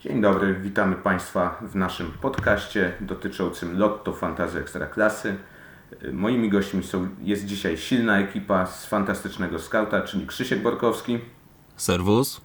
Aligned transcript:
Dzień 0.00 0.20
dobry, 0.20 0.54
witamy 0.54 0.96
Państwa 0.96 1.58
w 1.62 1.76
naszym 1.76 2.10
podcaście 2.20 2.92
dotyczącym 3.00 3.78
Lotto 3.78 4.12
Fantazy 4.12 4.58
Ekstraklasy. 4.58 5.36
Moimi 6.12 6.50
gośćmi 6.50 6.82
są, 6.82 7.08
jest 7.20 7.44
dzisiaj 7.46 7.76
silna 7.76 8.18
ekipa 8.20 8.66
z 8.66 8.86
fantastycznego 8.86 9.58
skauta, 9.58 10.00
czyli 10.02 10.26
Krzysiek 10.26 10.62
Borkowski, 10.62 11.18
Serwus. 11.76 12.40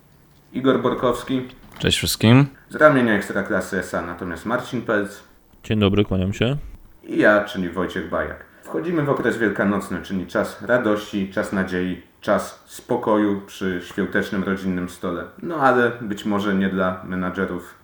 Igor 0.53 0.81
Borkowski, 0.81 1.47
Cześć 1.79 1.97
wszystkim. 1.97 2.45
z 2.69 2.75
ramienia 2.75 3.13
Ekstraklasy 3.13 3.79
SA, 3.79 4.01
natomiast 4.01 4.45
Marcin 4.45 4.81
Pelc 4.81 5.19
Dzień 5.63 5.79
dobry, 5.79 6.05
kłaniam 6.05 6.33
się. 6.33 6.57
i 7.03 7.17
ja, 7.17 7.43
czyli 7.43 7.69
Wojciech 7.69 8.09
Bajak. 8.09 8.45
Wchodzimy 8.63 9.01
w 9.03 9.09
okres 9.09 9.37
wielkanocny, 9.37 10.01
czyli 10.01 10.27
czas 10.27 10.61
radości, 10.61 11.29
czas 11.33 11.53
nadziei, 11.53 12.01
czas 12.23 12.63
spokoju 12.65 13.41
przy 13.41 13.81
świątecznym 13.83 14.43
rodzinnym 14.43 14.89
stole. 14.89 15.23
No 15.41 15.55
ale 15.55 15.91
być 16.01 16.25
może 16.25 16.55
nie 16.55 16.69
dla 16.69 17.03
menadżerów 17.05 17.75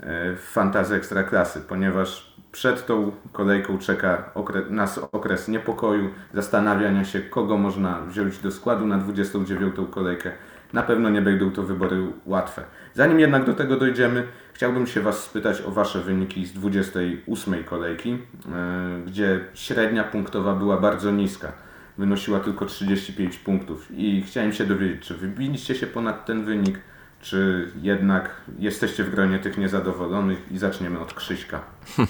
e, 0.00 0.36
fantazy 0.36 0.94
ekstraklasy, 0.94 1.60
ponieważ 1.60 2.36
przed 2.52 2.86
tą 2.86 3.12
kolejką 3.32 3.78
czeka 3.78 4.30
nas 4.70 4.98
okres 5.12 5.48
niepokoju, 5.48 6.10
zastanawiania 6.34 7.04
się, 7.04 7.20
kogo 7.20 7.56
można 7.56 8.00
wziąć 8.00 8.38
do 8.38 8.50
składu 8.50 8.86
na 8.86 8.98
29. 8.98 9.74
kolejkę. 9.90 10.30
Na 10.72 10.82
pewno 10.82 11.10
nie 11.10 11.22
będą 11.22 11.50
to 11.50 11.62
wybory 11.62 12.06
łatwe. 12.26 12.64
Zanim 12.94 13.20
jednak 13.20 13.44
do 13.44 13.54
tego 13.54 13.76
dojdziemy, 13.76 14.26
chciałbym 14.52 14.86
się 14.86 15.00
Was 15.00 15.24
spytać 15.24 15.62
o 15.62 15.70
Wasze 15.70 16.00
wyniki 16.00 16.46
z 16.46 16.52
28. 16.52 17.64
kolejki, 17.64 18.10
yy, 18.10 18.18
gdzie 19.06 19.40
średnia 19.54 20.04
punktowa 20.04 20.54
była 20.54 20.76
bardzo 20.76 21.10
niska. 21.10 21.52
Wynosiła 21.98 22.40
tylko 22.40 22.66
35 22.66 23.38
punktów 23.38 23.88
i 23.90 24.22
chciałem 24.22 24.52
się 24.52 24.66
dowiedzieć, 24.66 25.02
czy 25.02 25.14
wybiliście 25.14 25.74
się 25.74 25.86
ponad 25.86 26.26
ten 26.26 26.44
wynik, 26.44 26.80
czy 27.20 27.70
jednak 27.82 28.30
jesteście 28.58 29.04
w 29.04 29.10
gronie 29.10 29.38
tych 29.38 29.58
niezadowolonych 29.58 30.52
i 30.52 30.58
zaczniemy 30.58 31.00
od 31.00 31.14
Krzyśka. 31.14 31.60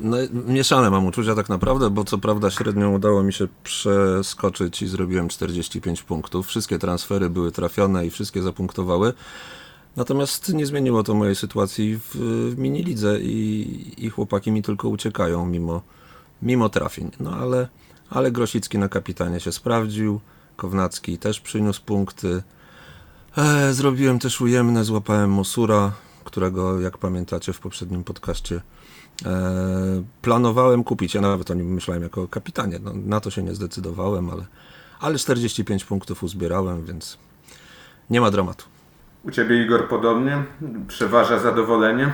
No, 0.00 0.16
mieszane 0.46 0.90
mam 0.90 1.06
uczucia 1.06 1.34
tak 1.34 1.48
naprawdę, 1.48 1.90
bo 1.90 2.04
co 2.04 2.18
prawda 2.18 2.50
średnio 2.50 2.90
udało 2.90 3.22
mi 3.22 3.32
się 3.32 3.48
przeskoczyć 3.64 4.82
i 4.82 4.86
zrobiłem 4.86 5.28
45 5.28 6.02
punktów. 6.02 6.46
Wszystkie 6.46 6.78
transfery 6.78 7.30
były 7.30 7.52
trafione 7.52 8.06
i 8.06 8.10
wszystkie 8.10 8.42
zapunktowały. 8.42 9.12
Natomiast 9.96 10.54
nie 10.54 10.66
zmieniło 10.66 11.02
to 11.02 11.14
mojej 11.14 11.34
sytuacji 11.34 11.98
w, 11.98 12.14
w 12.54 12.58
minilidze 12.58 13.20
i, 13.20 14.04
i 14.06 14.10
chłopaki 14.10 14.50
mi 14.50 14.62
tylko 14.62 14.88
uciekają 14.88 15.46
mimo, 15.46 15.82
mimo 16.42 16.68
trafień. 16.68 17.10
No 17.20 17.30
ale, 17.30 17.68
ale 18.10 18.32
Grosicki 18.32 18.78
na 18.78 18.88
kapitanie 18.88 19.40
się 19.40 19.52
sprawdził, 19.52 20.20
Kownacki 20.56 21.18
też 21.18 21.40
przyniósł 21.40 21.82
punkty. 21.84 22.42
E, 23.36 23.72
zrobiłem 23.72 24.18
też 24.18 24.40
ujemne, 24.40 24.84
złapałem 24.84 25.30
Mosura, 25.30 25.92
którego 26.24 26.80
jak 26.80 26.98
pamiętacie 26.98 27.52
w 27.52 27.60
poprzednim 27.60 28.04
podcaście 28.04 28.60
e, 29.26 30.02
planowałem 30.22 30.84
kupić. 30.84 31.14
Ja 31.14 31.20
nawet 31.20 31.50
o 31.50 31.54
nim 31.54 31.74
myślałem 31.74 32.02
jako 32.02 32.28
kapitanie. 32.28 32.78
No, 32.82 32.92
na 32.94 33.20
to 33.20 33.30
się 33.30 33.42
nie 33.42 33.54
zdecydowałem, 33.54 34.30
ale, 34.30 34.44
ale 35.00 35.18
45 35.18 35.84
punktów 35.84 36.22
uzbierałem, 36.22 36.84
więc 36.84 37.18
nie 38.10 38.20
ma 38.20 38.30
dramatu. 38.30 38.64
U 39.22 39.30
Ciebie 39.30 39.64
Igor 39.64 39.88
podobnie? 39.88 40.44
Przeważa 40.88 41.38
zadowolenie? 41.38 42.12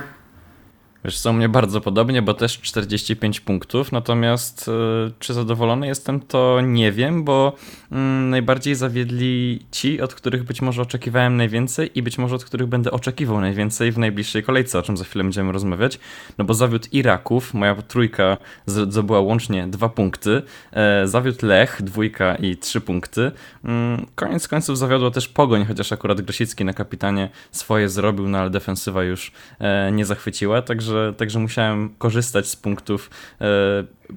Wiesz 1.05 1.25
u 1.25 1.33
mnie 1.33 1.49
bardzo 1.49 1.81
podobnie, 1.81 2.21
bo 2.21 2.33
też 2.33 2.59
45 2.61 3.39
punktów, 3.39 3.91
natomiast 3.91 4.67
y, 4.67 4.71
czy 5.19 5.33
zadowolony 5.33 5.87
jestem, 5.87 6.19
to 6.19 6.61
nie 6.61 6.91
wiem, 6.91 7.23
bo 7.23 7.53
mm, 7.91 8.29
najbardziej 8.29 8.75
zawiedli 8.75 9.59
ci, 9.71 10.01
od 10.01 10.13
których 10.13 10.43
być 10.43 10.61
może 10.61 10.81
oczekiwałem 10.81 11.37
najwięcej 11.37 11.91
i 11.95 12.03
być 12.03 12.17
może 12.17 12.35
od 12.35 12.45
których 12.45 12.67
będę 12.67 12.91
oczekiwał 12.91 13.41
najwięcej 13.41 13.91
w 13.91 13.97
najbliższej 13.97 14.43
kolejce, 14.43 14.79
o 14.79 14.81
czym 14.81 14.97
za 14.97 15.05
chwilę 15.05 15.23
będziemy 15.23 15.51
rozmawiać, 15.51 15.99
no 16.37 16.45
bo 16.45 16.53
zawiódł 16.53 16.87
Iraków, 16.91 17.53
moja 17.53 17.75
trójka 17.75 18.37
zdobyła 18.65 19.19
łącznie 19.19 19.67
dwa 19.67 19.89
punkty, 19.89 20.41
e, 20.71 21.07
zawiódł 21.07 21.45
Lech, 21.45 21.81
dwójka 21.81 22.35
i 22.35 22.57
trzy 22.57 22.81
punkty, 22.81 23.31
mm, 23.63 24.05
koniec 24.15 24.47
końców 24.47 24.77
zawiodła 24.77 25.11
też 25.11 25.27
Pogoń, 25.27 25.65
chociaż 25.65 25.91
akurat 25.91 26.21
Grosicki 26.21 26.65
na 26.65 26.73
kapitanie 26.73 27.29
swoje 27.51 27.89
zrobił, 27.89 28.27
no 28.27 28.37
ale 28.37 28.49
defensywa 28.49 29.03
już 29.03 29.31
e, 29.59 29.91
nie 29.91 30.05
zachwyciła, 30.05 30.61
także, 30.61 30.94
także 31.17 31.39
musiałem 31.39 31.89
korzystać 31.97 32.47
z 32.47 32.55
punktów 32.55 33.09
e, 33.41 33.45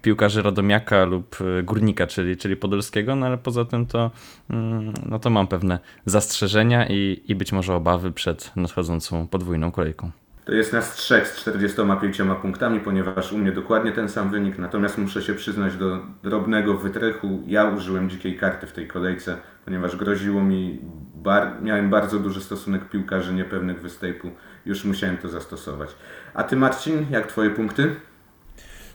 piłkarzy 0.03 0.43
Radomiaka 0.43 1.05
lub 1.05 1.37
e, 1.59 1.63
Górnika, 1.63 2.07
czyli, 2.07 2.37
czyli 2.37 2.57
Podolskiego, 2.57 3.17
no 3.17 3.27
ale 3.27 3.39
poza 3.39 3.65
tym 3.65 3.87
to, 3.87 4.11
mm, 4.51 4.95
no 5.07 5.19
to 5.19 5.31
mam 5.31 5.47
pewne 5.47 5.79
zastrzeżenia 6.07 6.87
i, 6.89 7.23
i 7.29 7.35
być 7.35 7.53
może 7.53 7.75
obawy 7.75 8.13
przed 8.13 8.57
nadchodzącą 8.57 9.29
podwójną 9.29 9.71
kolejką. 9.71 10.11
To 10.49 10.55
jest 10.55 10.73
nas 10.73 10.95
trzech 10.95 11.29
z 11.29 11.37
45 11.37 12.21
punktami, 12.43 12.81
ponieważ 12.81 13.33
u 13.33 13.39
mnie 13.39 13.53
dokładnie 13.53 13.93
ten 13.93 14.09
sam 14.09 14.31
wynik, 14.31 14.59
natomiast 14.59 14.99
muszę 14.99 15.23
się 15.23 15.35
przyznać 15.35 15.77
do 15.77 15.99
drobnego 16.23 16.75
wytrychu. 16.75 17.43
Ja 17.47 17.65
użyłem 17.65 18.11
dzikiej 18.11 18.37
karty 18.37 18.67
w 18.67 18.73
tej 18.73 18.87
kolejce, 18.87 19.37
ponieważ 19.65 19.97
groziło 19.97 20.43
mi, 20.43 20.79
bar- 21.15 21.63
miałem 21.63 21.91
bardzo 21.91 22.19
duży 22.19 22.41
stosunek 22.41 22.89
piłkarzy 22.89 23.35
niepewnych 23.35 23.83
występu, 23.83 24.31
już 24.69 24.85
musiałem 24.85 25.19
to 25.19 25.29
zastosować. 25.29 25.91
A 26.35 26.45
Ty 26.45 26.57
Marcin, 26.57 27.07
jak 27.11 27.27
Twoje 27.27 27.51
punkty? 27.51 27.95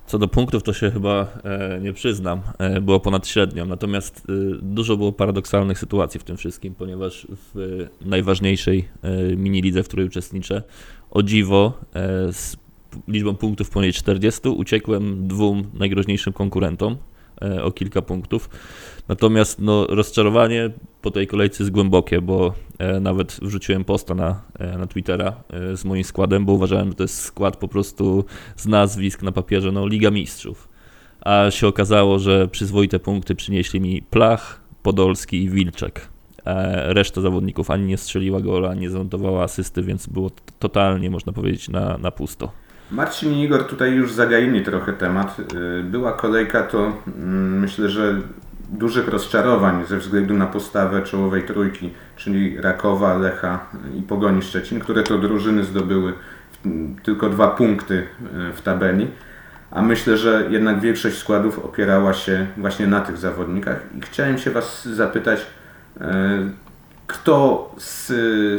Co 0.05 0.19
do 0.19 0.27
punktów, 0.27 0.63
to 0.63 0.73
się 0.73 0.91
chyba 0.91 1.27
e, 1.43 1.79
nie 1.81 1.93
przyznam. 1.93 2.41
E, 2.59 2.81
było 2.81 2.99
ponad 2.99 3.27
średnią. 3.27 3.65
Natomiast 3.65 4.17
e, 4.29 4.33
dużo 4.61 4.97
było 4.97 5.11
paradoksalnych 5.11 5.79
sytuacji 5.79 6.19
w 6.19 6.23
tym 6.23 6.37
wszystkim, 6.37 6.75
ponieważ 6.75 7.27
w 7.29 7.59
e, 8.03 8.07
najważniejszej 8.09 8.89
e, 9.01 9.35
minilidze, 9.35 9.83
w 9.83 9.87
której 9.87 10.05
uczestniczę, 10.05 10.63
o 11.11 11.23
dziwo 11.23 11.73
e, 11.93 12.33
z 12.33 12.57
liczbą 13.07 13.35
punktów 13.35 13.69
poniżej 13.69 13.93
40 13.93 14.49
uciekłem 14.49 15.27
dwóm 15.27 15.63
najgroźniejszym 15.73 16.33
konkurentom 16.33 16.97
o 17.63 17.71
kilka 17.71 18.01
punktów. 18.01 18.49
Natomiast 19.07 19.61
no, 19.61 19.87
rozczarowanie 19.87 20.69
po 21.01 21.11
tej 21.11 21.27
kolejce 21.27 21.63
jest 21.63 21.71
głębokie, 21.71 22.21
bo 22.21 22.53
e, 22.79 22.99
nawet 22.99 23.39
wrzuciłem 23.41 23.83
posta 23.83 24.15
na, 24.15 24.41
e, 24.59 24.77
na 24.77 24.87
Twittera 24.87 25.43
e, 25.49 25.77
z 25.77 25.85
moim 25.85 26.03
składem, 26.03 26.45
bo 26.45 26.53
uważałem, 26.53 26.89
że 26.89 26.95
to 26.95 27.03
jest 27.03 27.21
skład 27.21 27.57
po 27.57 27.67
prostu 27.67 28.25
z 28.55 28.67
nazwisk 28.67 29.21
na 29.21 29.31
papierze, 29.31 29.71
no 29.71 29.87
Liga 29.87 30.11
Mistrzów. 30.11 30.69
A 31.21 31.51
się 31.51 31.67
okazało, 31.67 32.19
że 32.19 32.47
przyzwoite 32.47 32.99
punkty 32.99 33.35
przynieśli 33.35 33.81
mi 33.81 34.01
Plach, 34.01 34.61
Podolski 34.83 35.43
i 35.43 35.49
Wilczek. 35.49 36.09
E, 36.45 36.93
reszta 36.93 37.21
zawodników 37.21 37.71
ani 37.71 37.85
nie 37.85 37.97
strzeliła 37.97 38.41
gola, 38.41 38.69
ani 38.69 38.89
zanotowała 38.89 39.43
asysty, 39.43 39.83
więc 39.83 40.07
było 40.07 40.31
totalnie, 40.59 41.09
można 41.09 41.33
powiedzieć, 41.33 41.69
na, 41.69 41.97
na 41.97 42.11
pusto. 42.11 42.51
Marcin 42.93 43.33
i 43.33 43.43
Igor 43.43 43.63
tutaj 43.63 43.93
już 43.93 44.13
zagaili 44.13 44.61
trochę 44.61 44.93
temat. 44.93 45.37
Yy, 45.53 45.83
Była 45.83 46.11
kolejka 46.11 46.63
to 46.63 46.93
mm, 47.17 47.59
myślę, 47.59 47.89
że 47.89 48.21
dużych 48.69 49.07
rozczarowań 49.07 49.85
ze 49.85 49.97
względu 49.97 50.33
na 50.33 50.45
postawę 50.45 51.01
czołowej 51.01 51.43
trójki, 51.43 51.93
czyli 52.15 52.61
Rakowa, 52.61 53.17
Lecha 53.17 53.65
i 53.99 54.01
Pogoni 54.01 54.41
Szczecin, 54.41 54.79
które 54.79 55.03
to 55.03 55.17
drużyny 55.17 55.63
zdobyły 55.63 56.13
tylko 57.03 57.29
dwa 57.29 57.47
punkty 57.47 57.95
yy, 57.95 58.53
w 58.53 58.61
tabeli. 58.61 59.07
A 59.71 59.81
myślę, 59.81 60.17
że 60.17 60.47
jednak 60.49 60.79
większość 60.79 61.17
składów 61.17 61.59
opierała 61.59 62.13
się 62.13 62.47
właśnie 62.57 62.87
na 62.87 63.01
tych 63.01 63.17
zawodnikach. 63.17 63.79
I 63.97 64.01
chciałem 64.01 64.37
się 64.37 64.51
Was 64.51 64.85
zapytać, 64.85 65.45
yy, 65.99 66.05
kto 67.07 67.71
z, 67.77 68.07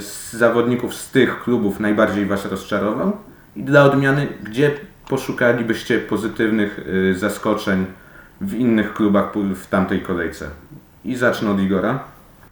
z 0.05 0.33
zawodników 0.33 0.95
z 0.95 1.11
tych 1.11 1.43
klubów 1.43 1.81
najbardziej 1.81 2.27
Was 2.27 2.47
rozczarował? 2.47 3.17
Dla 3.57 3.85
odmiany, 3.85 4.29
gdzie 4.43 4.71
poszukalibyście 5.09 5.99
pozytywnych 5.99 6.79
y, 6.79 7.19
zaskoczeń 7.19 7.87
w 8.41 8.55
innych 8.55 8.95
klubach 8.95 9.33
w 9.55 9.67
tamtej 9.67 10.03
kolejce? 10.03 10.51
I 11.05 11.17
zacznę 11.17 11.51
od 11.51 11.61
Igora. 11.61 12.05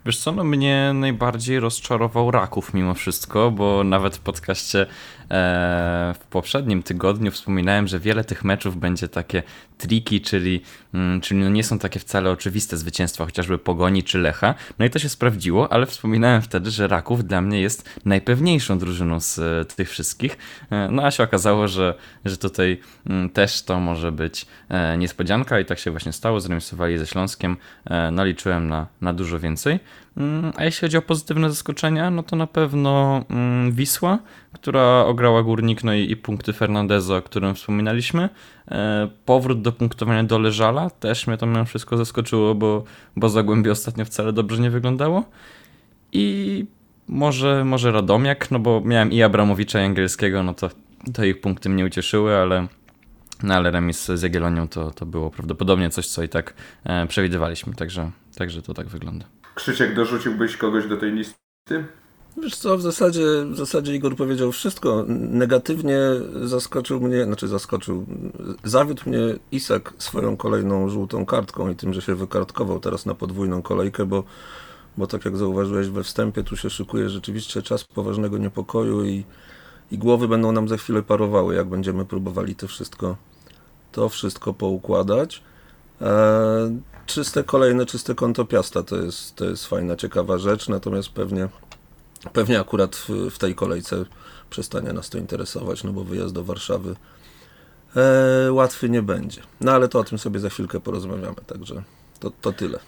Wiesz 0.07 0.19
co, 0.19 0.33
no 0.33 0.45
mnie 0.45 0.91
najbardziej 0.95 1.61
rozczarował 1.61 2.31
Raków 2.31 2.75
mimo 2.75 2.95
wszystko, 2.95 3.51
bo 3.51 3.85
nawet 3.85 4.17
w 4.17 4.21
podcaście 4.21 4.87
w 6.15 6.27
poprzednim 6.31 6.83
tygodniu 6.83 7.31
wspominałem, 7.31 7.87
że 7.89 8.01
wiele 8.01 8.25
tych 8.25 8.45
meczów 8.45 8.77
będzie 8.77 9.09
takie 9.09 9.43
triki, 9.83 10.21
czyli, 10.21 10.63
mm, 10.95 11.21
czyli 11.21 11.41
no 11.41 11.49
nie 11.49 11.65
są 11.65 11.79
takie 11.79 12.01
wcale 12.01 12.31
oczywiste 12.31 12.77
zwycięstwa, 12.77 13.25
chociażby 13.25 13.59
Pogoni 13.59 14.03
czy 14.03 14.19
Lecha. 14.19 14.55
No 14.79 14.85
i 14.85 14.91
to 14.91 14.99
się 14.99 15.09
sprawdziło, 15.09 15.73
ale 15.73 15.87
wspominałem 15.87 16.43
wtedy, 16.43 16.71
że 16.71 16.89
Raków 16.89 17.25
dla 17.25 17.41
mnie 17.41 17.61
jest 17.61 18.01
najpewniejszą 18.05 18.79
drużyną 18.79 19.21
z 19.21 19.39
e, 19.39 19.65
tych 19.77 19.91
wszystkich. 19.91 20.39
E, 20.71 20.89
no 20.91 21.05
a 21.05 21.11
się 21.11 21.23
okazało, 21.23 21.69
że, 21.69 21.95
że 22.25 22.37
tutaj 22.37 22.81
mm, 23.07 23.31
też 23.31 23.63
to 23.63 23.81
może 23.81 24.13
być 24.13 24.47
e, 24.69 24.99
niespodzianka 24.99 25.61
i 25.61 25.65
tak 25.65 25.79
się 25.79 25.91
właśnie 25.91 26.13
stało. 26.13 26.41
Zremisowali 26.41 26.99
ze 26.99 27.07
Śląskiem, 27.07 27.57
e, 27.85 28.11
no 28.11 28.25
liczyłem 28.25 28.69
na, 28.69 28.87
na 29.01 29.13
dużo 29.13 29.41
więcej. 29.41 29.79
Mm, 30.17 30.53
A 30.57 30.65
jeśli 30.65 30.81
chodzi 30.81 30.97
o 30.97 31.03
pozytywne 31.03 31.51
zaskoczenia, 31.51 32.11
no 32.11 32.23
to 32.23 32.37
na 32.37 32.47
pewno 32.47 33.25
mm, 33.31 33.73
Wisła, 33.73 34.19
która 34.53 35.05
ograła 35.05 35.43
Górnik, 35.43 35.85
no 35.85 35.95
i, 35.95 36.17
punkty 36.17 36.53
Fernandeza, 36.53 37.17
o 37.17 37.23
którym 37.23 37.55
wspominaliśmy. 37.55 38.29
E, 38.71 39.09
Powrót 39.25 39.63
do 39.63 39.73
punktowania 39.73 40.25
do 40.25 40.39
Leżala, 40.39 40.91
też 40.91 41.27
mnie 41.27 41.37
to 41.37 41.47
mimo 41.47 41.65
wszystko 41.65 41.97
zaskoczyło, 41.97 42.55
bo, 42.55 42.85
bo 43.17 43.29
Zagłębie 43.29 43.73
ostatnio 43.73 44.05
wcale 44.05 44.33
dobrze 44.33 44.63
nie 44.63 44.71
wyglądało. 44.71 45.25
I 46.13 46.67
może, 47.09 47.65
może 47.65 47.93
Radomiak, 47.93 48.51
no 48.51 48.59
bo 48.59 48.81
miałem 48.85 49.13
i 49.13 49.23
Abramowicza 49.23 49.81
i 49.81 49.85
Angielskiego, 49.85 50.43
no 50.43 50.55
to, 50.55 50.71
to 51.15 51.25
ich 51.25 51.41
punkty 51.41 51.69
mnie 51.69 51.85
ucieszyły, 51.85 52.37
ale, 52.37 52.67
no 53.43 53.55
ale 53.55 53.71
remis 53.71 54.07
z 54.07 54.23
Jagiellonią 54.23 54.69
to, 54.69 54.91
to 54.91 55.07
było 55.07 55.31
prawdopodobnie 55.31 55.91
coś, 55.91 56.07
co 56.07 56.23
i 56.23 56.29
tak 56.29 56.55
e, 56.85 57.07
przewidywaliśmy, 57.07 57.75
także, 57.75 58.11
także 58.37 58.63
to 58.63 58.75
tak 58.75 58.89
wygląda. 58.89 59.42
Krzysiek, 59.55 59.95
dorzuciłbyś 59.95 60.57
kogoś 60.57 60.87
do 60.87 60.97
tej 60.97 61.13
listy? 61.13 61.85
Wiesz 62.37 62.57
co, 62.57 62.77
w 62.77 62.83
zasadzie, 62.83 63.27
w 63.51 63.57
zasadzie 63.57 63.95
Igor 63.95 64.17
powiedział 64.17 64.53
wszystko. 64.53 65.05
Negatywnie 65.09 65.99
zaskoczył 66.43 67.01
mnie, 67.01 67.25
znaczy 67.25 67.49
zaskoczył, 67.49 68.07
zawiódł 68.65 69.03
mnie 69.07 69.19
Isak 69.53 69.93
swoją 69.99 70.37
kolejną 70.37 70.89
żółtą 70.89 71.27
kartką 71.27 71.71
i 71.71 71.77
tym, 71.77 71.93
że 71.93 72.03
się 72.03 72.15
wykartkował 72.15 72.81
teraz 72.81 73.07
na 73.07 73.15
podwójną 73.15 73.63
kolejkę, 73.63 74.07
bo, 74.07 74.25
bo 74.97 75.07
tak 75.07 75.25
jak 75.25 75.37
zauważyłeś 75.37 75.89
we 75.89 76.05
wstępie, 76.05 76.45
tu 76.45 76.57
się 76.57 76.71
szykuje 76.71 77.09
rzeczywiście 77.09 77.63
czas 77.63 77.85
poważnego 77.85 78.39
niepokoju 78.39 79.05
i, 79.05 79.25
i 79.91 79.99
głowy 79.99 80.29
będą 80.29 80.53
nam 80.53 80.69
za 80.69 80.77
chwilę 80.77 81.03
parowały, 81.03 81.55
jak 81.55 81.69
będziemy 81.69 82.05
próbowali 82.05 82.55
to 82.55 82.69
wszystko, 82.69 83.17
to 83.93 84.09
wszystko 84.09 84.55
poukładać. 84.55 85.43
E, 86.01 86.92
czyste 87.07 87.45
kolejne, 87.45 87.87
czyste 87.87 88.15
konto 88.15 88.45
Piasta 88.45 88.83
to 88.83 88.97
jest, 88.97 89.37
to 89.37 89.45
jest 89.45 89.67
fajna, 89.67 89.97
ciekawa 89.97 90.39
rzecz, 90.39 90.69
natomiast 90.69 91.09
pewnie 91.09 91.49
Pewnie 92.33 92.61
akurat 92.61 92.97
w, 92.97 93.09
w 93.31 93.39
tej 93.39 93.55
kolejce 93.55 94.05
przestanie 94.51 94.93
nas 94.93 95.11
to 95.11 95.19
interesować, 95.19 95.85
no 95.85 95.93
bo 95.93 96.05
wyjazd 96.05 96.35
do 96.35 96.45
Warszawy 96.45 96.97
e, 97.97 98.53
łatwy 98.53 98.89
nie 98.89 99.03
będzie. 99.03 99.41
No 99.61 99.73
ale 99.73 99.89
to 99.89 99.99
o 99.99 100.05
tym 100.05 100.19
sobie 100.19 100.41
za 100.41 100.49
chwilkę 100.49 100.81
porozmawiamy, 100.81 101.37
także 101.47 101.83
to, 102.21 102.31
to 102.41 102.53
tyle. 102.53 102.79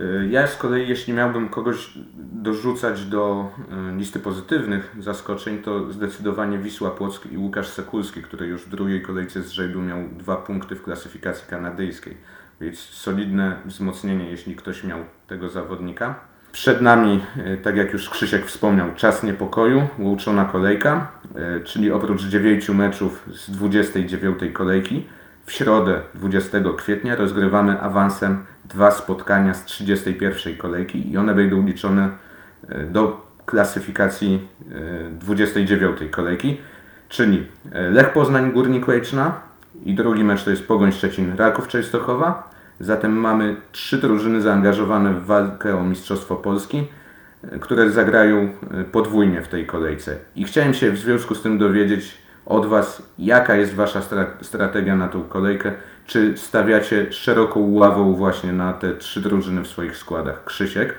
Y, 0.00 0.28
Ja 0.30 0.46
z 0.46 0.56
kolei, 0.56 0.88
jeśli 0.88 1.12
miałbym 1.12 1.48
kogoś 1.48 1.92
dorzucać 2.32 3.04
do 3.04 3.50
y, 3.92 3.96
listy 3.96 4.20
pozytywnych 4.20 4.96
zaskoczeń, 5.00 5.62
to 5.62 5.92
zdecydowanie 5.92 6.58
Wisła 6.58 6.90
Płock 6.90 7.26
i 7.26 7.38
Łukasz 7.38 7.68
Sekulski, 7.68 8.22
który 8.22 8.46
już 8.46 8.62
w 8.62 8.68
drugiej 8.68 9.02
kolejce 9.02 9.42
z 9.42 9.50
rzędu 9.50 9.82
miał 9.82 9.98
dwa 10.08 10.36
punkty 10.36 10.76
w 10.76 10.82
klasyfikacji 10.82 11.44
kanadyjskiej. 11.50 12.16
Więc 12.62 12.78
solidne 12.78 13.56
wzmocnienie, 13.64 14.30
jeśli 14.30 14.56
ktoś 14.56 14.84
miał 14.84 14.98
tego 15.26 15.48
zawodnika. 15.48 16.14
Przed 16.52 16.80
nami, 16.80 17.20
y, 17.36 17.58
tak 17.62 17.76
jak 17.76 17.92
już 17.92 18.10
Krzysiek 18.10 18.46
wspomniał, 18.46 18.94
czas 18.96 19.22
niepokoju, 19.22 19.88
łączona 19.98 20.44
kolejka, 20.44 21.12
y, 21.60 21.64
czyli 21.64 21.90
oprócz 21.90 22.22
9 22.22 22.68
meczów 22.68 23.28
z 23.32 23.50
29 23.50 24.52
kolejki, 24.52 25.06
w 25.46 25.52
środę 25.52 26.00
20 26.14 26.58
kwietnia 26.76 27.16
rozgrywamy 27.16 27.80
awansem 27.80 28.44
dwa 28.64 28.90
spotkania 28.90 29.54
z 29.54 29.64
31 29.64 30.56
kolejki 30.56 31.12
i 31.12 31.16
one 31.16 31.34
będą 31.34 31.66
liczone 31.66 32.10
e, 32.68 32.84
do 32.84 33.26
klasyfikacji 33.46 34.48
e, 34.70 35.10
29 35.10 35.98
kolejki, 36.10 36.60
czyli 37.08 37.46
e, 37.72 37.90
Lech 37.90 38.12
Poznań 38.12 38.52
Górnik 38.52 38.88
Łęczna 38.88 39.40
i 39.84 39.94
drugi 39.94 40.24
mecz 40.24 40.44
to 40.44 40.50
jest 40.50 40.66
Pogoń 40.66 40.92
Szczecin 40.92 41.36
Raków 41.36 41.68
Częstochowa. 41.68 42.51
Zatem 42.82 43.12
mamy 43.12 43.56
trzy 43.72 43.98
drużyny 43.98 44.40
zaangażowane 44.40 45.14
w 45.14 45.26
walkę 45.26 45.78
o 45.78 45.84
Mistrzostwo 45.84 46.36
Polski, 46.36 46.86
e, 47.42 47.58
które 47.58 47.90
zagrają 47.90 48.38
e, 48.70 48.84
podwójnie 48.84 49.42
w 49.42 49.48
tej 49.48 49.66
kolejce. 49.66 50.16
I 50.36 50.44
chciałem 50.44 50.74
się 50.74 50.90
w 50.90 50.98
związku 50.98 51.34
z 51.34 51.42
tym 51.42 51.58
dowiedzieć 51.58 52.14
od 52.46 52.66
Was, 52.66 53.02
jaka 53.18 53.56
jest 53.56 53.74
Wasza 53.74 54.00
stra- 54.00 54.26
strategia 54.42 54.96
na 54.96 55.08
tą 55.08 55.22
kolejkę. 55.22 55.72
Czy 56.06 56.36
stawiacie 56.36 57.12
szeroką 57.12 57.72
ławą 57.72 58.14
właśnie 58.14 58.52
na 58.52 58.72
te 58.72 58.94
trzy 58.94 59.20
drużyny 59.20 59.62
w 59.62 59.68
swoich 59.68 59.96
składach? 59.96 60.44
Krzysiek? 60.44 60.94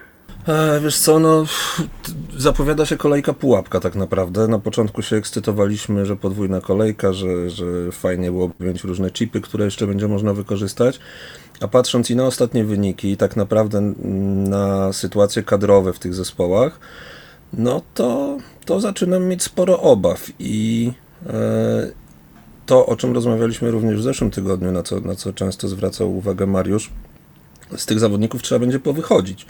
E, 0.47 0.79
wiesz 0.79 0.97
co, 0.97 1.19
no 1.19 1.45
zapowiada 2.37 2.85
się 2.85 2.97
kolejka 2.97 3.33
pułapka 3.33 3.79
tak 3.79 3.95
naprawdę. 3.95 4.47
Na 4.47 4.59
początku 4.59 5.01
się 5.01 5.15
ekscytowaliśmy, 5.15 6.05
że 6.05 6.15
podwójna 6.15 6.61
kolejka, 6.61 7.13
że, 7.13 7.49
że 7.49 7.65
fajnie 7.91 8.31
byłoby 8.31 8.53
mieć 8.59 8.83
różne 8.83 9.11
chipy, 9.11 9.41
które 9.41 9.65
jeszcze 9.65 9.87
będzie 9.87 10.07
można 10.07 10.33
wykorzystać. 10.33 10.99
A 11.63 11.67
patrząc 11.67 12.09
i 12.09 12.15
na 12.15 12.25
ostatnie 12.25 12.63
wyniki, 12.63 13.11
i 13.11 13.17
tak 13.17 13.35
naprawdę 13.35 13.81
na 14.49 14.93
sytuacje 14.93 15.43
kadrowe 15.43 15.93
w 15.93 15.99
tych 15.99 16.13
zespołach, 16.13 16.79
no 17.53 17.81
to, 17.93 18.37
to 18.65 18.79
zaczynam 18.79 19.25
mieć 19.25 19.43
sporo 19.43 19.81
obaw 19.81 20.27
i 20.39 20.91
e, 21.27 21.33
to, 22.65 22.85
o 22.85 22.95
czym 22.95 23.13
rozmawialiśmy 23.13 23.71
również 23.71 23.99
w 23.99 24.03
zeszłym 24.03 24.31
tygodniu, 24.31 24.71
na 24.71 24.83
co, 24.83 24.99
na 24.99 25.15
co 25.15 25.33
często 25.33 25.67
zwracał 25.67 26.17
uwagę 26.17 26.47
Mariusz, 26.47 26.89
z 27.77 27.85
tych 27.85 27.99
zawodników 27.99 28.41
trzeba 28.41 28.59
będzie 28.59 28.79
powychodzić. 28.79 29.45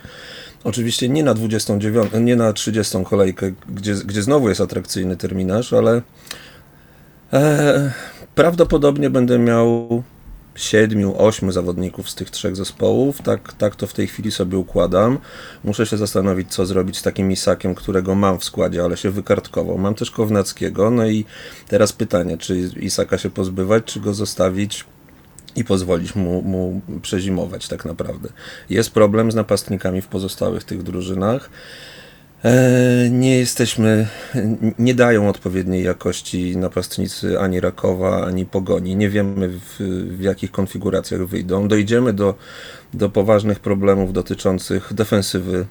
Oczywiście 0.64 1.10
nie 1.10 1.24
na 1.24 1.34
29, 1.34 2.12
nie 2.22 2.36
na 2.36 2.54
30 2.54 2.98
kolejkę, 3.06 3.52
gdzie, 3.70 3.94
gdzie 3.94 4.24
znowu 4.24 4.50
jest 4.50 4.62
atrakcyjny 4.62 5.18
terminarz, 5.18 5.74
ale 5.74 6.02
e, 7.34 7.94
prawdopodobnie 8.36 9.10
będę 9.10 9.40
miał 9.40 10.04
7, 10.56 11.12
8 11.18 11.52
zawodników 11.52 12.10
z 12.10 12.16
tych 12.16 12.30
trzech 12.30 12.56
zespołów. 12.56 13.22
Tak, 13.22 13.54
tak 13.54 13.76
to 13.76 13.88
w 13.88 13.94
tej 13.94 14.08
chwili 14.08 14.32
sobie 14.32 14.58
układam. 14.58 15.20
Muszę 15.64 15.86
się 15.86 15.98
zastanowić, 15.98 16.54
co 16.54 16.66
zrobić 16.66 16.98
z 16.98 17.02
takim 17.02 17.32
Isakiem, 17.32 17.76
którego 17.76 18.16
mam 18.16 18.40
w 18.40 18.44
składzie, 18.44 18.84
ale 18.84 18.98
się 18.98 19.12
wykartkował. 19.12 19.78
Mam 19.78 19.96
też 19.96 20.12
Kownackiego. 20.12 20.90
No 20.90 21.08
i 21.08 21.26
teraz 21.68 21.94
pytanie, 21.94 22.38
czy 22.38 22.58
Isaka 22.80 23.18
się 23.18 23.30
pozbywać, 23.30 23.84
czy 23.86 24.00
go 24.00 24.14
zostawić 24.14 24.86
i 25.56 25.64
pozwolić 25.64 26.16
mu, 26.16 26.42
mu 26.42 26.82
przezimować 27.02 27.68
tak 27.68 27.86
naprawdę. 27.86 28.30
Jest 28.70 28.92
problem 28.92 29.32
z 29.32 29.36
napastnikami 29.36 30.02
w 30.02 30.08
pozostałych 30.08 30.64
tych 30.64 30.84
drużynach. 30.84 31.50
E, 32.44 33.10
Nie 33.10 33.38
jesteśmy, 33.38 34.08
nie 34.80 34.96
dają 34.96 35.30
odpowiedniej 35.30 35.84
jakości 35.84 36.58
napastnicy 36.58 37.40
ani 37.40 37.60
Rakowa, 37.60 38.26
ani 38.26 38.46
Pogoni. 38.46 38.96
Nie 38.96 39.10
wiemy 39.10 39.48
w, 39.48 39.80
w 40.18 40.22
jakich 40.22 40.52
konfiguracjach 40.52 41.26
wyjdą. 41.26 41.68
Dojdziemy 41.68 42.14
do, 42.14 42.36
do 42.94 43.10
poważnych 43.10 43.60
problemów 43.60 44.14
dotyczących 44.14 44.94
defensywy 44.94 45.66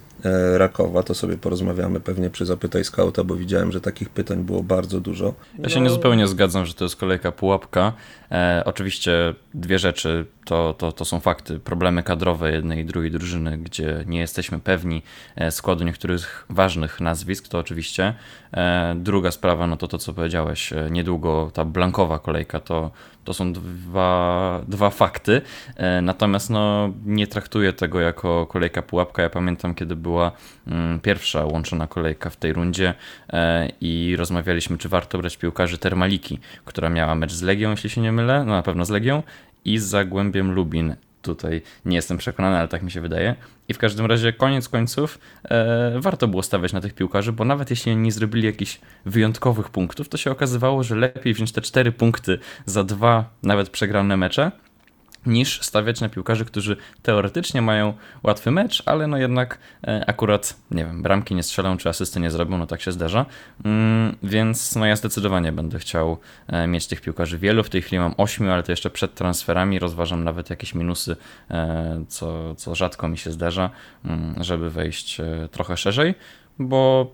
Rakowa. 0.56 1.02
To 1.02 1.14
sobie 1.14 1.36
porozmawiamy 1.36 2.00
pewnie 2.00 2.30
przy 2.30 2.46
Zapytaj 2.46 2.84
Skauta, 2.84 3.24
bo 3.24 3.36
widziałem, 3.36 3.72
że 3.72 3.80
takich 3.80 4.10
pytań 4.10 4.44
było 4.44 4.62
bardzo 4.62 5.00
dużo. 5.00 5.34
Ja 5.58 5.68
się 5.68 5.80
nie 5.80 5.90
zupełnie 5.90 6.26
zgadzam, 6.26 6.66
że 6.66 6.74
to 6.74 6.84
jest 6.84 6.96
kolejka 6.96 7.32
pułapka. 7.32 7.92
E, 8.30 8.62
oczywiście 8.64 9.34
dwie 9.54 9.78
rzeczy 9.78 10.26
to, 10.44 10.74
to, 10.78 10.92
to 10.92 11.04
są 11.04 11.20
fakty. 11.20 11.60
Problemy 11.60 12.02
kadrowe 12.02 12.52
jednej 12.52 12.78
i 12.78 12.84
drugiej 12.84 13.10
drużyny, 13.10 13.58
gdzie 13.58 14.04
nie 14.06 14.18
jesteśmy 14.18 14.60
pewni 14.60 15.02
e, 15.36 15.50
składu 15.50 15.84
niektórych 15.84 16.46
ważnych 16.50 17.00
nazwisk, 17.00 17.48
to 17.48 17.58
oczywiście. 17.58 18.14
E, 18.54 18.94
druga 18.98 19.30
sprawa, 19.30 19.66
no 19.66 19.76
to 19.76 19.88
to, 19.88 19.98
co 19.98 20.12
powiedziałeś, 20.12 20.72
e, 20.72 20.88
niedługo 20.90 21.50
ta 21.54 21.64
blankowa 21.64 22.18
kolejka, 22.18 22.60
to, 22.60 22.90
to 23.24 23.34
są 23.34 23.52
dwa, 23.52 24.60
dwa 24.68 24.90
fakty. 24.90 25.42
E, 25.76 26.02
natomiast 26.02 26.50
no, 26.50 26.92
nie 27.06 27.26
traktuję 27.26 27.72
tego 27.72 28.00
jako 28.00 28.46
kolejka 28.46 28.82
pułapka. 28.82 29.22
Ja 29.22 29.30
pamiętam, 29.30 29.74
kiedy 29.74 29.96
była 29.96 30.32
mm, 30.66 31.00
pierwsza 31.00 31.44
łączona 31.44 31.86
kolejka 31.86 32.30
w 32.30 32.36
tej 32.36 32.52
rundzie 32.52 32.94
e, 33.32 33.68
i 33.80 34.16
rozmawialiśmy, 34.16 34.78
czy 34.78 34.88
warto 34.88 35.18
brać 35.18 35.36
piłkarzy 35.36 35.78
Termaliki, 35.78 36.38
która 36.64 36.88
miała 36.88 37.14
mecz 37.14 37.32
z 37.32 37.42
Legią, 37.42 37.70
jeśli 37.70 37.90
się 37.90 38.00
nie 38.00 38.12
mylę, 38.12 38.44
no 38.44 38.52
na 38.52 38.62
pewno 38.62 38.84
z 38.84 38.90
Legią 38.90 39.22
i 39.64 39.78
z 39.78 39.84
Zagłębiem 39.84 40.52
Lubin. 40.52 40.96
Tutaj 41.22 41.62
nie 41.84 41.96
jestem 41.96 42.18
przekonany, 42.18 42.58
ale 42.58 42.68
tak 42.68 42.82
mi 42.82 42.90
się 42.90 43.00
wydaje. 43.00 43.34
I 43.68 43.74
w 43.74 43.78
każdym 43.78 44.06
razie, 44.06 44.32
koniec 44.32 44.68
końców, 44.68 45.18
e, 45.44 45.92
warto 46.00 46.28
było 46.28 46.42
stawiać 46.42 46.72
na 46.72 46.80
tych 46.80 46.94
piłkarzy, 46.94 47.32
bo 47.32 47.44
nawet 47.44 47.70
jeśli 47.70 47.96
nie 47.96 48.12
zrobili 48.12 48.46
jakichś 48.46 48.80
wyjątkowych 49.06 49.70
punktów, 49.70 50.08
to 50.08 50.16
się 50.16 50.30
okazywało, 50.30 50.82
że 50.82 50.96
lepiej 50.96 51.34
wziąć 51.34 51.52
te 51.52 51.60
cztery 51.60 51.92
punkty 51.92 52.38
za 52.66 52.84
dwa 52.84 53.30
nawet 53.42 53.70
przegrane 53.70 54.16
mecze, 54.16 54.52
niż 55.26 55.62
stawiać 55.62 56.00
na 56.00 56.08
piłkarzy, 56.08 56.44
którzy 56.44 56.76
teoretycznie 57.02 57.62
mają 57.62 57.94
łatwy 58.22 58.50
mecz, 58.50 58.82
ale 58.86 59.06
no 59.06 59.16
jednak 59.16 59.58
e, 59.86 60.04
akurat, 60.06 60.56
nie 60.70 60.84
wiem, 60.84 61.02
bramki 61.02 61.34
nie 61.34 61.42
strzelą, 61.42 61.76
czy 61.76 61.88
asysty 61.88 62.20
nie 62.20 62.30
zrobią, 62.30 62.58
no 62.58 62.66
tak 62.66 62.80
się 62.80 62.92
zdarza. 62.92 63.26
Mm, 63.64 64.16
więc 64.22 64.76
no 64.76 64.86
ja 64.86 64.96
zdecydowanie 64.96 65.52
będę 65.52 65.78
chciał 65.78 66.18
e, 66.46 66.66
mieć 66.66 66.86
tych 66.86 67.00
piłkarzy 67.00 67.38
wielu. 67.38 67.64
W 67.64 67.70
tej 67.70 67.82
chwili 67.82 67.98
mam 67.98 68.14
ośmiu, 68.16 68.50
ale 68.50 68.62
to 68.62 68.72
jeszcze 68.72 68.90
przed 68.90 69.14
transferami 69.14 69.78
rozważam 69.78 70.24
nawet 70.24 70.50
jakieś 70.50 70.74
minusy, 70.74 71.16
e, 71.50 72.04
co, 72.08 72.54
co 72.54 72.74
rzadko 72.74 73.08
mi 73.08 73.18
się 73.18 73.30
zdarza, 73.30 73.70
mm, 74.04 74.44
żeby 74.44 74.70
wejść 74.70 75.20
trochę 75.50 75.76
szerzej, 75.76 76.14
bo 76.58 77.12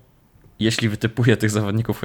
jeśli 0.61 0.89
wytypuję 0.89 1.37
tych 1.37 1.51
zawodników 1.51 2.03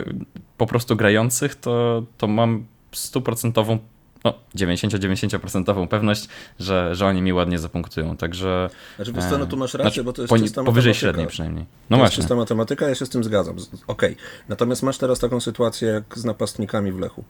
po 0.57 0.65
prostu 0.67 0.95
grających, 0.95 1.55
to, 1.55 2.03
to 2.17 2.27
mam 2.27 2.65
stuprocentową 2.91 3.79
no, 4.23 4.33
90-90% 4.55 5.87
pewność, 5.87 6.27
że, 6.59 6.95
że 6.95 7.05
oni 7.05 7.21
mi 7.21 7.33
ładnie 7.33 7.59
zapunktują, 7.59 8.17
także 8.17 8.69
Znaczy, 8.95 9.13
wiesz 9.13 9.25
co, 9.25 9.37
no 9.37 9.45
tu 9.45 9.57
masz 9.57 9.73
rację, 9.73 9.83
znaczy, 9.91 10.03
bo 10.03 10.13
to 10.13 10.21
jest 10.21 10.33
poni- 10.33 10.43
czysta 10.43 10.63
powyżej 10.63 10.89
matematyka. 10.89 10.99
średniej 10.99 11.27
przynajmniej. 11.27 11.65
No 11.65 11.97
to 11.97 12.03
jest 12.03 12.11
właśnie. 12.11 12.21
czysta 12.21 12.35
matematyka, 12.35 12.89
ja 12.89 12.95
się 12.95 13.05
z 13.05 13.09
tym 13.09 13.23
zgadzam. 13.23 13.55
Okej. 13.87 14.15
Natomiast 14.49 14.83
masz 14.83 14.97
teraz 14.97 15.19
taką 15.19 15.39
sytuację 15.39 15.87
jak 15.87 16.17
z 16.17 16.25
napastnikami 16.25 16.91
w 16.91 16.99
Lechu. 16.99 17.23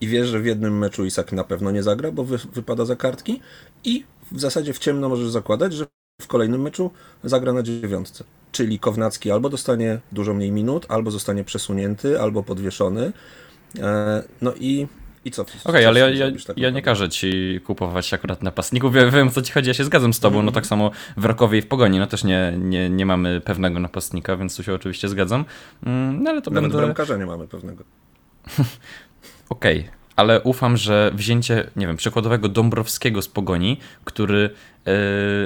I 0.00 0.08
wiesz, 0.08 0.28
że 0.28 0.40
w 0.40 0.46
jednym 0.46 0.78
meczu 0.78 1.04
Isak 1.04 1.32
na 1.32 1.44
pewno 1.44 1.70
nie 1.70 1.82
zagra, 1.82 2.12
bo 2.12 2.24
wy, 2.24 2.38
wypada 2.52 2.84
za 2.84 2.96
kartki 2.96 3.40
i 3.84 4.04
w 4.32 4.40
zasadzie 4.40 4.72
w 4.72 4.78
ciemno 4.78 5.08
możesz 5.08 5.28
zakładać, 5.30 5.72
że 5.74 5.86
w 6.22 6.26
kolejnym 6.26 6.62
meczu 6.62 6.90
zagra 7.24 7.52
na 7.52 7.62
dziewiątce. 7.62 8.24
czyli 8.52 8.78
Kownacki 8.78 9.30
albo 9.30 9.48
dostanie 9.50 9.98
dużo 10.12 10.34
mniej 10.34 10.52
minut, 10.52 10.86
albo 10.88 11.10
zostanie 11.10 11.44
przesunięty, 11.44 12.20
albo 12.20 12.42
podwieszony. 12.42 13.12
E, 13.78 14.22
No 14.40 14.52
i, 14.60 14.86
i 15.24 15.30
co? 15.30 15.44
Okej, 15.64 15.86
ale 15.86 16.00
ja, 16.00 16.10
ja, 16.10 16.26
ja 16.56 16.70
nie 16.70 16.82
każę 16.82 17.08
ci 17.08 17.60
kupować 17.64 18.14
akurat 18.14 18.42
napastników. 18.42 18.94
Wiem, 18.94 19.10
wiem 19.10 19.28
o 19.28 19.30
co 19.30 19.42
ci 19.42 19.52
chodzi, 19.52 19.68
ja 19.68 19.74
się 19.74 19.84
zgadzam 19.84 20.14
z 20.14 20.20
tobą. 20.20 20.36
Mhm. 20.36 20.46
No 20.46 20.52
tak 20.52 20.66
samo 20.66 20.90
w 21.16 21.24
Rakowie 21.24 21.58
i 21.58 21.62
w 21.62 21.66
Pogoni, 21.66 21.98
no 21.98 22.06
też 22.06 22.24
nie, 22.24 22.54
nie, 22.58 22.90
nie 22.90 23.06
mamy 23.06 23.40
pewnego 23.40 23.80
napastnika, 23.80 24.36
więc 24.36 24.56
tu 24.56 24.62
się 24.62 24.74
oczywiście 24.74 25.08
zgadzam. 25.08 25.44
Mm, 25.86 26.22
No 26.22 26.30
ale 26.30 26.42
to 26.42 26.50
Nawet 26.50 26.70
będę... 26.70 26.84
bramkarza 26.84 27.16
nie 27.16 27.26
mamy 27.26 27.48
pewnego. 27.48 27.84
Okej, 29.48 29.88
ale 30.16 30.40
ufam, 30.40 30.76
że 30.76 31.10
wzięcie, 31.14 31.70
nie 31.76 31.86
wiem, 31.86 31.96
przykładowego 31.96 32.48
Dąbrowskiego 32.48 33.22
z 33.22 33.28
Pogoni, 33.28 33.80
który 34.04 34.50
yy, 34.86 34.92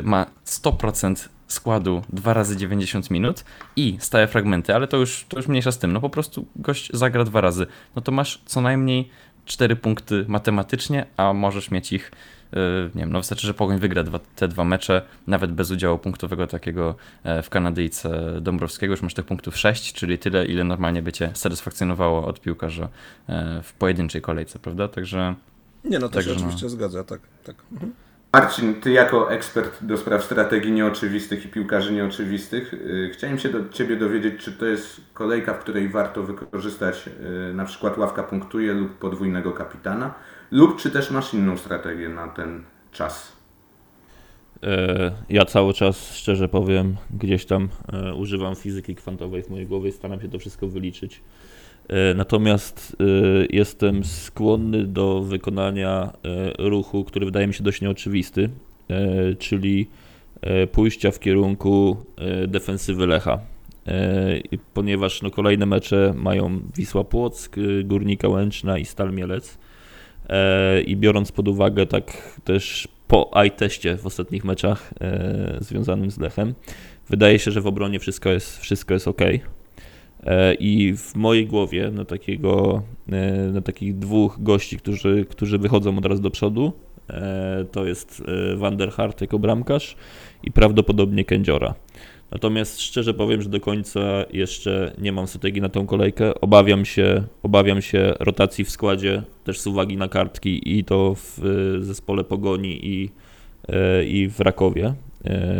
ma 0.02 0.26
100% 0.46 1.28
składu 1.48 2.02
2 2.12 2.34
razy 2.34 2.56
90 2.56 3.10
minut 3.10 3.44
i 3.76 3.96
stałe 4.00 4.26
fragmenty, 4.26 4.74
ale 4.74 4.88
to 4.88 4.96
już, 4.96 5.26
to 5.28 5.36
już 5.36 5.48
mniejsza 5.48 5.72
z 5.72 5.78
tym, 5.78 5.92
no 5.92 6.00
po 6.00 6.10
prostu 6.10 6.46
gość 6.56 6.90
zagra 6.94 7.24
dwa 7.24 7.40
razy, 7.40 7.66
no 7.96 8.02
to 8.02 8.12
masz 8.12 8.42
co 8.46 8.60
najmniej 8.60 9.10
4 9.48 9.76
punkty 9.76 10.24
matematycznie, 10.28 11.06
a 11.16 11.32
możesz 11.32 11.70
mieć 11.70 11.92
ich, 11.92 12.12
yy, 12.52 12.58
nie 12.94 13.00
wiem, 13.00 13.12
no 13.12 13.18
wystarczy, 13.18 13.46
że 13.46 13.54
Pogoń 13.54 13.78
wygra 13.78 14.02
dwa, 14.02 14.18
te 14.36 14.48
dwa 14.48 14.64
mecze, 14.64 15.02
nawet 15.26 15.52
bez 15.52 15.70
udziału 15.70 15.98
punktowego 15.98 16.46
takiego 16.46 16.94
e, 17.24 17.42
w 17.42 17.50
Kanadyjce 17.50 18.40
Dąbrowskiego, 18.40 18.92
już 18.92 19.02
masz 19.02 19.14
tych 19.14 19.24
punktów 19.24 19.56
6, 19.56 19.92
czyli 19.92 20.18
tyle, 20.18 20.46
ile 20.46 20.64
normalnie 20.64 21.02
by 21.02 21.12
cię 21.12 21.30
satysfakcjonowało 21.34 22.26
od 22.26 22.40
piłkarza 22.40 22.88
e, 23.28 23.62
w 23.62 23.72
pojedynczej 23.72 24.22
kolejce, 24.22 24.58
prawda? 24.58 24.88
Także 24.88 25.34
Nie, 25.84 25.98
no 25.98 26.08
to 26.08 26.22
się 26.22 26.26
Także 26.26 26.34
no. 26.34 26.46
oczywiście 26.46 26.68
zgadza, 26.68 27.04
tak. 27.04 27.20
tak. 27.44 27.56
Mhm. 27.72 27.92
Marcin, 28.32 28.74
ty 28.80 28.90
jako 28.92 29.32
ekspert 29.32 29.84
do 29.84 29.96
spraw 29.96 30.24
strategii 30.24 30.72
nieoczywistych 30.72 31.44
i 31.44 31.48
piłkarzy 31.48 31.92
nieoczywistych, 31.92 32.72
yy, 32.72 33.10
chciałem 33.12 33.38
się 33.38 33.48
do 33.48 33.68
Ciebie 33.68 33.96
dowiedzieć, 33.96 34.44
czy 34.44 34.52
to 34.52 34.66
jest 34.66 35.00
kolejka, 35.14 35.54
w 35.54 35.58
której 35.58 35.88
warto 35.88 36.22
wykorzystać 36.22 37.06
yy, 37.06 37.54
na 37.54 37.64
przykład 37.64 37.98
ławka 37.98 38.22
punktuje 38.22 38.72
lub 38.72 38.98
podwójnego 38.98 39.52
kapitana, 39.52 40.14
lub 40.50 40.76
czy 40.76 40.90
też 40.90 41.10
masz 41.10 41.34
inną 41.34 41.56
strategię 41.56 42.08
na 42.08 42.28
ten 42.28 42.64
czas? 42.92 43.38
E, 44.62 45.12
Ja 45.28 45.44
cały 45.44 45.74
czas, 45.74 46.14
szczerze 46.14 46.48
powiem, 46.48 46.96
gdzieś 47.10 47.46
tam 47.46 47.68
e, 47.92 48.14
używam 48.14 48.56
fizyki 48.56 48.94
kwantowej 48.94 49.42
w 49.42 49.50
mojej 49.50 49.66
głowie 49.66 49.92
staram 49.92 50.20
się 50.20 50.28
to 50.28 50.38
wszystko 50.38 50.68
wyliczyć. 50.68 51.20
E, 51.88 52.14
Natomiast 52.14 52.96
e, 53.00 53.04
jestem 53.50 54.04
skłonny 54.04 54.84
do 54.84 55.20
wykonania 55.20 56.12
e, 56.24 56.68
ruchu, 56.68 57.04
który 57.04 57.26
wydaje 57.26 57.46
mi 57.46 57.54
się 57.54 57.64
dość 57.64 57.80
nieoczywisty, 57.80 58.50
czyli 59.38 59.86
pójścia 60.72 61.10
w 61.10 61.20
kierunku 61.20 61.96
defensywy 62.48 63.06
Lecha. 63.06 63.40
Ponieważ 64.74 65.22
no, 65.22 65.30
kolejne 65.30 65.66
mecze 65.66 66.14
mają 66.16 66.60
Wisła 66.76 67.04
Płock, 67.04 67.56
Górnika 67.84 68.28
Łęczna 68.28 68.78
i 68.78 68.84
Stal 68.84 69.12
Mielec. 69.12 69.58
I 70.86 70.96
biorąc 70.96 71.32
pod 71.32 71.48
uwagę 71.48 71.86
tak 71.86 72.38
też 72.44 72.88
po 73.08 73.30
eye-teście 73.42 73.96
w 73.96 74.06
ostatnich 74.06 74.44
meczach 74.44 74.94
związanym 75.60 76.10
z 76.10 76.18
Lechem, 76.18 76.54
wydaje 77.08 77.38
się, 77.38 77.50
że 77.50 77.60
w 77.60 77.66
obronie 77.66 77.98
wszystko 77.98 78.30
jest, 78.30 78.58
wszystko 78.58 78.94
jest 78.94 79.08
ok. 79.08 79.22
E, 80.26 80.54
I 80.54 80.94
w 80.96 81.16
mojej 81.16 81.46
głowie 81.46 81.90
na, 81.90 82.04
takiego, 82.04 82.82
e, 83.12 83.50
na 83.52 83.60
takich 83.60 83.98
dwóch 83.98 84.42
gości, 84.42 84.76
którzy, 84.76 85.26
którzy 85.30 85.58
wychodzą 85.58 85.98
od 85.98 86.06
razu 86.06 86.22
do 86.22 86.30
przodu, 86.30 86.72
e, 87.10 87.64
to 87.72 87.86
jest 87.86 88.22
Van 88.56 88.76
der 88.76 88.90
Hart 88.90 89.20
jako 89.20 89.38
bramkarz 89.38 89.96
i 90.42 90.52
prawdopodobnie 90.52 91.24
Kędziora. 91.24 91.74
Natomiast 92.30 92.80
szczerze 92.80 93.14
powiem, 93.14 93.42
że 93.42 93.48
do 93.48 93.60
końca 93.60 94.00
jeszcze 94.32 94.92
nie 94.98 95.12
mam 95.12 95.26
strategii 95.26 95.62
na 95.62 95.68
tą 95.68 95.86
kolejkę. 95.86 96.40
Obawiam 96.40 96.84
się, 96.84 97.24
obawiam 97.42 97.82
się 97.82 98.14
rotacji 98.20 98.64
w 98.64 98.70
składzie, 98.70 99.22
też 99.44 99.60
z 99.60 99.66
uwagi 99.66 99.96
na 99.96 100.08
kartki 100.08 100.78
i 100.78 100.84
to 100.84 101.14
w 101.14 101.40
zespole 101.80 102.24
Pogoni 102.24 102.86
i, 102.86 103.10
i 104.06 104.28
w 104.28 104.40
Rakowie 104.40 104.94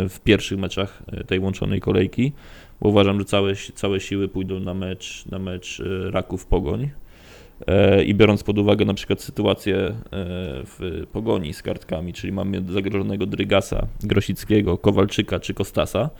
w 0.08 0.20
pierwszych 0.24 0.58
meczach 0.58 1.02
e, 1.06 1.24
tej 1.24 1.40
łączonej 1.40 1.80
kolejki, 1.80 2.32
bo 2.80 2.88
uważam, 2.88 3.18
że 3.18 3.24
całe, 3.24 3.54
całe 3.54 4.00
siły 4.00 4.28
pójdą 4.28 4.60
na 4.60 4.74
mecz, 4.74 5.26
na 5.26 5.38
mecz 5.38 5.80
e, 5.80 6.10
Raków 6.10 6.46
Pogoń. 6.46 6.90
E, 7.66 8.04
I 8.04 8.14
biorąc 8.14 8.42
pod 8.42 8.58
uwagę 8.58 8.84
na 8.84 8.94
przykład 8.94 9.22
sytuację 9.22 9.76
e, 9.76 9.94
w 10.64 11.06
pogoni 11.12 11.54
z 11.54 11.62
kartkami, 11.62 12.12
czyli 12.12 12.32
mamy 12.32 12.62
zagrożonego 12.68 13.26
Drygasa, 13.26 13.86
Grosickiego, 14.02 14.78
Kowalczyka 14.78 15.40
czy 15.40 15.54
Kostasa, 15.54 16.10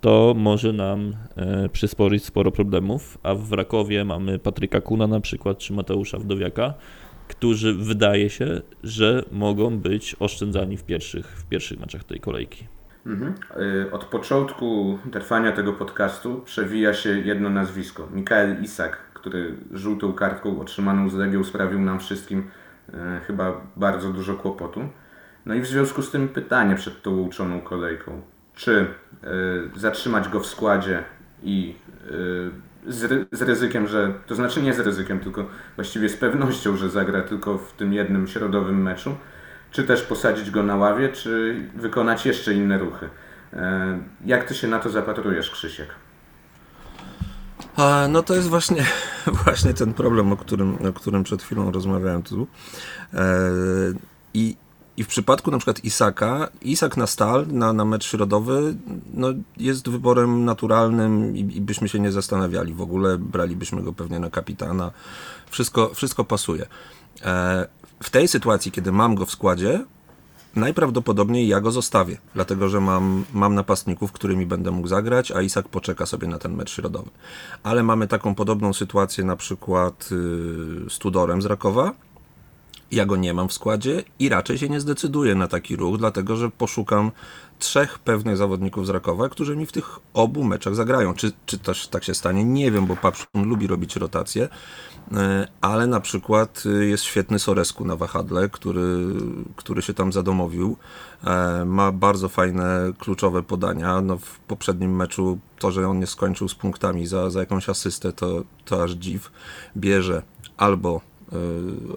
to 0.00 0.34
może 0.36 0.72
nam 0.72 1.16
e, 1.36 1.68
przysporzyć 1.68 2.24
sporo 2.24 2.50
problemów. 2.50 3.18
A 3.22 3.34
w 3.34 3.52
Rakowie 3.52 4.04
mamy 4.04 4.38
Patryka 4.38 4.80
Kuna 4.80 5.06
na 5.06 5.20
przykład, 5.20 5.58
czy 5.58 5.72
Mateusza 5.72 6.18
Wdowiaka, 6.18 6.74
którzy 7.38 7.74
wydaje 7.74 8.30
się, 8.30 8.60
że 8.82 9.22
mogą 9.32 9.78
być 9.78 10.16
oszczędzani 10.20 10.76
w 10.76 10.84
pierwszych, 10.84 11.26
w 11.26 11.44
pierwszych 11.48 11.80
meczach 11.80 12.04
tej 12.04 12.20
kolejki. 12.20 12.66
Mhm. 13.06 13.34
Yy, 13.56 13.90
Od 13.92 14.04
początku 14.04 14.98
trwania 15.12 15.52
tego 15.52 15.72
podcastu 15.72 16.40
przewija 16.44 16.94
się 16.94 17.18
jedno 17.20 17.50
nazwisko. 17.50 18.08
Mikael 18.12 18.62
Isak, 18.62 18.96
który 19.14 19.54
żółtą 19.72 20.12
kartką 20.12 20.60
otrzymaną 20.60 21.10
z 21.10 21.14
Legią 21.14 21.44
sprawił 21.44 21.80
nam 21.80 22.00
wszystkim 22.00 22.50
e, 22.94 23.20
chyba 23.26 23.60
bardzo 23.76 24.12
dużo 24.12 24.34
kłopotu. 24.34 24.88
No 25.46 25.54
i 25.54 25.60
w 25.60 25.66
związku 25.66 26.02
z 26.02 26.10
tym 26.10 26.28
pytanie 26.28 26.74
przed 26.74 27.02
tą 27.02 27.20
uczoną 27.20 27.60
kolejką. 27.60 28.22
Czy 28.54 28.86
e, 29.22 29.26
zatrzymać 29.76 30.28
go 30.28 30.40
w 30.40 30.46
składzie 30.46 31.04
i 31.42 31.74
z, 32.86 33.28
z 33.32 33.42
ryzykiem, 33.42 33.86
że, 33.88 34.12
to 34.26 34.34
znaczy 34.34 34.62
nie 34.62 34.74
z 34.74 34.78
ryzykiem, 34.78 35.20
tylko 35.20 35.46
właściwie 35.76 36.08
z 36.08 36.16
pewnością, 36.16 36.76
że 36.76 36.90
zagra 36.90 37.22
tylko 37.22 37.58
w 37.58 37.72
tym 37.72 37.92
jednym 37.92 38.28
środowym 38.28 38.82
meczu, 38.82 39.16
czy 39.70 39.84
też 39.84 40.02
posadzić 40.02 40.50
go 40.50 40.62
na 40.62 40.76
ławie, 40.76 41.08
czy 41.08 41.62
wykonać 41.74 42.26
jeszcze 42.26 42.54
inne 42.54 42.78
ruchy. 42.78 43.08
E, 43.52 43.98
Jak 44.26 44.44
ty 44.44 44.54
się 44.54 44.68
na 44.68 44.78
to 44.78 44.90
zapatrujesz, 44.90 45.50
Krzysiek? 45.50 45.88
A, 47.76 48.06
no 48.10 48.22
to 48.22 48.34
jest 48.34 48.48
właśnie, 48.48 48.84
właśnie 49.44 49.74
ten 49.74 49.94
problem, 49.94 50.32
o 50.32 50.36
którym, 50.36 50.78
o 50.88 50.92
którym 50.92 51.22
przed 51.24 51.42
chwilą 51.42 51.70
rozmawiałem 51.72 52.22
tu. 52.22 52.46
E, 53.14 53.40
i, 54.34 54.56
I 54.96 55.04
w 55.04 55.08
przypadku 55.08 55.50
na 55.50 55.58
przykład 55.58 55.84
Isaka, 55.84 56.48
Isak 56.62 56.96
na 56.96 57.06
stal, 57.06 57.46
na, 57.48 57.72
na 57.72 57.84
mecz 57.84 58.04
środowy, 58.04 58.76
no 59.14 59.28
jest 59.56 59.88
wyborem 59.88 60.44
naturalnym 60.44 61.36
i, 61.36 61.40
i 61.40 61.60
byśmy 61.60 61.88
się 61.88 62.00
nie 62.00 62.12
zastanawiali. 62.12 62.74
W 62.74 62.80
ogóle 62.80 63.18
bralibyśmy 63.18 63.82
go 63.82 63.92
pewnie 63.92 64.18
na 64.18 64.30
kapitana. 64.30 64.90
Wszystko, 65.50 65.94
wszystko 65.94 66.24
pasuje. 66.24 66.66
E, 67.22 67.66
w 68.02 68.10
tej 68.10 68.28
sytuacji, 68.28 68.72
kiedy 68.72 68.92
mam 68.92 69.14
go 69.14 69.26
w 69.26 69.30
składzie, 69.30 69.84
Najprawdopodobniej 70.56 71.48
ja 71.48 71.60
go 71.60 71.70
zostawię, 71.70 72.18
dlatego 72.34 72.68
że 72.68 72.80
mam, 72.80 73.24
mam 73.32 73.54
napastników, 73.54 74.12
którymi 74.12 74.46
będę 74.46 74.70
mógł 74.70 74.88
zagrać, 74.88 75.32
a 75.32 75.42
Isak 75.42 75.68
poczeka 75.68 76.06
sobie 76.06 76.28
na 76.28 76.38
ten 76.38 76.54
mecz 76.54 76.70
środowy. 76.70 77.10
Ale 77.62 77.82
mamy 77.82 78.08
taką 78.08 78.34
podobną 78.34 78.72
sytuację 78.72 79.24
na 79.24 79.36
przykład 79.36 80.10
yy, 80.10 80.90
z 80.90 80.98
Tudorem 80.98 81.42
z 81.42 81.46
Rakowa. 81.46 81.92
Ja 82.94 83.06
go 83.06 83.16
nie 83.16 83.34
mam 83.34 83.48
w 83.48 83.52
składzie 83.52 84.02
i 84.18 84.28
raczej 84.28 84.58
się 84.58 84.68
nie 84.68 84.80
zdecyduję 84.80 85.34
na 85.34 85.48
taki 85.48 85.76
ruch, 85.76 85.98
dlatego 85.98 86.36
że 86.36 86.50
poszukam 86.50 87.10
trzech 87.58 87.98
pewnych 87.98 88.36
zawodników 88.36 88.86
z 88.86 88.90
Rakowa, 88.90 89.28
którzy 89.28 89.56
mi 89.56 89.66
w 89.66 89.72
tych 89.72 89.98
obu 90.14 90.44
meczach 90.44 90.74
zagrają. 90.74 91.14
Czy, 91.14 91.32
czy 91.46 91.58
też 91.58 91.88
tak 91.88 92.04
się 92.04 92.14
stanie? 92.14 92.44
Nie 92.44 92.70
wiem, 92.70 92.86
bo 92.86 92.96
Papszun 92.96 93.44
lubi 93.48 93.66
robić 93.66 93.96
rotacje, 93.96 94.48
e, 95.12 95.48
ale 95.60 95.86
na 95.86 96.00
przykład 96.00 96.62
e, 96.66 96.84
jest 96.84 97.04
świetny 97.04 97.38
Soresku 97.38 97.84
na 97.84 97.96
wahadle, 97.96 98.48
który, 98.48 99.06
który 99.56 99.82
się 99.82 99.94
tam 99.94 100.12
zadomowił. 100.12 100.76
E, 101.24 101.64
Ma 101.64 101.92
bardzo 101.92 102.28
fajne, 102.28 102.92
kluczowe 102.98 103.42
podania. 103.42 104.00
No, 104.00 104.18
w 104.18 104.38
poprzednim 104.38 104.96
meczu 104.96 105.38
to, 105.58 105.72
że 105.72 105.88
on 105.88 105.98
nie 105.98 106.06
skończył 106.06 106.48
z 106.48 106.54
punktami 106.54 107.06
za, 107.06 107.30
za 107.30 107.40
jakąś 107.40 107.68
asystę, 107.68 108.12
to, 108.12 108.44
to 108.64 108.82
aż 108.82 108.90
dziw. 108.90 109.30
Bierze 109.76 110.22
albo 110.56 111.00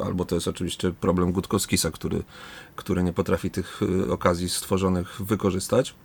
albo 0.05 0.25
to 0.25 0.35
jest 0.35 0.47
oczywiście 0.47 0.91
problem 0.91 1.31
Gutkowskisa, 1.31 1.91
który, 1.91 2.23
który 2.75 3.03
nie 3.03 3.13
potrafi 3.13 3.51
tych 3.51 3.81
y, 3.81 4.11
okazji 4.11 4.49
stworzonych 4.49 5.21
wykorzystać. 5.21 5.95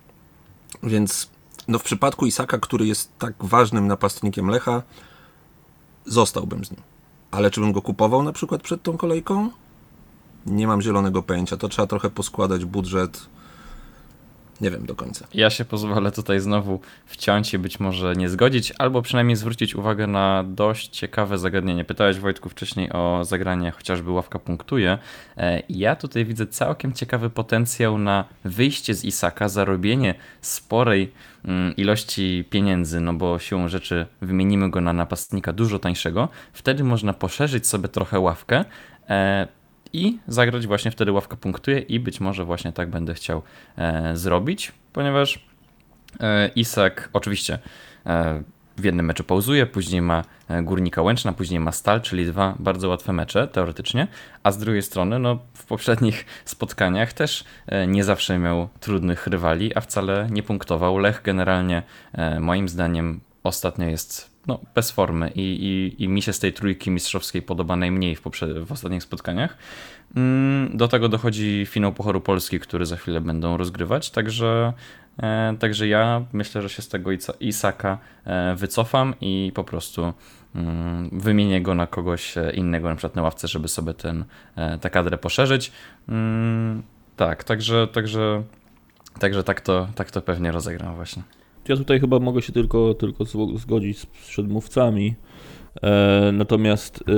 Więc 0.83 1.29
no 1.67 1.79
w 1.79 1.83
przypadku 1.83 2.25
Isaka, 2.25 2.57
który 2.57 2.87
jest 2.87 3.17
tak 3.19 3.33
ważnym 3.39 3.87
napastnikiem 3.87 4.47
Lecha, 4.47 4.83
zostałbym 6.05 6.65
z 6.65 6.71
nim. 6.71 6.81
Ale 7.31 7.51
czy 7.51 7.61
bym 7.61 7.71
go 7.71 7.81
kupował 7.81 8.23
na 8.23 8.33
przykład 8.33 8.61
przed 8.61 8.83
tą 8.83 8.97
kolejką? 8.97 9.49
Nie 10.45 10.67
mam 10.67 10.81
zielonego 10.81 11.23
pojęcia. 11.23 11.57
To 11.57 11.69
trzeba 11.69 11.87
trochę 11.87 12.09
poskładać 12.09 12.65
budżet. 12.65 13.25
Nie 14.63 14.71
wiem 14.71 14.85
do 14.85 14.95
końca. 14.95 15.27
Ja 15.33 15.49
się 15.49 15.65
pozwolę 15.65 16.11
tutaj 16.11 16.39
znowu 16.39 16.79
wciąć 17.05 17.53
i 17.53 17.59
być 17.59 17.79
może 17.79 18.15
nie 18.15 18.29
zgodzić, 18.29 18.73
albo 18.77 19.01
przynajmniej 19.01 19.35
zwrócić 19.35 19.75
uwagę 19.75 20.07
na 20.07 20.43
dość 20.47 20.87
ciekawe 20.87 21.37
zagadnienie. 21.37 21.85
Pytałeś 21.85 22.19
Wojtku 22.19 22.49
wcześniej 22.49 22.91
o 22.91 23.25
zagranie, 23.25 23.71
chociażby 23.71 24.11
ławka 24.11 24.39
punktuje. 24.39 24.97
E, 25.37 25.63
Ja 25.69 25.95
tutaj 25.95 26.25
widzę 26.25 26.47
całkiem 26.47 26.93
ciekawy 26.93 27.29
potencjał 27.29 27.97
na 27.97 28.25
wyjście 28.45 28.93
z 28.93 29.05
Isaka, 29.05 29.49
zarobienie 29.49 30.15
sporej 30.41 31.11
mm, 31.45 31.75
ilości 31.75 32.45
pieniędzy, 32.49 32.99
no 33.01 33.13
bo 33.13 33.39
siłą 33.39 33.67
rzeczy 33.67 34.05
wymienimy 34.21 34.69
go 34.69 34.81
na 34.81 34.93
napastnika 34.93 35.53
dużo 35.53 35.79
tańszego. 35.79 36.29
Wtedy 36.53 36.83
można 36.83 37.13
poszerzyć 37.13 37.67
sobie 37.67 37.87
trochę 37.87 38.19
ławkę. 38.19 38.65
I 39.93 40.17
zagrać 40.27 40.67
właśnie 40.67 40.91
wtedy 40.91 41.11
ławka 41.11 41.37
punktuje 41.37 41.79
i 41.79 41.99
być 41.99 42.19
może 42.19 42.45
właśnie 42.45 42.71
tak 42.71 42.89
będę 42.89 43.13
chciał 43.13 43.41
e, 43.77 44.17
zrobić, 44.17 44.71
ponieważ 44.93 45.45
e, 46.19 46.47
Isak 46.55 47.09
oczywiście 47.13 47.59
e, 48.05 48.43
w 48.77 48.83
jednym 48.83 49.05
meczu 49.05 49.23
pauzuje, 49.23 49.65
później 49.65 50.01
ma 50.01 50.23
Górnika 50.63 51.01
Łęczna, 51.01 51.33
później 51.33 51.59
ma 51.59 51.71
Stal, 51.71 52.01
czyli 52.01 52.25
dwa 52.25 52.55
bardzo 52.59 52.89
łatwe 52.89 53.13
mecze 53.13 53.47
teoretycznie, 53.47 54.07
a 54.43 54.51
z 54.51 54.57
drugiej 54.57 54.81
strony 54.81 55.19
no, 55.19 55.39
w 55.53 55.65
poprzednich 55.65 56.25
spotkaniach 56.45 57.13
też 57.13 57.43
nie 57.87 58.03
zawsze 58.03 58.39
miał 58.39 58.69
trudnych 58.79 59.27
rywali, 59.27 59.75
a 59.75 59.81
wcale 59.81 60.27
nie 60.31 60.43
punktował. 60.43 60.97
Lech 60.97 61.21
generalnie 61.23 61.83
moim 62.39 62.69
zdaniem 62.69 63.19
ostatnio 63.43 63.87
jest 63.87 64.32
no, 64.47 64.59
bez 64.75 64.91
formy 64.91 65.31
i, 65.35 65.41
i, 65.41 66.03
i 66.03 66.07
mi 66.07 66.21
się 66.21 66.33
z 66.33 66.39
tej 66.39 66.53
trójki 66.53 66.91
mistrzowskiej 66.91 67.41
podoba 67.41 67.75
najmniej 67.75 68.15
w, 68.15 68.21
w 68.65 68.71
ostatnich 68.71 69.03
spotkaniach. 69.03 69.57
Mm, 70.15 70.77
Do 70.77 70.87
tego 70.87 71.09
dochodzi 71.09 71.65
finał 71.69 71.93
Pucharu 71.93 72.21
Polski, 72.21 72.59
który 72.59 72.85
za 72.85 72.95
chwilę 72.97 73.21
będą 73.21 73.57
rozgrywać, 73.57 74.09
także, 74.11 74.73
e, 75.23 75.55
także 75.59 75.87
ja 75.87 76.25
myślę, 76.33 76.61
że 76.61 76.69
się 76.69 76.81
z 76.81 76.87
tego 76.87 77.11
Isa- 77.11 77.33
Isaka 77.39 77.97
e, 78.25 78.55
wycofam 78.55 79.13
i 79.21 79.51
po 79.55 79.63
prostu 79.63 80.13
mm, 80.55 81.09
wymienię 81.19 81.61
go 81.61 81.75
na 81.75 81.87
kogoś 81.87 82.37
e, 82.37 82.51
innego, 82.53 82.89
na 82.89 82.95
przykład 82.95 83.15
na 83.15 83.21
ławce, 83.21 83.47
żeby 83.47 83.67
sobie 83.67 83.93
ten, 83.93 84.25
e, 84.55 84.77
tę 84.77 84.89
kadrę 84.89 85.17
poszerzyć. 85.17 85.71
Mm, 86.09 86.83
Tak, 87.15 87.43
także, 87.43 87.87
także, 87.87 88.43
także 89.19 89.43
tak, 89.43 89.61
to, 89.61 89.87
tak 89.95 90.11
to 90.11 90.21
pewnie 90.21 90.51
rozegram 90.51 90.95
właśnie. 90.95 91.23
Ja 91.67 91.77
tutaj 91.77 91.99
chyba 91.99 92.19
mogę 92.19 92.41
się 92.41 92.53
tylko, 92.53 92.93
tylko 92.93 93.25
zgodzić 93.55 93.99
z 93.99 94.05
przedmówcami. 94.05 95.15
E, 95.81 96.31
natomiast 96.33 97.03
e, 97.07 97.13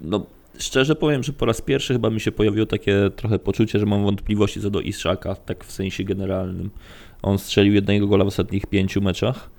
no, 0.00 0.26
szczerze 0.58 0.94
powiem, 0.94 1.22
że 1.22 1.32
po 1.32 1.46
raz 1.46 1.60
pierwszy 1.60 1.92
chyba 1.92 2.10
mi 2.10 2.20
się 2.20 2.32
pojawiło 2.32 2.66
takie 2.66 3.10
trochę 3.16 3.38
poczucie, 3.38 3.78
że 3.78 3.86
mam 3.86 4.04
wątpliwości 4.04 4.60
co 4.60 4.70
do 4.70 4.80
Iszaka, 4.80 5.34
tak 5.34 5.64
w 5.64 5.72
sensie 5.72 6.04
generalnym. 6.04 6.70
On 7.22 7.38
strzelił 7.38 7.74
jednego 7.74 8.06
gola 8.06 8.24
w 8.24 8.28
ostatnich 8.28 8.66
pięciu 8.66 9.00
meczach 9.00 9.50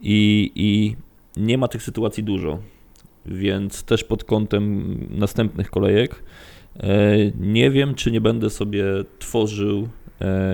i, 0.00 0.50
i 0.54 0.96
nie 1.36 1.58
ma 1.58 1.68
tych 1.68 1.82
sytuacji 1.82 2.24
dużo, 2.24 2.58
więc 3.26 3.82
też 3.82 4.04
pod 4.04 4.24
kątem 4.24 4.98
następnych 5.10 5.70
kolejek 5.70 6.24
e, 6.76 7.16
nie 7.40 7.70
wiem, 7.70 7.94
czy 7.94 8.10
nie 8.10 8.20
będę 8.20 8.50
sobie 8.50 8.84
tworzył 9.18 9.88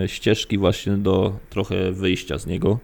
ścieżki 0.06 0.58
właśnie 0.58 0.92
do 0.92 1.38
trochę 1.50 1.92
wyjścia 1.92 2.38
z 2.38 2.46
niego. 2.46 2.78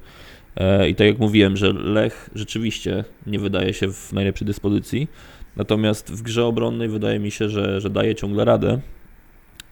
E, 0.56 0.88
I 0.88 0.94
tak 0.94 1.06
jak 1.06 1.18
mówiłem, 1.18 1.56
że 1.56 1.72
Lech 1.72 2.30
rzeczywiście 2.34 3.04
nie 3.26 3.38
wydaje 3.38 3.74
się 3.74 3.92
w 3.92 4.12
najlepszej 4.12 4.46
dyspozycji, 4.46 5.08
natomiast 5.56 6.12
w 6.12 6.22
grze 6.22 6.44
obronnej 6.44 6.88
wydaje 6.88 7.18
mi 7.18 7.30
się, 7.30 7.48
że, 7.48 7.80
że 7.80 7.90
daje 7.90 8.14
ciągle 8.14 8.44
radę. 8.44 8.80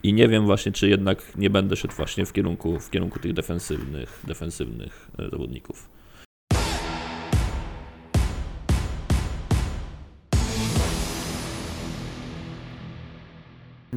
I 0.03 0.13
nie 0.13 0.27
wiem 0.27 0.45
właśnie, 0.45 0.71
czy 0.71 0.89
jednak 0.89 1.37
nie 1.37 1.49
będę 1.49 1.75
szedł 1.75 1.93
właśnie 1.93 2.25
w 2.25 2.33
kierunku, 2.33 2.79
w 2.79 2.89
kierunku 2.89 3.19
tych 3.19 3.33
defensywnych, 3.33 4.23
defensywnych 4.27 5.09
e, 5.19 5.29
zawodników. 5.29 5.89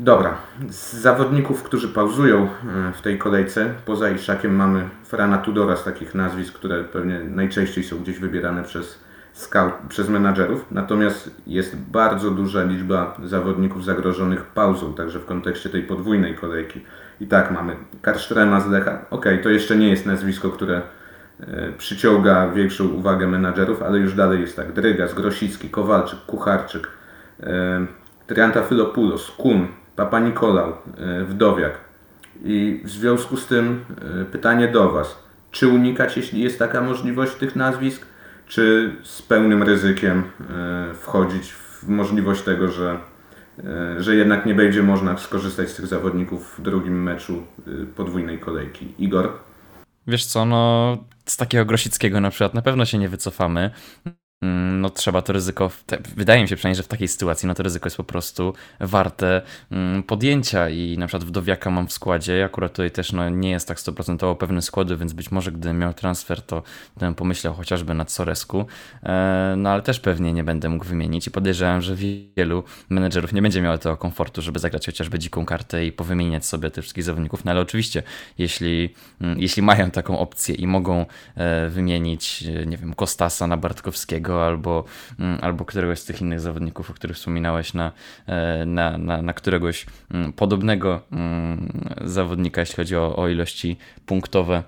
Dobra, 0.02 0.34
z 0.68 0.92
zawodników, 0.92 1.62
którzy 1.62 1.88
pauzują 1.88 2.42
e, 2.42 2.48
w 2.92 3.02
tej 3.02 3.18
kolejce, 3.18 3.74
poza 3.86 4.10
Iszakiem 4.10 4.56
mamy 4.56 4.88
Frana 5.04 5.38
Tudora 5.38 5.76
z 5.76 5.84
takich 5.84 6.14
nazwisk, 6.14 6.54
które 6.54 6.84
pewnie 6.84 7.18
najczęściej 7.18 7.84
są 7.84 7.98
gdzieś 7.98 8.18
wybierane 8.18 8.62
przez 8.62 8.98
scout, 9.32 9.72
przez 9.88 10.08
menadżerów. 10.08 10.66
Natomiast 10.70 11.40
jest 11.46 11.76
bardzo 11.76 12.30
duża 12.30 12.62
liczba 12.62 13.16
zawodników 13.24 13.84
zagrożonych 13.84 14.44
pauzą, 14.44 14.94
także 14.94 15.18
w 15.18 15.24
kontekście 15.24 15.70
tej 15.70 15.82
podwójnej 15.82 16.34
kolejki. 16.34 16.80
I 17.20 17.26
tak 17.26 17.50
mamy 17.50 17.76
Karsztrema 18.02 18.60
z 18.60 18.68
Lecha. 18.68 18.98
Okej, 19.10 19.42
to 19.42 19.48
jeszcze 19.48 19.76
nie 19.76 19.88
jest 19.88 20.06
nazwisko, 20.06 20.50
które 20.50 20.82
e, 21.40 21.72
przyciąga 21.78 22.48
większą 22.48 22.88
uwagę 22.88 23.26
menadżerów, 23.26 23.82
ale 23.82 23.98
już 23.98 24.14
dalej 24.14 24.40
jest 24.40 24.56
tak. 24.56 24.72
Drygas, 24.72 25.14
Grosicki, 25.14 25.70
Kowalczyk, 25.70 26.18
Kucharczyk, 26.18 26.88
e, 27.42 27.86
Triantafylopoulos, 28.26 29.30
Kun, 29.30 29.66
Papa 29.96 30.20
Nikolau, 30.20 30.72
e, 30.98 31.24
Wdowiak. 31.24 31.78
I 32.44 32.80
w 32.84 32.90
związku 32.90 33.36
z 33.36 33.46
tym 33.46 33.84
e, 34.20 34.24
pytanie 34.24 34.68
do 34.68 34.92
Was. 34.92 35.22
Czy 35.50 35.68
unikać, 35.68 36.16
jeśli 36.16 36.40
jest 36.40 36.58
taka 36.58 36.80
możliwość 36.80 37.34
tych 37.34 37.56
nazwisk, 37.56 38.06
czy 38.46 38.96
z 39.02 39.22
pełnym 39.22 39.62
ryzykiem 39.62 40.22
e, 40.40 40.94
wchodzić 40.94 41.52
w 41.52 41.88
możliwość 41.88 42.42
tego, 42.42 42.68
że, 42.68 42.98
że 43.98 44.16
jednak 44.16 44.46
nie 44.46 44.54
będzie 44.54 44.82
można 44.82 45.18
skorzystać 45.18 45.68
z 45.68 45.74
tych 45.74 45.86
zawodników 45.86 46.54
w 46.58 46.62
drugim 46.62 47.02
meczu 47.02 47.42
podwójnej 47.96 48.38
kolejki? 48.38 48.94
Igor? 48.98 49.32
Wiesz 50.06 50.24
co, 50.24 50.44
no 50.44 50.96
z 51.26 51.36
takiego 51.36 51.64
Grosickiego 51.64 52.20
na 52.20 52.30
przykład 52.30 52.54
na 52.54 52.62
pewno 52.62 52.84
się 52.84 52.98
nie 52.98 53.08
wycofamy. 53.08 53.70
Mm, 54.42 54.80
No 54.80 54.90
trzeba 54.90 55.22
to 55.22 55.32
ryzyko, 55.32 55.70
wydaje 56.16 56.42
mi 56.42 56.48
się 56.48 56.56
przynajmniej, 56.56 56.76
że 56.76 56.82
w 56.82 56.88
takiej 56.88 57.08
sytuacji 57.08 57.48
no 57.48 57.54
to 57.54 57.62
ryzyko 57.62 57.86
jest 57.86 57.96
po 57.96 58.04
prostu 58.04 58.54
warte 58.80 59.42
mm, 59.70 60.02
podjęcia 60.02 60.68
i 60.68 60.98
na 60.98 61.06
przykład 61.06 61.24
Wdowiaka 61.24 61.70
mam 61.70 61.86
w 61.86 61.92
składzie, 61.92 62.44
akurat 62.44 62.72
tutaj 62.72 62.90
też 62.90 63.12
no, 63.12 63.28
nie 63.28 63.50
jest 63.50 63.68
tak 63.68 63.80
stoprocentowo 63.80 64.36
pewny 64.36 64.62
składu, 64.62 64.98
więc 64.98 65.12
być 65.12 65.30
może 65.30 65.52
gdybym 65.52 65.78
miał 65.78 65.94
transfer, 65.94 66.42
to 66.42 66.62
bym 66.96 67.14
pomyślał 67.14 67.54
chociażby 67.54 67.94
nad 67.94 68.12
Soresku, 68.12 68.66
e, 69.02 69.54
no 69.56 69.70
ale 69.70 69.82
też 69.82 70.00
pewnie 70.00 70.32
nie 70.32 70.44
będę 70.44 70.68
mógł 70.68 70.84
wymienić 70.84 71.26
i 71.26 71.30
podejrzewam, 71.30 71.82
że 71.82 71.96
wielu 72.36 72.64
menedżerów 72.88 73.32
nie 73.32 73.42
będzie 73.42 73.62
miało 73.62 73.78
tego 73.78 73.96
komfortu, 73.96 74.42
żeby 74.42 74.58
zagrać 74.58 74.86
chociażby 74.86 75.18
dziką 75.18 75.46
kartę 75.46 75.86
i 75.86 75.92
powymieniać 75.92 76.46
sobie 76.46 76.70
tych 76.70 76.84
wszystkich 76.84 77.04
zawodników, 77.04 77.44
no 77.44 77.50
ale 77.50 77.60
oczywiście, 77.60 78.02
jeśli, 78.38 78.94
mm, 79.20 79.40
jeśli 79.40 79.62
mają 79.62 79.90
taką 79.90 80.18
opcję 80.18 80.54
i 80.54 80.66
mogą 80.66 81.06
e, 81.34 81.68
wymienić, 81.68 82.42
e, 82.42 82.66
nie 82.66 82.76
wiem, 82.76 82.94
Kostasa 82.94 83.46
na 83.46 83.56
Bartkowskiego 83.56 84.31
albo, 84.40 84.84
mm, 85.18 85.38
albo 85.42 85.64
któregoś 85.64 85.98
z 85.98 86.04
tych 86.04 86.20
innych 86.20 86.40
zawodników, 86.40 86.90
o 86.90 86.94
których 86.94 87.16
wspominałeś, 87.16 87.74
na, 87.74 87.92
e, 88.26 88.66
na, 88.66 88.98
na, 88.98 89.22
na 89.22 89.32
któregoś 89.32 89.86
mm, 90.10 90.32
podobnego 90.32 91.00
mm, 91.12 91.72
zawodnika, 92.04 92.60
jeśli 92.60 92.76
chodzi 92.76 92.96
o, 92.96 93.16
o 93.16 93.28
ilości 93.28 93.76
punktowe, 94.06 94.62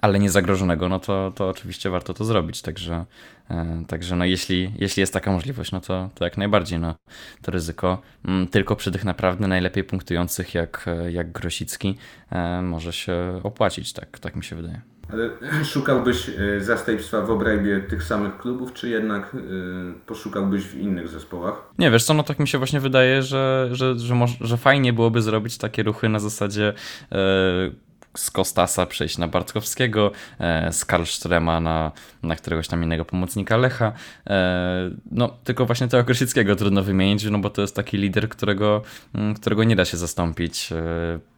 ale 0.00 0.18
nie 0.18 0.30
zagrożonego, 0.30 0.88
no 0.88 0.98
to, 0.98 1.32
to 1.34 1.48
oczywiście 1.48 1.90
warto 1.90 2.14
to 2.14 2.24
zrobić. 2.24 2.62
Także, 2.62 3.04
e, 3.50 3.84
także 3.88 4.16
no 4.16 4.24
jeśli, 4.24 4.72
jeśli 4.78 5.00
jest 5.00 5.12
taka 5.12 5.32
możliwość, 5.32 5.72
no 5.72 5.80
to, 5.80 6.10
to 6.14 6.24
jak 6.24 6.38
najbardziej 6.38 6.78
no, 6.78 6.94
to 7.42 7.52
ryzyko. 7.52 8.02
Tylko 8.50 8.76
przy 8.76 8.92
tych 8.92 9.04
naprawdę 9.04 9.48
najlepiej 9.48 9.84
punktujących 9.84 10.54
jak, 10.54 10.86
jak 11.08 11.32
Grosicki 11.32 11.98
e, 12.30 12.62
może 12.62 12.92
się 12.92 13.40
opłacić, 13.42 13.92
tak, 13.92 14.18
tak 14.18 14.36
mi 14.36 14.44
się 14.44 14.56
wydaje. 14.56 14.80
Szukałbyś 15.72 16.28
e, 16.28 16.60
zastępstwa 16.60 17.22
w 17.22 17.30
obrębie 17.30 17.80
tych 17.80 18.02
samych 18.02 18.38
klubów, 18.38 18.72
czy 18.72 18.88
jednak 18.88 19.34
e, 19.34 19.38
poszukałbyś 20.06 20.64
w 20.64 20.74
innych 20.74 21.08
zespołach? 21.08 21.54
Nie, 21.78 21.90
wiesz 21.90 22.04
co, 22.04 22.14
no 22.14 22.22
tak 22.22 22.38
mi 22.38 22.48
się 22.48 22.58
właśnie 22.58 22.80
wydaje, 22.80 23.22
że, 23.22 23.68
że, 23.72 23.98
że, 23.98 24.14
moż, 24.14 24.30
że 24.40 24.56
fajnie 24.56 24.92
byłoby 24.92 25.22
zrobić 25.22 25.58
takie 25.58 25.82
ruchy 25.82 26.08
na 26.08 26.18
zasadzie 26.18 26.72
e, 27.12 27.16
z 28.16 28.30
Kostasa 28.30 28.86
przejść 28.86 29.18
na 29.18 29.28
Bartkowskiego, 29.28 30.12
e, 30.38 30.72
z 30.72 30.84
Karlstrema 30.84 31.60
na, 31.60 31.92
na 32.22 32.36
któregoś 32.36 32.68
tam 32.68 32.84
innego 32.84 33.04
pomocnika 33.04 33.56
Lecha. 33.56 33.92
E, 34.26 34.90
no, 35.10 35.28
tylko 35.44 35.66
właśnie 35.66 35.88
tego 35.88 36.04
Krysickiego 36.04 36.56
trudno 36.56 36.82
wymienić, 36.82 37.24
no 37.24 37.38
bo 37.38 37.50
to 37.50 37.62
jest 37.62 37.76
taki 37.76 37.98
lider, 37.98 38.28
którego, 38.28 38.82
m, 39.14 39.34
którego 39.34 39.64
nie 39.64 39.76
da 39.76 39.84
się 39.84 39.96
zastąpić 39.96 40.72
e, 40.72 40.76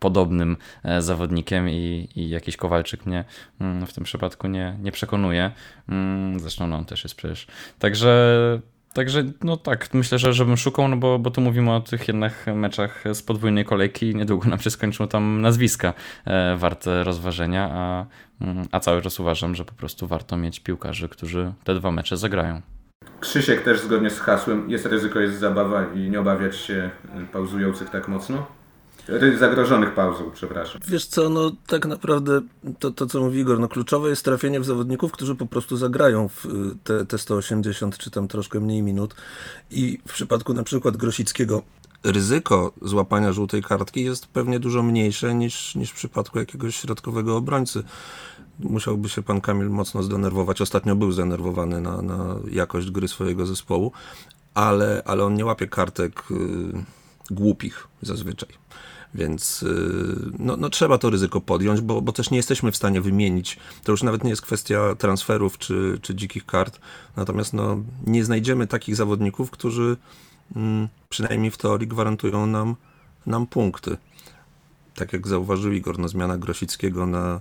podobnym 0.00 0.56
zawodnikiem 0.98 1.68
i, 1.68 2.08
i 2.16 2.28
jakiś 2.28 2.56
Kowalczyk 2.56 3.06
mnie 3.06 3.24
mm, 3.61 3.87
w 3.87 3.92
tym 3.92 4.04
przypadku 4.04 4.48
nie, 4.48 4.76
nie 4.82 4.92
przekonuje. 4.92 5.50
Mm, 5.88 6.40
Zresztą 6.40 6.66
no, 6.66 6.76
on 6.76 6.85
też 6.85 7.04
jest 7.04 7.14
przecież. 7.14 7.46
Także 7.78 8.61
Także 8.94 9.24
no 9.44 9.57
tak, 9.57 9.94
myślę, 9.94 10.18
że 10.18 10.33
żebym 10.33 10.57
szukał, 10.57 10.88
no 10.88 10.96
bo, 10.96 11.18
bo 11.18 11.31
tu 11.31 11.40
mówimy 11.40 11.72
o 11.72 11.81
tych 11.81 12.09
jednak 12.09 12.46
meczach 12.55 13.05
z 13.12 13.22
podwójnej 13.22 13.64
kolejki 13.64 14.11
i 14.11 14.14
niedługo 14.14 14.48
nam 14.48 14.59
się 14.59 14.70
skończą 14.70 15.09
tam 15.09 15.40
nazwiska 15.40 15.94
e, 16.24 16.57
warte 16.57 17.05
rozważenia, 17.05 17.70
a, 17.72 18.07
mm, 18.40 18.66
a 18.72 18.81
cały 18.81 19.02
czas 19.02 19.20
uważam, 19.20 19.55
że 19.55 19.64
po 19.64 19.72
prostu 19.72 20.07
warto 20.07 20.37
mieć 20.37 20.61
piłkarzy, 20.61 21.09
którzy 21.09 21.52
te 21.64 21.74
dwa 21.74 21.90
mecze 21.90 22.16
zagrają. 22.16 22.62
Krzysiek 23.20 23.62
też 23.62 23.81
zgodnie 23.81 24.11
z 24.11 24.20
hasłem 24.20 24.70
jest 24.70 24.87
ryzyko, 24.87 25.20
jest 25.20 25.38
zabawa 25.38 25.87
i 25.94 26.11
nie 26.11 26.20
obawiać 26.20 26.57
się 26.57 26.90
pauzujących 27.33 27.90
tak 27.90 28.09
mocno? 28.09 28.46
Zagrożonych 29.38 29.95
pauzą, 29.95 30.31
przepraszam. 30.35 30.81
Wiesz 30.88 31.07
co, 31.07 31.29
no 31.29 31.53
tak 31.67 31.87
naprawdę 31.87 32.41
to, 32.79 32.91
to 32.91 33.07
co 33.07 33.21
mówi 33.21 33.41
Igor, 33.41 33.61
no 33.61 33.69
kluczowe 33.69 34.09
jest 34.09 34.25
trafienie 34.25 34.61
w 34.61 34.65
zawodników, 34.65 35.12
którzy 35.12 35.35
po 35.35 35.47
prostu 35.47 35.77
zagrają 35.77 36.29
w 36.29 36.47
y, 36.47 36.49
te, 36.85 37.07
te 37.07 37.19
180 37.19 37.99
czy 37.99 38.11
tam 38.11 38.29
troszkę 38.29 38.61
mniej 38.61 38.83
minut 38.83 39.15
i 39.71 39.99
w 40.09 40.12
przypadku 40.12 40.55
na 40.55 40.62
przykład 40.62 40.97
Grosickiego 40.97 41.62
ryzyko 42.05 42.73
złapania 42.83 43.33
żółtej 43.33 43.62
kartki 43.62 44.05
jest 44.05 44.27
pewnie 44.27 44.61
dużo 44.61 44.83
mniejsze 44.83 45.35
niż, 45.35 45.75
niż 45.75 45.91
w 45.91 45.95
przypadku 45.95 46.38
jakiegoś 46.38 46.77
środkowego 46.77 47.37
obrońcy. 47.37 47.83
Musiałby 48.59 49.09
się 49.09 49.23
pan 49.23 49.41
Kamil 49.41 49.71
mocno 49.71 50.03
zdenerwować. 50.03 50.61
Ostatnio 50.61 50.97
był 50.97 51.12
zdenerwowany 51.12 51.81
na, 51.81 52.03
na 52.03 52.37
jakość 52.51 52.91
gry 52.91 53.09
swojego 53.09 53.47
zespołu, 53.47 53.93
ale, 54.55 55.03
ale 55.05 55.25
on 55.25 55.35
nie 55.35 55.45
łapie 55.45 55.67
kartek 55.67 56.23
y, 56.31 56.35
głupich 57.31 57.88
zazwyczaj. 58.03 58.49
Więc 59.14 59.62
y, 59.62 60.31
no, 60.38 60.57
no, 60.57 60.70
trzeba 60.70 60.98
to 60.98 61.11
ryzyko 61.11 61.40
podjąć, 61.40 61.81
bo, 61.81 62.03
bo 62.03 62.12
też 62.12 62.31
nie 62.31 62.37
jesteśmy 62.37 62.72
w 62.72 62.77
stanie 62.77 63.01
wymienić. 63.01 63.59
To 63.85 63.92
już 63.92 64.03
nawet 64.03 64.25
nie 64.25 64.31
jest 64.31 64.42
kwestia 64.42 64.94
transferów 64.94 65.59
czy, 65.59 65.98
czy 66.03 66.14
dzikich 66.14 66.46
kart. 66.46 66.81
Natomiast 67.16 67.53
no, 67.53 67.83
nie 68.07 68.25
znajdziemy 68.25 68.66
takich 68.66 68.96
zawodników, 68.96 69.51
którzy 69.51 69.96
mm, 70.57 70.88
przynajmniej 71.09 71.51
w 71.51 71.57
teorii 71.57 71.88
gwarantują 71.88 72.46
nam, 72.46 72.77
nam 73.27 73.46
punkty. 73.46 73.96
Tak 74.94 75.12
jak 75.12 75.29
zauważył 75.29 75.72
Igor, 75.72 75.98
no, 75.98 76.09
zmiana 76.09 76.38
Grosickiego 76.38 77.07
na. 77.07 77.40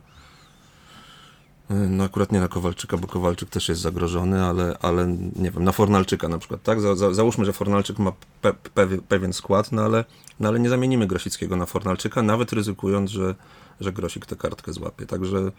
Y, 1.72 1.90
No 1.90 2.04
akurat 2.04 2.32
nie 2.32 2.40
na 2.40 2.48
Kowalczyka, 2.48 2.98
bo 2.98 3.08
Kowalczyk 3.08 3.50
też 3.50 3.70
jest 3.70 3.82
zagrożony, 3.82 4.44
ale, 4.44 4.78
ale 4.82 5.08
nie 5.36 5.52
wiem, 5.52 5.64
na 5.64 5.72
Fornalczyka 5.72 6.28
na 6.28 6.38
przykład, 6.38 6.64
tak? 6.64 6.82
Za, 6.82 6.96
za, 6.96 7.14
załóżmy, 7.14 7.46
że 7.46 7.54
Fornalczyk 7.54 8.00
ma 8.00 8.12
pe, 8.42 8.54
pe, 8.54 8.88
pewien 8.88 9.34
skład, 9.34 9.72
no 9.72 9.82
ale, 9.82 10.06
no 10.40 10.50
ale 10.50 10.60
nie 10.60 10.70
zamienimy 10.70 11.08
Grosickiego 11.08 11.56
na 11.56 11.66
Fornalczyka, 11.66 12.22
nawet 12.22 12.54
ryzykując, 12.54 13.12
że, 13.12 13.36
że 13.80 13.94
Grosik 13.94 14.26
tę 14.26 14.36
kartkę 14.36 14.74
złapie. 14.74 15.06
Także 15.06 15.52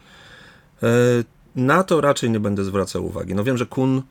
e, 0.82 0.88
na 1.56 1.84
to 1.84 2.00
raczej 2.00 2.30
nie 2.30 2.40
będę 2.40 2.64
zwracał 2.64 3.06
uwagi. 3.06 3.34
No 3.34 3.44
wiem, 3.44 3.58
że 3.58 3.66
Kun 3.66 4.02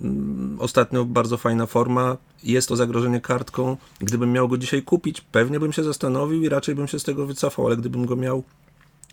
mm, 0.00 0.56
ostatnio 0.60 1.04
bardzo 1.04 1.36
fajna 1.36 1.66
forma, 1.66 2.16
jest 2.42 2.68
to 2.68 2.76
zagrożenie 2.76 3.20
kartką. 3.20 3.76
Gdybym 4.00 4.32
miał 4.32 4.48
go 4.48 4.58
dzisiaj 4.58 4.82
kupić, 4.82 5.20
pewnie 5.20 5.60
bym 5.60 5.72
się 5.72 5.84
zastanowił 5.84 6.42
i 6.42 6.48
raczej 6.48 6.74
bym 6.74 6.88
się 6.88 6.98
z 6.98 7.04
tego 7.04 7.26
wycofał, 7.26 7.66
ale 7.66 7.76
gdybym 7.76 8.06
go 8.06 8.16
miał, 8.16 8.44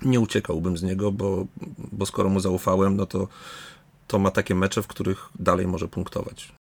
nie 0.01 0.19
uciekałbym 0.19 0.77
z 0.77 0.83
niego, 0.83 1.11
bo, 1.11 1.45
bo 1.91 2.05
skoro 2.05 2.29
mu 2.29 2.39
zaufałem, 2.39 2.97
no 2.97 3.05
to, 3.05 3.27
to 4.07 4.19
ma 4.19 4.31
takie 4.31 4.55
mecze, 4.55 4.81
w 4.81 4.87
których 4.87 5.29
dalej 5.39 5.67
może 5.67 5.87
punktować. 5.87 6.53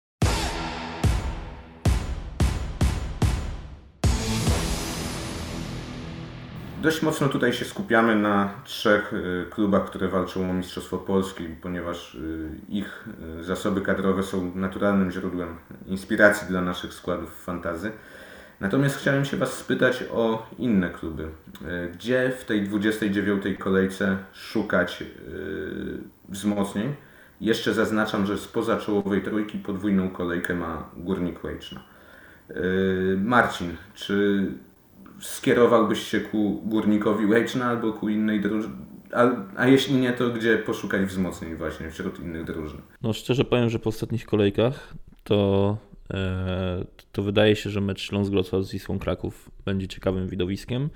Dość 6.83 7.03
mocno 7.03 7.29
tutaj 7.29 7.53
się 7.53 7.64
skupiamy 7.64 8.16
na 8.16 8.50
trzech 8.64 9.12
y, 9.12 9.46
klubach, 9.50 9.85
które 9.85 10.09
walczą 10.09 10.50
o 10.50 10.53
Mistrzostwo 10.53 10.98
Polski, 10.98 11.44
ponieważ 11.62 12.14
y, 12.14 12.50
ich 12.68 13.09
y, 13.40 13.44
zasoby 13.44 13.81
kadrowe 13.81 14.22
są 14.22 14.53
naturalnym 14.55 15.11
źródłem 15.11 15.57
inspiracji 15.87 16.48
dla 16.48 16.61
naszych 16.61 16.94
składów 16.94 17.44
fantazy. 17.44 17.92
Natomiast 18.61 18.96
chciałem 18.96 19.25
się 19.25 19.37
Was 19.37 19.53
spytać 19.53 20.05
o 20.12 20.46
inne 20.59 20.90
kluby. 20.90 21.23
Y, 21.23 21.29
Gdzie 21.92 22.33
w 22.38 22.44
tej 22.44 22.62
29. 22.62 23.42
kolejce 23.59 24.16
szukać 24.33 25.03
y, 25.03 25.07
wzmocnień? 26.29 26.94
Jeszcze 27.40 27.75
zaznaczam, 27.75 28.27
że 28.27 28.38
spoza 28.38 28.77
czołowej 28.77 29.23
trójki 29.23 29.59
podwójną 29.59 30.11
kolejkę 30.11 30.55
ma 30.55 30.90
Górnik 30.96 31.44
Łęczna. 31.44 31.83
Y, 32.51 33.18
Marcin, 33.25 33.77
czy 33.94 34.46
skierowałbyś 35.20 36.03
się 36.03 36.20
ku 36.20 36.62
Górnikowi 36.64 37.27
Łęczna 37.27 37.64
albo 37.66 37.92
ku 37.92 38.09
innej 38.09 38.40
drużynie? 38.40 38.75
A, 39.12 39.31
a 39.57 39.66
jeśli 39.66 39.94
nie, 39.94 40.12
to 40.12 40.31
gdzie 40.31 40.59
poszukać 40.59 41.03
wzmocnień 41.03 41.55
właśnie 41.55 41.90
wśród 41.90 42.20
innych 42.20 42.44
drużyn? 42.44 42.81
No 43.03 43.12
szczerze 43.12 43.44
powiem, 43.44 43.70
że 43.70 43.79
po 43.79 43.88
ostatnich 43.88 44.27
kolejkach 44.27 44.94
to, 45.25 45.79
e, 45.85 45.89
to 47.12 47.23
wydaje 47.23 47.57
się, 47.57 47.70
że 47.70 47.81
mecz 47.81 48.01
Śląsk-Wrocław 48.01 48.64
z 48.64 48.73
Wisłą 48.73 48.99
Kraków 48.99 49.51
będzie 49.64 49.88
ciekawym 49.88 50.29
widowiskiem 50.29 50.90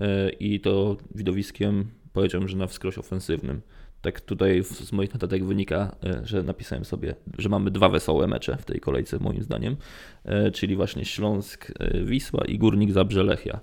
e, 0.00 0.30
i 0.30 0.60
to 0.60 0.96
widowiskiem 1.14 1.90
powiedziałbym, 2.12 2.48
że 2.48 2.56
na 2.56 2.66
wskroś 2.66 2.98
ofensywnym. 2.98 3.60
Tak 4.02 4.20
tutaj 4.20 4.62
z 4.62 4.92
moich 4.92 5.14
notatek 5.14 5.44
wynika, 5.44 5.96
e, 6.04 6.20
że 6.24 6.42
napisałem 6.42 6.84
sobie, 6.84 7.14
że 7.38 7.48
mamy 7.48 7.70
dwa 7.70 7.88
wesołe 7.88 8.26
mecze 8.26 8.56
w 8.56 8.64
tej 8.64 8.80
kolejce 8.80 9.18
moim 9.18 9.42
zdaniem, 9.42 9.76
e, 10.24 10.50
czyli 10.50 10.76
właśnie 10.76 11.04
Śląsk-Wisła 11.04 12.44
i 12.44 12.58
Górnik 12.58 12.90
Zabrze-Lechia. 12.90 13.58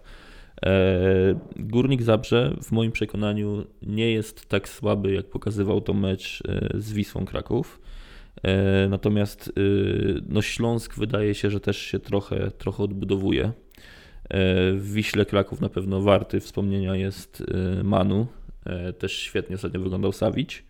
E, 0.65 1.39
Górnik 1.55 2.01
Zabrze 2.01 2.55
w 2.63 2.71
moim 2.71 2.91
przekonaniu 2.91 3.65
nie 3.81 4.11
jest 4.11 4.49
tak 4.49 4.69
słaby, 4.69 5.13
jak 5.13 5.25
pokazywał 5.25 5.81
to 5.81 5.93
mecz 5.93 6.43
e, 6.47 6.69
z 6.79 6.93
Wisłą 6.93 7.25
Kraków. 7.25 7.79
E, 8.43 8.87
Natomiast 8.89 9.47
e, 9.49 9.61
no 10.29 10.41
Śląsk 10.41 10.95
wydaje 10.95 11.35
się, 11.35 11.49
że 11.49 11.59
też 11.59 11.77
się 11.77 11.99
trochę, 11.99 12.51
trochę 12.51 12.83
odbudowuje. 12.83 13.43
E, 13.43 13.51
W 14.73 14.91
Wiśle 14.93 15.25
Kraków 15.25 15.61
na 15.61 15.69
pewno 15.69 16.01
warty 16.01 16.39
wspomnienia 16.39 16.95
jest 16.95 17.43
Manu. 17.83 18.27
Też 18.99 19.13
świetnie 19.13 19.55
ostatnio 19.55 19.79
wyglądał 19.79 20.11
Sawić. 20.11 20.63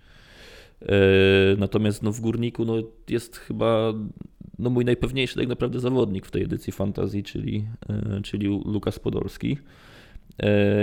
Natomiast 1.57 2.03
no 2.03 2.11
w 2.11 2.19
Górniku 2.19 2.65
no 2.65 2.73
jest 3.09 3.37
chyba 3.37 3.93
no 4.59 4.69
mój 4.69 4.85
najpewniejszy 4.85 5.35
tak 5.35 5.47
naprawdę 5.47 5.79
zawodnik 5.79 6.25
w 6.25 6.31
tej 6.31 6.43
edycji 6.43 6.73
Fantazji, 6.73 7.23
czyli, 7.23 7.67
czyli 8.23 8.47
Lukas 8.47 8.99
Podolski. 8.99 9.57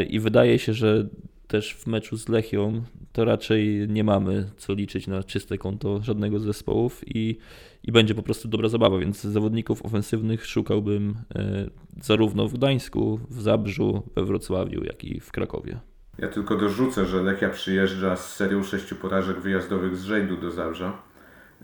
I 0.09 0.21
wydaje 0.21 0.59
się, 0.59 0.73
że 0.73 1.09
też 1.47 1.75
w 1.75 1.87
meczu 1.87 2.17
z 2.17 2.29
Lechią 2.29 2.83
to 3.13 3.25
raczej 3.25 3.87
nie 3.89 4.05
mamy 4.05 4.51
co 4.57 4.75
liczyć 4.75 5.07
na 5.07 5.23
czyste 5.23 5.59
konto 5.59 6.01
żadnego 6.03 6.39
z 6.39 6.43
zespołów 6.43 7.03
i, 7.07 7.39
i 7.83 7.93
będzie 7.93 8.15
po 8.15 8.23
prostu 8.23 8.49
dobra 8.49 8.69
zabawa, 8.69 8.99
więc 8.99 9.21
zawodników 9.21 9.85
ofensywnych 9.85 10.47
szukałbym 10.47 11.15
e, 11.35 11.71
zarówno 12.03 12.49
w 12.49 12.53
Gdańsku, 12.53 13.21
w 13.31 13.41
Zabrzu, 13.41 14.03
we 14.17 14.25
Wrocławiu, 14.25 14.85
jak 14.85 15.05
i 15.05 15.21
w 15.21 15.33
Krakowie. 15.33 15.81
Ja 16.19 16.29
tylko 16.29 16.57
dorzucę, 16.57 17.07
że 17.07 17.23
Lechia 17.23 17.51
przyjeżdża 17.51 18.17
z 18.17 18.37
serią 18.37 18.63
sześciu 18.63 18.97
porażek 18.97 19.41
wyjazdowych 19.41 19.97
z 19.97 20.05
Żejdu 20.05 20.37
do 20.37 20.51
Zabrza. 20.51 21.03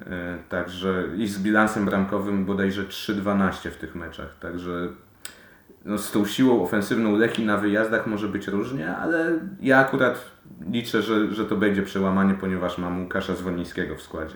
E, 0.06 0.38
Także 0.48 1.08
i 1.16 1.26
z 1.26 1.42
bilansem 1.42 1.84
bramkowym 1.84 2.44
bodajże 2.44 2.84
3-12 2.84 3.70
w 3.70 3.76
tych 3.76 3.94
meczach. 3.94 4.38
Także 4.38 4.88
no, 5.84 5.98
z 5.98 6.12
tą 6.12 6.26
siłą 6.26 6.62
ofensywną 6.62 7.16
Lechii 7.16 7.46
na 7.46 7.56
wyjazdach 7.56 8.06
może 8.06 8.28
być 8.28 8.46
różnie, 8.46 8.96
ale 8.96 9.38
ja 9.60 9.78
akurat 9.78 10.30
liczę, 10.72 11.02
że, 11.02 11.34
że 11.34 11.44
to 11.44 11.56
będzie 11.56 11.82
przełamanie, 11.82 12.34
ponieważ 12.34 12.78
mam 12.78 13.02
Łukasza 13.02 13.36
Zwolnińskiego 13.36 13.96
w 13.96 14.02
składzie. 14.02 14.34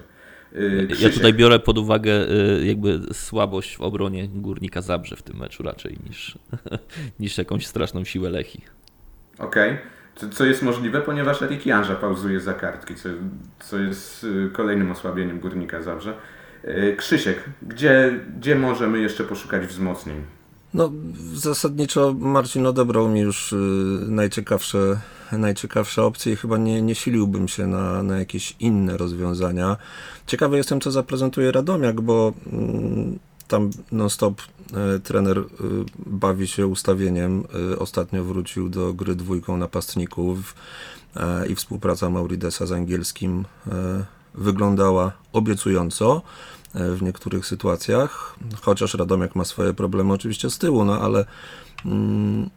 Ja 0.55 0.87
Krzysiek, 0.87 1.15
tutaj 1.15 1.35
biorę 1.35 1.59
pod 1.59 1.79
uwagę 1.79 2.13
y, 2.31 2.67
jakby 2.67 3.01
słabość 3.13 3.77
w 3.77 3.81
obronie 3.81 4.29
Górnika 4.29 4.83
Zabrze 4.83 5.17
w 5.17 5.23
tym 5.23 5.37
meczu 5.37 5.63
raczej 5.63 5.99
niż, 6.09 6.39
niż 7.21 7.39
jakąś 7.39 7.67
straszną 7.67 8.05
siłę 8.05 8.31
Lechi. 8.31 8.63
Okej. 9.39 9.79
Co, 10.15 10.29
co 10.29 10.45
jest 10.45 10.63
możliwe, 10.63 11.01
ponieważ 11.01 11.43
Erik 11.43 11.67
Janża 11.67 11.95
pauzuje 11.95 12.41
za 12.41 12.55
kartki, 12.55 12.95
co, 12.95 13.09
co 13.61 13.79
jest 13.79 14.25
y, 14.25 14.51
kolejnym 14.53 14.91
osłabieniem 14.91 15.41
Górnika 15.41 15.83
Zabrze. 15.83 16.15
Y, 16.65 16.95
Krzysiek, 16.99 17.45
gdzie, 17.63 18.21
gdzie 18.39 18.57
możemy 18.57 18.99
jeszcze 18.99 19.25
poszukać 19.25 19.67
wzmocnień? 19.67 20.23
No, 20.75 20.93
zasadniczo 21.35 22.15
Marcin 22.19 22.67
odebrał 22.67 23.09
mi 23.09 23.21
już 23.21 23.53
y, 23.53 23.57
najciekawsze, 24.09 25.01
najciekawsze 25.33 26.03
opcje 26.03 26.33
i 26.33 26.37
chyba 26.37 26.59
nie, 26.59 26.83
nie 26.83 26.95
siliłbym 26.95 27.49
się 27.49 27.67
na, 27.67 28.03
na 28.03 28.19
jakieś 28.19 28.57
inne 28.61 28.97
rozwiązania. 28.97 29.77
Ciekawy 30.27 30.57
jestem, 30.57 30.81
co 30.81 30.91
zaprezentuje 30.91 31.53
Radomiak, 31.53 32.01
bo 32.01 32.33
mm, 32.53 33.19
tam 33.49 33.71
non-stop 33.93 34.43
y, 34.97 35.01
trener 35.01 35.39
y, 35.39 35.45
bawi 36.07 36.47
się 36.47 36.67
ustawieniem. 36.67 37.45
Y, 37.73 37.79
ostatnio 37.79 38.25
wrócił 38.25 38.69
do 38.69 38.95
gry 38.95 39.15
dwójką 39.15 39.57
napastników 39.57 40.55
y, 41.17 41.21
i 41.49 41.55
współpraca 41.55 42.11
Mauridesa 42.11 42.67
z 42.67 42.73
angielskim 42.73 43.45
wyglądała 44.35 45.13
obiecująco 45.33 46.23
e, 46.23 46.63
w 46.75 47.03
niektórych 47.03 47.47
sytuacjach, 47.47 48.37
chociaż 48.63 48.95
Radomiak 48.95 49.37
ma 49.37 49.45
swoje 49.45 49.75
problemy 49.75 50.13
oczywiście 50.13 50.51
z 50.51 50.59
tyłu, 50.59 50.85
no 50.85 51.01
ale, 51.01 51.25
mm, 51.85 52.51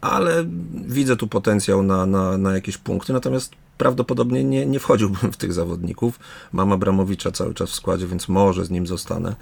ale 0.00 0.44
widzę 0.86 1.16
tu 1.16 1.26
potencjał 1.26 1.82
na, 1.82 2.06
na, 2.06 2.38
na 2.38 2.54
jakieś 2.54 2.78
punkty, 2.78 3.12
natomiast 3.12 3.52
prawdopodobnie 3.78 4.44
nie, 4.44 4.66
nie 4.66 4.80
wchodziłbym 4.80 5.32
w 5.32 5.36
tych 5.36 5.52
zawodników. 5.52 6.18
Mam 6.52 6.72
Abramowicza 6.72 7.32
cały 7.32 7.54
czas 7.54 7.70
w 7.70 7.74
składzie, 7.74 8.06
więc 8.06 8.28
może 8.28 8.64
z 8.64 8.70
nim 8.70 8.86
zostanę. 8.86 9.34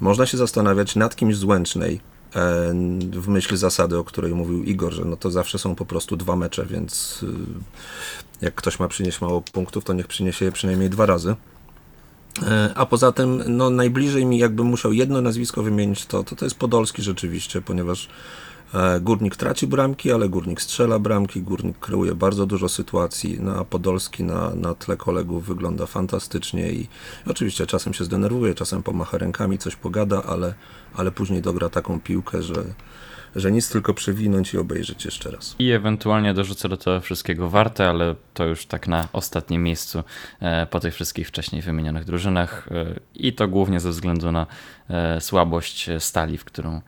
Można 0.00 0.26
się 0.26 0.36
zastanawiać 0.36 0.96
nad 0.96 1.16
kimś 1.16 1.36
z 1.36 1.44
Łęcznej, 1.44 2.00
e, 2.34 2.74
w 3.12 3.28
myśl 3.28 3.56
zasady, 3.56 3.98
o 3.98 4.04
której 4.04 4.34
mówił 4.34 4.62
Igor, 4.64 4.92
że 4.92 5.04
no 5.04 5.16
to 5.16 5.30
zawsze 5.30 5.58
są 5.58 5.74
po 5.74 5.86
prostu 5.86 6.16
dwa 6.16 6.36
mecze, 6.36 6.66
więc 6.66 7.22
y, 7.22 7.26
jak 8.40 8.54
ktoś 8.54 8.78
ma 8.78 8.88
przynieść 8.88 9.20
mało 9.20 9.40
punktów, 9.40 9.84
to 9.84 9.92
niech 9.92 10.06
przyniesie 10.06 10.44
je 10.44 10.52
przynajmniej 10.52 10.90
dwa 10.90 11.06
razy. 11.06 11.36
E, 12.42 12.72
A 12.74 12.86
poza 12.86 13.12
tym, 13.12 13.42
no 13.48 13.70
najbliżej 13.70 14.26
mi, 14.26 14.38
jakbym 14.38 14.66
musiał 14.66 14.92
jedno 14.92 15.20
nazwisko 15.20 15.62
wymienić, 15.62 16.06
to 16.06 16.24
to, 16.24 16.36
to 16.36 16.46
jest 16.46 16.58
Podolski 16.58 17.02
rzeczywiście, 17.02 17.62
ponieważ 17.62 18.08
E, 18.74 19.00
Górnik 19.00 19.36
traci 19.36 19.66
bramki, 19.66 20.12
ale 20.12 20.28
Górnik 20.28 20.62
strzela 20.62 20.98
bramki, 20.98 21.42
Górnik 21.42 21.78
kreuje 21.78 22.14
bardzo 22.14 22.46
dużo 22.46 22.68
sytuacji, 22.68 23.38
no 23.40 23.54
a 23.56 23.64
Podolski 23.64 24.24
na, 24.24 24.54
na 24.54 24.74
tle 24.74 24.96
kolegów 24.96 25.46
wygląda 25.46 25.86
fantastycznie 25.86 26.72
i 26.72 26.88
oczywiście 27.26 27.66
czasem 27.66 27.94
się 27.94 28.04
zdenerwuje, 28.04 28.54
czasem 28.54 28.82
pomacha 28.82 29.18
rękami, 29.18 29.58
coś 29.58 29.76
pogada, 29.76 30.22
ale, 30.22 30.54
ale 30.94 31.12
później 31.12 31.42
dogra 31.42 31.68
taką 31.68 32.00
piłkę, 32.00 32.42
że, 32.42 32.64
że 33.36 33.52
nic 33.52 33.70
tylko 33.70 33.94
przewinąć 33.94 34.54
i 34.54 34.58
obejrzeć 34.58 35.04
jeszcze 35.04 35.30
raz. 35.30 35.56
I 35.58 35.70
ewentualnie 35.70 36.34
dorzucę 36.34 36.68
do 36.68 36.76
tego 36.76 37.00
wszystkiego 37.00 37.50
warte, 37.50 37.88
ale 37.88 38.14
to 38.34 38.44
już 38.44 38.66
tak 38.66 38.88
na 38.88 39.08
ostatnim 39.12 39.62
miejscu 39.62 40.04
e, 40.40 40.66
po 40.66 40.80
tych 40.80 40.94
wszystkich 40.94 41.28
wcześniej 41.28 41.62
wymienionych 41.62 42.04
drużynach. 42.04 42.68
E, 42.70 43.00
I 43.14 43.32
to 43.32 43.48
głównie 43.48 43.80
ze 43.80 43.90
względu 43.90 44.32
na 44.32 44.46
e, 44.90 45.20
słabość 45.20 45.90
stali, 45.98 46.38
w 46.38 46.44
którą, 46.44 46.80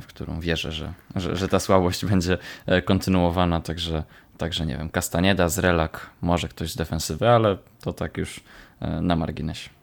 w 0.00 0.06
którą 0.06 0.40
wierzę, 0.40 0.72
że, 0.72 0.92
że, 1.16 1.36
że 1.36 1.48
ta 1.48 1.60
słabość 1.60 2.04
będzie 2.04 2.38
kontynuowana. 2.84 3.60
Także, 3.60 4.02
także 4.38 4.66
nie 4.66 4.76
wiem, 4.76 4.90
Castaneda, 4.90 5.48
Zrelak, 5.48 6.10
może 6.20 6.48
ktoś 6.48 6.70
z 6.70 6.76
defensywy, 6.76 7.28
ale 7.28 7.58
to 7.80 7.92
tak 7.92 8.16
już 8.16 8.40
na 8.80 9.16
marginesie. 9.16 9.81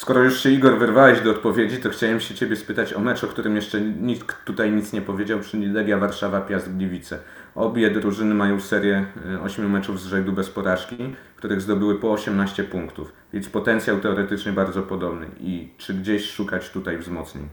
Skoro 0.00 0.22
już 0.22 0.42
się 0.42 0.50
Igor 0.50 0.78
wyrwałeś 0.78 1.20
do 1.20 1.30
odpowiedzi, 1.30 1.76
to 1.76 1.90
chciałem 1.90 2.20
się 2.20 2.34
Ciebie 2.34 2.56
spytać 2.56 2.92
o 2.92 3.00
mecz, 3.00 3.24
o 3.24 3.26
którym 3.26 3.56
jeszcze 3.56 3.80
nikt 3.80 4.44
tutaj 4.44 4.72
nic 4.72 4.92
nie 4.92 5.02
powiedział, 5.02 5.40
czyli 5.40 5.66
Legia 5.66 5.98
Warszawa 5.98 6.40
Piast 6.40 6.76
Gliwice. 6.76 7.18
Obie 7.54 7.90
drużyny 7.90 8.34
mają 8.34 8.60
serię 8.60 9.06
8 9.42 9.70
meczów 9.70 10.00
z 10.00 10.06
rzędu 10.06 10.32
bez 10.32 10.50
porażki, 10.50 10.96
w 11.34 11.38
których 11.38 11.60
zdobyły 11.60 11.98
po 11.98 12.12
18 12.12 12.64
punktów, 12.64 13.12
więc 13.32 13.48
potencjał 13.48 14.00
teoretycznie 14.00 14.52
bardzo 14.52 14.82
podobny. 14.82 15.26
I 15.40 15.68
czy 15.78 15.94
gdzieś 15.94 16.30
szukać 16.30 16.70
tutaj 16.70 16.98
wzmocnień? 16.98 17.48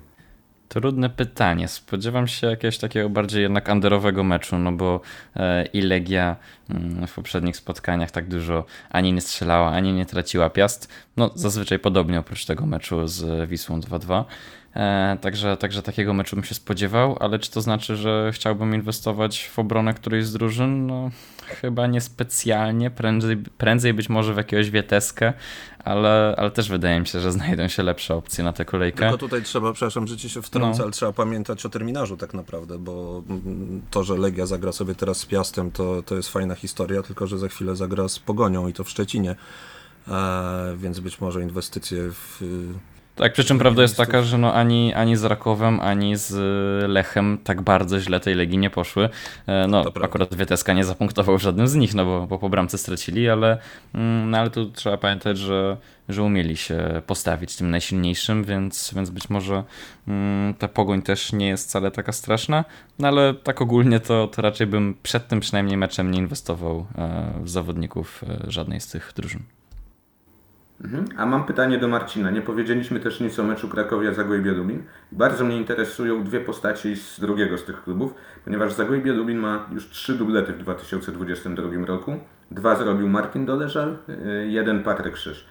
Trudne 0.70 1.10
pytanie. 1.10 1.68
Spodziewam 1.68 2.28
się 2.28 2.48
jakiegoś 2.48 2.78
takiego 2.78 3.10
bardziej 3.10 3.42
jednak 3.42 3.70
underowego 3.70 4.24
meczu, 4.24 4.58
no 4.58 4.72
bo 4.72 5.02
e, 5.36 5.66
i 5.66 5.82
Legia 5.82 6.36
mm, 6.70 7.08
w 7.08 7.14
poprzednich 7.14 7.58
spotkaniach 7.58 8.12
tak 8.12 8.28
dużo 8.28 8.66
ani 8.90 9.14
nie 9.14 9.22
strzelała, 9.22 9.72
ani 9.72 9.94
nie 9.94 10.06
traciła 10.06 10.50
piast. 10.50 10.90
No 11.18 11.32
zazwyczaj 11.36 11.80
podobnie 11.80 12.20
oprócz 12.20 12.46
tego 12.46 12.66
meczu 12.66 13.08
z 13.08 13.50
Wisłą 13.50 13.80
2-2. 13.80 14.24
E, 14.78 15.18
także, 15.22 15.58
także 15.58 15.82
takiego 15.82 16.14
meczu 16.14 16.36
bym 16.36 16.46
się 16.46 16.56
spodziewał, 16.56 17.18
ale 17.20 17.40
czy 17.40 17.52
to 17.52 17.62
znaczy, 17.62 17.96
że 17.96 18.32
chciałbym 18.34 18.76
inwestować 18.76 19.48
w 19.48 19.60
obronę 19.60 19.94
którejś 19.94 20.26
z 20.26 20.34
drużyn? 20.34 20.88
No 20.88 21.10
chyba 21.46 21.88
niespecjalnie, 21.88 22.92
prędzej, 22.92 23.38
prędzej 23.38 23.94
być 23.94 24.10
może 24.10 24.34
w 24.34 24.38
jakiegoś 24.38 24.70
Wieteskę, 24.70 25.34
ale, 25.84 26.36
ale 26.38 26.52
też 26.52 26.70
wydaje 26.70 27.00
mi 27.00 27.08
się, 27.08 27.20
że 27.20 27.32
znajdą 27.32 27.68
się 27.68 27.84
lepsze 27.84 28.16
opcje 28.16 28.44
na 28.44 28.54
tę 28.54 28.66
kolejkę. 28.66 29.00
Tylko 29.00 29.18
tutaj 29.18 29.44
trzeba, 29.44 29.74
przepraszam, 29.74 30.08
że 30.08 30.18
ci 30.18 30.30
się 30.30 30.42
wtrącę, 30.42 30.78
No. 30.78 30.84
ale 30.84 30.92
trzeba 30.92 31.14
pamiętać 31.14 31.66
o 31.66 31.70
terminarzu 31.70 32.18
tak 32.18 32.34
naprawdę, 32.34 32.80
bo 32.80 33.24
to, 33.92 34.04
że 34.04 34.18
Legia 34.18 34.46
zagra 34.46 34.72
sobie 34.72 34.96
teraz 34.96 35.18
z 35.18 35.26
Piastem, 35.26 35.72
to, 35.72 36.04
to 36.04 36.16
jest 36.16 36.30
fajna 36.30 36.56
historia, 36.56 37.04
tylko 37.04 37.28
że 37.28 37.38
za 37.38 37.48
chwilę 37.48 37.76
zagra 37.76 38.08
z 38.08 38.20
Pogonią 38.20 38.68
i 38.68 38.74
to 38.74 38.84
w 38.84 38.90
Szczecinie, 38.90 39.36
e, 40.08 40.76
więc 40.78 41.00
być 41.00 41.22
może 41.22 41.42
inwestycje 41.42 41.98
w... 42.12 42.42
Tak, 43.18 43.34
przy 43.34 43.44
czym 43.44 43.60
prawda 43.60 43.82
jest 43.82 43.98
taka, 43.98 44.22
że 44.22 44.38
no 44.38 44.54
ani, 44.54 44.94
ani 44.94 45.16
z 45.16 45.24
Rakowem, 45.24 45.80
ani 45.80 46.16
z 46.16 46.34
Lechem 46.90 47.38
tak 47.44 47.62
bardzo 47.62 48.00
źle 48.00 48.20
tej 48.20 48.36
Legii 48.36 48.58
nie 48.58 48.70
poszły. 48.70 49.10
E, 49.48 49.68
No, 49.68 49.92
To 49.92 50.04
akurat 50.04 50.36
Wieteska 50.36 50.74
nie 50.74 50.84
zapunktował 50.84 51.40
żadnym 51.40 51.68
z 51.68 51.76
nich, 51.76 51.94
no 51.94 52.06
bo, 52.06 52.28
bo 52.28 52.40
po 52.40 52.50
bramce 52.50 52.78
stracili, 52.78 53.30
ale, 53.30 53.58
mm, 53.94 54.30
no, 54.30 54.38
ale 54.38 54.50
tu 54.50 54.72
trzeba 54.72 54.98
pamiętać, 54.98 55.38
że, 55.38 55.78
że 56.10 56.24
umieli 56.24 56.58
się 56.58 57.02
postawić 57.08 57.56
tym 57.56 57.70
najsilniejszym, 57.70 58.44
więc, 58.44 58.94
więc 58.96 59.10
być 59.10 59.30
może 59.30 59.64
mm, 60.08 60.54
ta 60.54 60.68
pogoń 60.68 61.02
też 61.02 61.34
nie 61.34 61.48
jest 61.48 61.70
wcale 61.70 61.92
taka 61.92 62.12
straszna, 62.12 62.66
no 63.00 63.08
ale 63.08 63.34
tak 63.34 63.62
ogólnie 63.62 64.00
to, 64.00 64.28
to 64.28 64.42
raczej 64.42 64.68
bym 64.68 64.96
przed 65.04 65.28
tym 65.28 65.40
przynajmniej 65.40 65.78
meczem 65.78 66.12
nie 66.12 66.20
inwestował 66.20 66.86
e, 66.98 67.34
w 67.42 67.50
zawodników 67.50 68.24
e, 68.24 68.52
żadnej 68.52 68.82
z 68.82 68.88
tych 68.88 69.14
drużyn. 69.16 69.57
Mhm. 70.84 71.06
A 71.18 71.26
mam 71.26 71.44
pytanie 71.44 71.78
do 71.78 71.88
Marcina. 71.88 72.32
Nie 72.32 72.42
powiedzieliśmy 72.42 73.00
też 73.00 73.20
nic 73.20 73.40
o 73.40 73.44
meczu 73.44 73.68
Krakowia 73.70 74.14
Zagłębie 74.14 74.52
Lubin. 74.52 74.84
Bardzo 75.12 75.46
mnie 75.46 75.58
interesują 75.58 76.24
dwie 76.24 76.40
postaci 76.40 76.96
z 76.96 77.20
drugiego 77.20 77.58
z 77.58 77.64
tych 77.64 77.84
klubów, 77.84 78.14
ponieważ 78.46 78.74
Zagłębie 78.74 79.14
Lubin 79.14 79.38
ma 79.38 79.66
już 79.74 79.90
trzy 79.90 80.14
dublety 80.14 80.54
w 80.54 80.58
2022 80.58 81.86
roku. 81.86 82.16
Dwa 82.52 82.76
zrobił 82.76 83.10
Martin 83.10 83.46
Doleżal, 83.46 83.98
y, 84.10 84.48
jeden 84.48 84.84
Patryk 84.84 85.14
Krzyż. 85.14 85.46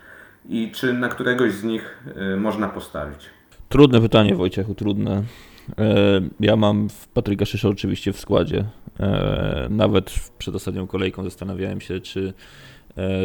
I 0.49 0.73
czy 0.75 0.93
na 0.93 1.09
któregoś 1.09 1.53
z 1.53 1.65
nich 1.65 2.03
y, 2.35 2.37
można 2.37 2.69
postawić? 2.69 3.31
Trudne 3.69 4.01
pytanie, 4.01 4.35
Wojciechu, 4.35 4.75
trudne. 4.75 5.23
E, 5.79 6.21
Ja 6.41 6.57
mam 6.57 6.89
Patryka 7.15 7.45
Szysza 7.45 7.69
oczywiście 7.69 8.13
w 8.13 8.21
składzie. 8.21 8.65
E, 9.01 9.67
Nawet 9.71 10.15
przed 10.39 10.55
ostatnią 10.55 10.87
kolejką 10.87 11.25
zastanawiałem 11.25 11.81
się, 11.81 12.01
czy, 12.01 12.33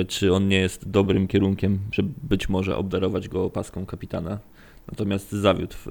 czy 0.08 0.34
on 0.34 0.48
nie 0.48 0.58
jest 0.58 0.90
dobrym 0.90 1.28
kierunkiem, 1.28 1.80
żeby 1.92 2.10
być 2.24 2.50
może 2.50 2.78
obdarować 2.78 3.30
go 3.30 3.50
paską 3.50 3.86
kapitana. 3.86 4.40
Natomiast 4.88 5.32
zawiódł 5.32 5.74
w, 5.74 5.88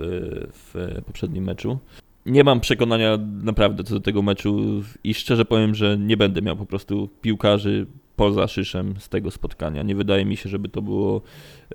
w 0.53 1.03
poprzednim 1.07 1.45
meczu. 1.45 1.79
Nie 2.27 2.45
mam 2.45 2.61
przekonania 2.61 3.19
naprawdę 3.43 3.85
co 3.85 3.95
do 3.95 4.01
tego 4.01 4.23
meczu 4.23 4.83
i 5.05 5.15
szczerze 5.15 5.45
powiem, 5.45 5.75
że 5.75 5.99
nie 5.99 6.17
będę 6.17 6.43
miał 6.43 6.57
po 6.57 6.67
prostu 6.67 7.09
piłkarzy 7.23 7.87
poza 8.17 8.49
Szyszem 8.49 8.95
z 8.99 9.09
tego 9.09 9.31
spotkania. 9.31 9.83
Nie 9.83 9.95
wydaje 9.95 10.25
mi 10.25 10.37
się, 10.37 10.49
żeby 10.49 10.69
to 10.69 10.83
było 10.83 11.23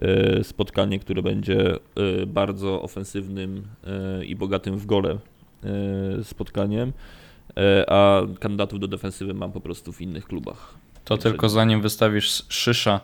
e, 0.01 0.43
spotkanie, 0.43 0.99
które 0.99 1.21
będzie 1.21 1.75
e, 1.75 2.25
bardzo 2.25 2.81
ofensywnym 2.81 3.63
e, 3.83 4.25
i 4.25 4.35
bogatym 4.35 4.77
w 4.77 4.85
gole 4.85 5.17
e, 5.63 6.23
spotkaniem, 6.23 6.93
e, 7.57 7.89
a 7.89 8.21
kandydatów 8.39 8.79
do 8.79 8.87
defensywy 8.87 9.33
mam 9.33 9.51
po 9.51 9.61
prostu 9.61 9.93
w 9.93 10.01
innych 10.01 10.25
klubach. 10.25 10.75
To 11.05 11.17
tylko 11.17 11.49
zanim 11.49 11.81
wystawisz 11.81 12.43
Szysza 12.49 13.01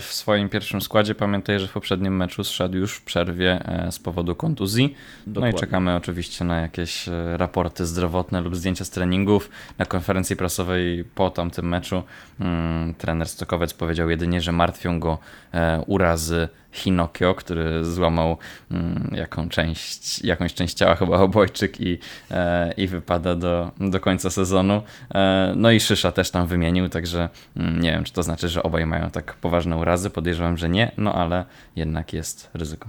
w 0.00 0.06
swoim 0.12 0.48
pierwszym 0.48 0.80
składzie, 0.80 1.14
pamiętaj, 1.14 1.60
że 1.60 1.68
w 1.68 1.72
poprzednim 1.72 2.16
meczu 2.16 2.44
zszedł 2.44 2.76
już 2.78 2.94
w 2.94 3.02
przerwie 3.02 3.60
e, 3.66 3.92
z 3.92 3.98
powodu 3.98 4.34
kontuzji. 4.34 4.94
No 5.26 5.30
i 5.30 5.34
Dokładnie. 5.34 5.60
czekamy 5.60 5.96
oczywiście 5.96 6.44
na 6.44 6.60
jakieś 6.60 7.08
e, 7.08 7.36
raporty 7.36 7.86
zdrowotne 7.86 8.40
lub 8.40 8.56
zdjęcia 8.56 8.84
z 8.84 8.90
treningów. 8.90 9.50
Na 9.78 9.84
konferencji 9.84 10.36
prasowej 10.36 11.04
po 11.04 11.30
tamtym 11.30 11.68
meczu 11.68 12.02
mm, 12.40 12.94
trener 12.94 13.28
Stokowiec 13.28 13.74
powiedział 13.74 14.10
jedynie, 14.10 14.40
że 14.40 14.52
martwią 14.52 15.00
go 15.00 15.18
e, 15.54 15.82
urazy 15.86 16.48
Hinokio, 16.72 17.34
który 17.34 17.84
złamał 17.84 18.36
mm, 18.70 19.10
jaką 19.12 19.48
część, 19.48 20.24
jakąś 20.24 20.54
część 20.54 20.74
ciała, 20.74 20.94
chyba 20.94 21.18
obojczyk 21.18 21.80
i, 21.80 21.98
e, 22.30 22.72
i 22.72 22.86
wypada 22.86 23.34
do, 23.34 23.70
do 23.80 24.00
końca 24.00 24.30
sezonu. 24.30 24.82
E, 25.14 25.52
no 25.56 25.70
i 25.70 25.80
Szysza 25.80 26.12
też 26.12 26.30
tam 26.30 26.46
wymienił, 26.46 26.88
także 26.88 27.28
mm, 27.56 27.80
nie 27.80 27.90
wiem, 27.90 28.04
czy 28.04 28.12
to 28.12 28.22
znaczy, 28.22 28.48
że 28.48 28.62
obaj 28.62 28.86
mają 28.86 29.10
tak 29.10 29.34
poważne 29.34 29.67
urazy. 29.76 30.10
Podejrzewam, 30.10 30.56
że 30.56 30.68
nie, 30.68 30.92
no 30.96 31.14
ale 31.14 31.44
jednak 31.76 32.12
jest 32.12 32.50
ryzyko. 32.54 32.88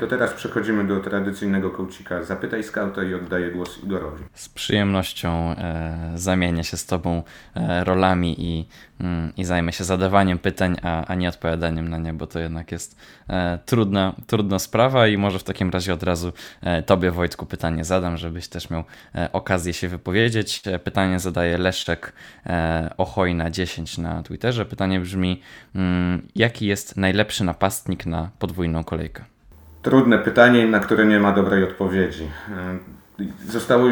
To 0.00 0.06
teraz 0.06 0.32
przechodzimy 0.32 0.86
do 0.86 1.00
tradycyjnego 1.00 1.70
kołcika. 1.70 2.22
Zapytaj 2.22 2.62
skauta 2.62 3.04
i 3.04 3.14
oddaję 3.14 3.50
głos 3.50 3.84
Igorowi. 3.84 4.24
Z 4.34 4.48
przyjemnością 4.48 5.50
e, 5.50 6.12
zamienię 6.14 6.64
się 6.64 6.76
z 6.76 6.86
Tobą 6.86 7.22
e, 7.54 7.84
rolami 7.84 8.34
i, 8.38 8.66
mm, 9.00 9.32
i 9.36 9.44
zajmę 9.44 9.72
się 9.72 9.84
zadawaniem 9.84 10.38
pytań, 10.38 10.76
a, 10.82 11.06
a 11.06 11.14
nie 11.14 11.28
odpowiadaniem 11.28 11.88
na 11.88 11.98
nie, 11.98 12.12
bo 12.12 12.26
to 12.26 12.38
jednak 12.38 12.72
jest 12.72 12.96
e, 13.28 13.58
trudna, 13.66 14.14
trudna 14.26 14.58
sprawa 14.58 15.08
i 15.08 15.16
może 15.16 15.38
w 15.38 15.44
takim 15.44 15.70
razie 15.70 15.94
od 15.94 16.02
razu 16.02 16.32
e, 16.60 16.82
Tobie, 16.82 17.10
Wojtku, 17.10 17.46
pytanie 17.46 17.84
zadam, 17.84 18.16
żebyś 18.16 18.48
też 18.48 18.70
miał 18.70 18.84
e, 19.14 19.32
okazję 19.32 19.72
się 19.72 19.88
wypowiedzieć. 19.88 20.62
E, 20.66 20.78
pytanie 20.78 21.20
zadaje 21.20 21.58
Leszek 21.58 22.12
e, 22.46 22.90
Ochojna 22.96 23.50
10 23.50 23.98
na 23.98 24.22
Twitterze. 24.22 24.64
Pytanie 24.64 25.00
brzmi, 25.00 25.42
mm, 25.74 26.28
jaki 26.34 26.66
jest 26.66 26.96
najlepszy 26.96 27.44
napastnik 27.44 28.06
na 28.06 28.30
podwójną 28.38 28.84
kolejkę? 28.84 29.35
Trudne 29.86 30.18
pytanie, 30.18 30.66
na 30.66 30.80
które 30.80 31.06
nie 31.06 31.20
ma 31.20 31.32
dobrej 31.32 31.64
odpowiedzi. 31.64 32.24
Y, 33.20 33.24
Zostało, 33.48 33.84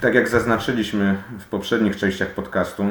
tak 0.00 0.14
jak 0.14 0.28
zaznaczyliśmy 0.28 1.16
w 1.38 1.44
poprzednich 1.44 1.96
częściach 1.96 2.28
podcastu, 2.28 2.82
y, 2.82 2.90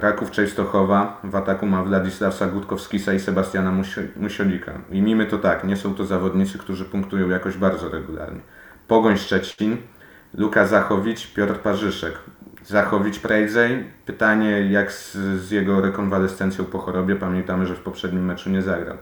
Raków 0.00 0.30
Częstochowa 0.30 1.20
w 1.24 1.36
ataku 1.36 1.66
ma 1.66 1.82
Władysławsa 1.84 2.46
Gutkowskisa 2.46 3.12
i 3.12 3.20
Sebastiana 3.20 3.72
Musio- 3.72 4.08
Musiolika. 4.16 4.72
I 4.90 5.02
mimy 5.02 5.26
to 5.26 5.38
tak, 5.38 5.64
nie 5.64 5.76
są 5.76 5.94
to 5.94 6.04
zawodnicy, 6.04 6.58
którzy 6.58 6.84
punktują 6.84 7.28
jakoś 7.28 7.56
bardzo 7.56 7.88
regularnie. 7.88 8.40
Pogoń 8.88 9.16
Szczecin, 9.16 9.76
Luka 10.34 10.66
Zachowicz, 10.66 11.34
Piotr 11.34 11.54
Parzyszek. 11.54 12.14
Zachowicz 12.64 13.18
prędzej. 13.18 13.84
Pytanie 14.06 14.50
jak 14.70 14.92
z, 14.92 15.12
z 15.40 15.50
jego 15.50 15.80
rekonwalescencją 15.80 16.64
po 16.64 16.78
chorobie. 16.78 17.16
Pamiętamy, 17.16 17.66
że 17.66 17.74
w 17.74 17.80
poprzednim 17.80 18.24
meczu 18.24 18.50
nie 18.50 18.62
zagrał. 18.62 18.96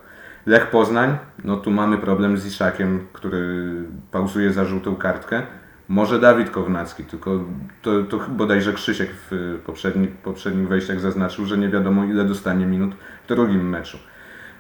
Lech 0.46 0.70
Poznań, 0.70 1.18
no 1.44 1.57
tu 1.57 1.70
mamy 1.70 1.98
problem 1.98 2.38
z 2.38 2.46
Iszakiem, 2.46 3.07
który 3.12 3.72
pauzuje 4.11 4.52
za 4.52 4.64
żółtą 4.64 4.96
kartkę. 4.96 5.42
Może 5.88 6.20
Dawid 6.20 6.50
Kownacki, 6.50 7.05
tylko 7.05 7.44
to, 7.83 8.02
to 8.02 8.18
bodajże 8.28 8.72
Krzysiek 8.72 9.11
w 9.31 9.59
poprzedni, 9.66 10.09
poprzednich 10.09 10.68
wejściach 10.68 11.00
zaznaczył, 11.00 11.46
że 11.46 11.59
nie 11.59 11.68
wiadomo 11.68 12.05
ile 12.05 12.24
dostanie 12.24 12.66
minut 12.66 12.94
w 13.24 13.28
drugim 13.28 13.68
meczu. 13.68 13.98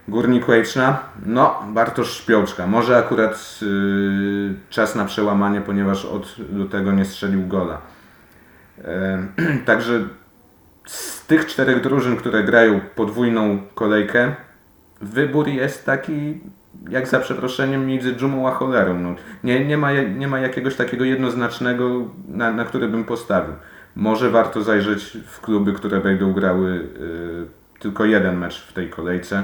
Górnik 0.08 0.48
Łęczna, 0.48 0.98
no 1.26 1.64
Bartosz 1.74 2.16
Śpiołczka. 2.16 2.66
Może 2.66 2.98
akurat 2.98 3.58
yy, 3.62 4.54
czas 4.70 4.94
na 4.94 5.04
przełamanie, 5.04 5.60
ponieważ 5.60 6.04
od 6.04 6.36
lutego 6.52 6.92
nie 6.92 7.04
strzelił 7.04 7.46
gola. 7.46 7.80
E, 8.84 9.26
Także 9.66 10.04
z 10.86 11.26
tych 11.26 11.46
czterech 11.46 11.82
drużyn, 11.82 12.16
które 12.16 12.44
grają 12.44 12.80
podwójną 12.94 13.58
kolejkę, 13.74 14.34
wybór 15.02 15.48
jest 15.48 15.86
taki, 15.86 16.40
jak 16.88 17.08
za 17.08 17.20
przeproszeniem, 17.20 17.86
między 17.86 18.14
dżumą 18.14 18.48
a 18.48 18.50
cholerą. 18.50 18.98
No, 18.98 19.14
nie, 19.44 19.64
nie, 19.64 19.78
ma, 19.78 19.92
nie 19.92 20.28
ma 20.28 20.38
jakiegoś 20.38 20.76
takiego 20.76 21.04
jednoznacznego, 21.04 22.08
na, 22.28 22.52
na 22.52 22.64
który 22.64 22.88
bym 22.88 23.04
postawił. 23.04 23.54
Może 23.96 24.30
warto 24.30 24.62
zajrzeć 24.62 25.18
w 25.26 25.40
kluby, 25.40 25.72
które 25.72 26.00
będą 26.00 26.32
grały 26.32 26.70
y, 26.70 27.80
tylko 27.80 28.04
jeden 28.04 28.38
mecz 28.38 28.66
w 28.66 28.72
tej 28.72 28.90
kolejce. 28.90 29.42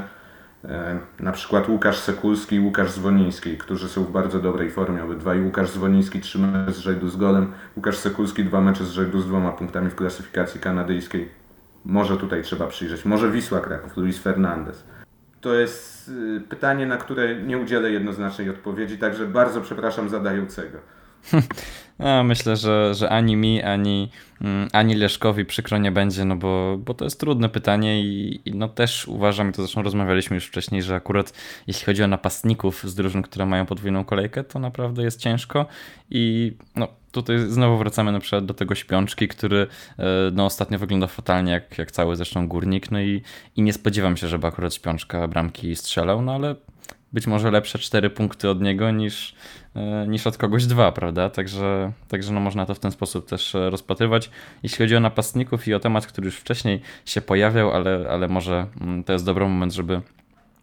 E, 0.64 0.98
na 1.20 1.32
przykład 1.32 1.68
Łukasz 1.68 1.98
Sekulski 1.98 2.56
i 2.56 2.60
Łukasz 2.60 2.90
Zwoniński, 2.90 3.58
którzy 3.58 3.88
są 3.88 4.04
w 4.04 4.10
bardzo 4.10 4.38
dobrej 4.38 4.70
formie. 4.70 5.04
Obydwaj 5.04 5.44
Łukasz 5.44 5.70
Zwoniński 5.70 6.20
trzy 6.20 6.38
mecze 6.38 6.72
z 6.72 6.78
rzędu 6.78 7.08
z 7.08 7.16
golem, 7.16 7.52
Łukasz 7.76 7.96
Sekulski 7.96 8.44
dwa 8.44 8.60
mecze 8.60 8.84
z 8.84 8.90
rzędu 8.90 9.20
z 9.20 9.26
dwoma 9.26 9.52
punktami 9.52 9.90
w 9.90 9.94
klasyfikacji 9.94 10.60
kanadyjskiej. 10.60 11.28
Może 11.84 12.16
tutaj 12.16 12.42
trzeba 12.42 12.66
przyjrzeć. 12.66 13.04
Może 13.04 13.30
Wisła 13.30 13.60
Kraków, 13.60 13.96
Luis 13.96 14.18
Fernandez. 14.18 14.84
To 15.40 15.54
jest 15.54 16.08
y, 16.08 16.40
pytanie, 16.48 16.86
na 16.86 16.96
które 16.96 17.42
nie 17.42 17.58
udzielę 17.58 17.90
jednoznacznej 17.90 18.50
odpowiedzi, 18.50 18.98
także 18.98 19.26
bardzo 19.26 19.60
przepraszam 19.60 20.08
zadającego. 20.08 20.78
No, 21.98 22.24
myślę, 22.24 22.56
że, 22.56 22.94
że 22.94 23.10
ani 23.10 23.36
mi, 23.36 23.62
ani, 23.62 24.08
mm, 24.40 24.68
ani 24.72 24.94
Leszkowi 24.94 25.44
przykro 25.44 25.78
nie 25.78 25.92
będzie, 25.92 26.24
no 26.24 26.36
bo, 26.36 26.78
bo 26.78 26.94
to 26.94 27.04
jest 27.04 27.20
trudne 27.20 27.48
pytanie 27.48 28.02
i, 28.02 28.40
i 28.44 28.54
no 28.54 28.68
też 28.68 29.08
uważam, 29.08 29.50
i 29.50 29.52
to 29.52 29.62
zresztą 29.62 29.82
rozmawialiśmy 29.82 30.34
już 30.34 30.46
wcześniej, 30.46 30.82
że 30.82 30.94
akurat 30.94 31.32
jeśli 31.66 31.86
chodzi 31.86 32.02
o 32.02 32.06
napastników 32.06 32.84
z 32.84 32.94
drużyn, 32.94 33.22
które 33.22 33.46
mają 33.46 33.66
podwójną 33.66 34.04
kolejkę, 34.04 34.44
to 34.44 34.58
naprawdę 34.58 35.02
jest 35.02 35.20
ciężko 35.20 35.66
i 36.10 36.52
no 36.76 36.88
tutaj 37.12 37.38
znowu 37.38 37.78
wracamy 37.78 38.12
na 38.12 38.20
przykład 38.20 38.46
do 38.46 38.54
tego 38.54 38.74
śpiączki, 38.74 39.28
który 39.28 39.66
e, 39.98 40.04
no 40.32 40.44
ostatnio 40.44 40.78
wygląda 40.78 41.06
fatalnie, 41.06 41.52
jak, 41.52 41.78
jak 41.78 41.90
cały 41.90 42.16
zresztą 42.16 42.48
górnik, 42.48 42.90
no 42.90 43.00
i, 43.00 43.22
i 43.56 43.62
nie 43.62 43.72
spodziewam 43.72 44.16
się, 44.16 44.28
żeby 44.28 44.46
akurat 44.46 44.74
śpiączka 44.74 45.28
bramki 45.28 45.76
strzelał, 45.76 46.22
no 46.22 46.34
ale 46.34 46.54
być 47.12 47.26
może 47.26 47.50
lepsze 47.50 47.78
4 47.78 48.10
punkty 48.10 48.48
od 48.48 48.60
niego 48.62 48.90
niż, 48.90 49.34
e, 49.74 50.06
niż 50.08 50.26
od 50.26 50.36
kogoś 50.36 50.66
dwa, 50.66 50.92
prawda? 50.92 51.30
Także, 51.30 51.92
także 52.08 52.32
no 52.32 52.40
można 52.40 52.66
to 52.66 52.74
w 52.74 52.78
ten 52.78 52.90
sposób 52.90 53.28
też 53.28 53.54
e, 53.54 53.70
rozpatrywać. 53.70 54.30
Jeśli 54.62 54.78
chodzi 54.78 54.96
o 54.96 55.00
napastników 55.00 55.68
i 55.68 55.74
o 55.74 55.80
temat, 55.80 56.06
który 56.06 56.24
już 56.24 56.36
wcześniej 56.36 56.80
się 57.04 57.20
pojawiał, 57.20 57.70
ale, 57.70 58.06
ale 58.10 58.28
może 58.28 58.66
mm, 58.80 59.04
to 59.04 59.12
jest 59.12 59.24
dobry 59.24 59.44
moment, 59.44 59.72
żeby 59.72 60.00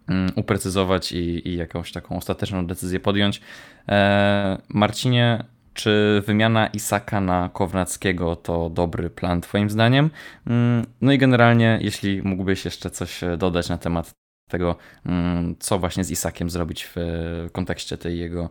mm, 0.07 0.31
uprecyzować 0.35 1.11
i, 1.11 1.47
i 1.47 1.57
jakąś 1.57 1.91
taką 1.91 2.17
ostateczną 2.17 2.67
decyzję 2.67 2.99
podjąć. 2.99 3.41
E, 3.89 4.57
Marcinie, 4.69 5.43
czy 5.73 6.23
wymiana 6.25 6.67
Isaka 6.67 7.21
na 7.21 7.49
Kownackiego 7.53 8.35
to 8.35 8.69
dobry 8.69 9.09
plan 9.09 9.41
Twoim 9.41 9.69
zdaniem? 9.69 10.09
Mm, 10.47 10.85
No 11.01 11.11
i 11.11 11.17
generalnie, 11.17 11.79
jeśli 11.81 12.21
mógłbyś 12.21 12.65
jeszcze 12.65 12.89
coś 12.89 13.21
dodać 13.37 13.69
na 13.69 13.77
temat 13.77 14.24
tego, 14.47 14.75
mm, 15.05 15.55
co 15.59 15.79
właśnie 15.79 16.03
z 16.03 16.11
Isakiem 16.11 16.49
zrobić 16.49 16.89
w 16.95 16.99
kontekście 17.51 17.97
tej 17.97 18.19
jego 18.19 18.49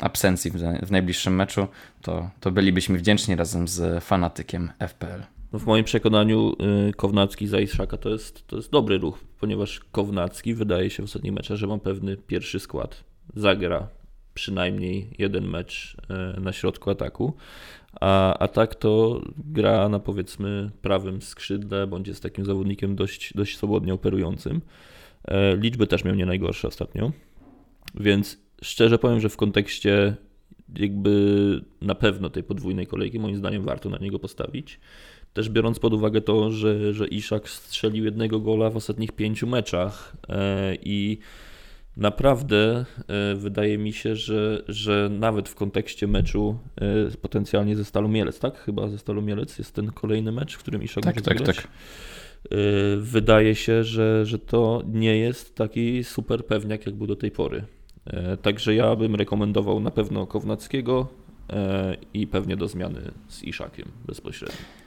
absencji 0.00 0.50
w, 0.82 0.90
najbliższym 0.90 1.34
meczu, 1.34 1.66
to, 2.02 2.30
to 2.40 2.50
bylibyśmy 2.50 2.98
wdzięczni 2.98 3.36
razem 3.36 3.68
z 3.68 4.04
fanatykiem 4.04 4.72
FPL. 4.88 5.22
No 5.52 5.58
w 5.58 5.66
moim 5.66 5.84
przekonaniu 5.84 6.56
y, 6.88 6.92
Kownacki 6.92 7.46
za 7.46 7.60
Iszaka 7.60 7.96
to 7.96 8.08
jest, 8.08 8.46
to 8.46 8.56
jest 8.56 8.70
dobry 8.70 8.98
ruch, 8.98 9.18
ponieważ 9.40 9.80
Kownacki 9.92 10.54
wydaje 10.54 10.90
się 10.90 11.02
w 11.02 11.04
ostatnich 11.04 11.32
meczach, 11.32 11.56
że 11.56 11.66
ma 11.66 11.78
pewny 11.78 12.16
pierwszy 12.16 12.60
skład. 12.60 13.04
Zagra 13.36 13.88
przynajmniej 14.34 15.10
jeden 15.18 15.48
mecz 15.48 15.96
y, 16.36 16.40
na 16.40 16.52
środku 16.52 16.90
ataku, 16.90 17.34
a, 18.00 18.38
a 18.38 18.48
tak 18.48 18.74
to 18.74 19.22
gra 19.36 19.88
na 19.88 19.98
powiedzmy 19.98 20.70
prawym 20.82 21.22
skrzydle, 21.22 21.86
bądź 21.86 22.08
jest 22.08 22.22
takim 22.22 22.44
zawodnikiem 22.44 22.96
dość, 22.96 23.32
dość 23.34 23.56
swobodnie 23.56 23.94
operującym. 23.94 24.60
E, 25.24 25.56
Liczby 25.56 25.86
też 25.86 26.04
miał 26.04 26.14
nie 26.14 26.26
najgorsze 26.26 26.68
ostatnio, 26.68 27.12
więc 27.94 28.38
szczerze 28.62 28.98
powiem, 28.98 29.20
że 29.20 29.28
w 29.28 29.36
kontekście 29.36 30.16
jakby 30.78 31.60
na 31.80 31.94
pewno 31.94 32.30
tej 32.30 32.42
podwójnej 32.42 32.86
kolejki 32.86 33.18
moim 33.18 33.36
zdaniem 33.36 33.62
warto 33.62 33.90
na 33.90 33.98
niego 33.98 34.18
postawić. 34.18 34.80
Też 35.32 35.48
biorąc 35.48 35.78
pod 35.78 35.92
uwagę 35.92 36.20
to, 36.20 36.50
że, 36.50 36.92
że 36.92 37.08
Iszak 37.08 37.48
strzelił 37.48 38.04
jednego 38.04 38.40
gola 38.40 38.70
w 38.70 38.76
ostatnich 38.76 39.12
pięciu 39.12 39.46
meczach 39.46 40.16
e, 40.28 40.76
i 40.82 41.18
naprawdę 41.96 42.84
e, 43.08 43.34
wydaje 43.34 43.78
mi 43.78 43.92
się, 43.92 44.16
że, 44.16 44.62
że 44.68 45.08
nawet 45.12 45.48
w 45.48 45.54
kontekście 45.54 46.06
meczu 46.06 46.58
e, 46.76 47.16
potencjalnie 47.16 47.76
ze 47.76 47.84
Stalą 47.84 48.08
Mielec, 48.08 48.38
tak? 48.38 48.58
Chyba 48.58 48.88
ze 48.88 48.98
Stalą 48.98 49.22
Mielec 49.22 49.58
jest 49.58 49.74
ten 49.74 49.92
kolejny 49.92 50.32
mecz, 50.32 50.54
w 50.54 50.58
którym 50.58 50.82
Iszak 50.82 51.04
Tak, 51.04 51.20
tak, 51.20 51.40
tak. 51.40 51.56
E, 51.56 51.66
Wydaje 52.96 53.54
się, 53.54 53.84
że, 53.84 54.26
że 54.26 54.38
to 54.38 54.82
nie 54.86 55.18
jest 55.18 55.54
taki 55.54 56.04
super 56.04 56.46
pewniak, 56.46 56.86
jak 56.86 56.94
był 56.94 57.06
do 57.06 57.16
tej 57.16 57.30
pory. 57.30 57.64
Także 58.42 58.74
ja 58.74 58.96
bym 58.96 59.14
rekomendował 59.14 59.80
na 59.80 59.90
pewno 59.90 60.26
Kownackiego 60.26 61.08
i 62.14 62.26
pewnie 62.26 62.56
do 62.56 62.68
zmiany 62.68 63.10
z 63.28 63.42
Iszakiem 63.42 63.88
bezpośrednio. 64.06 64.83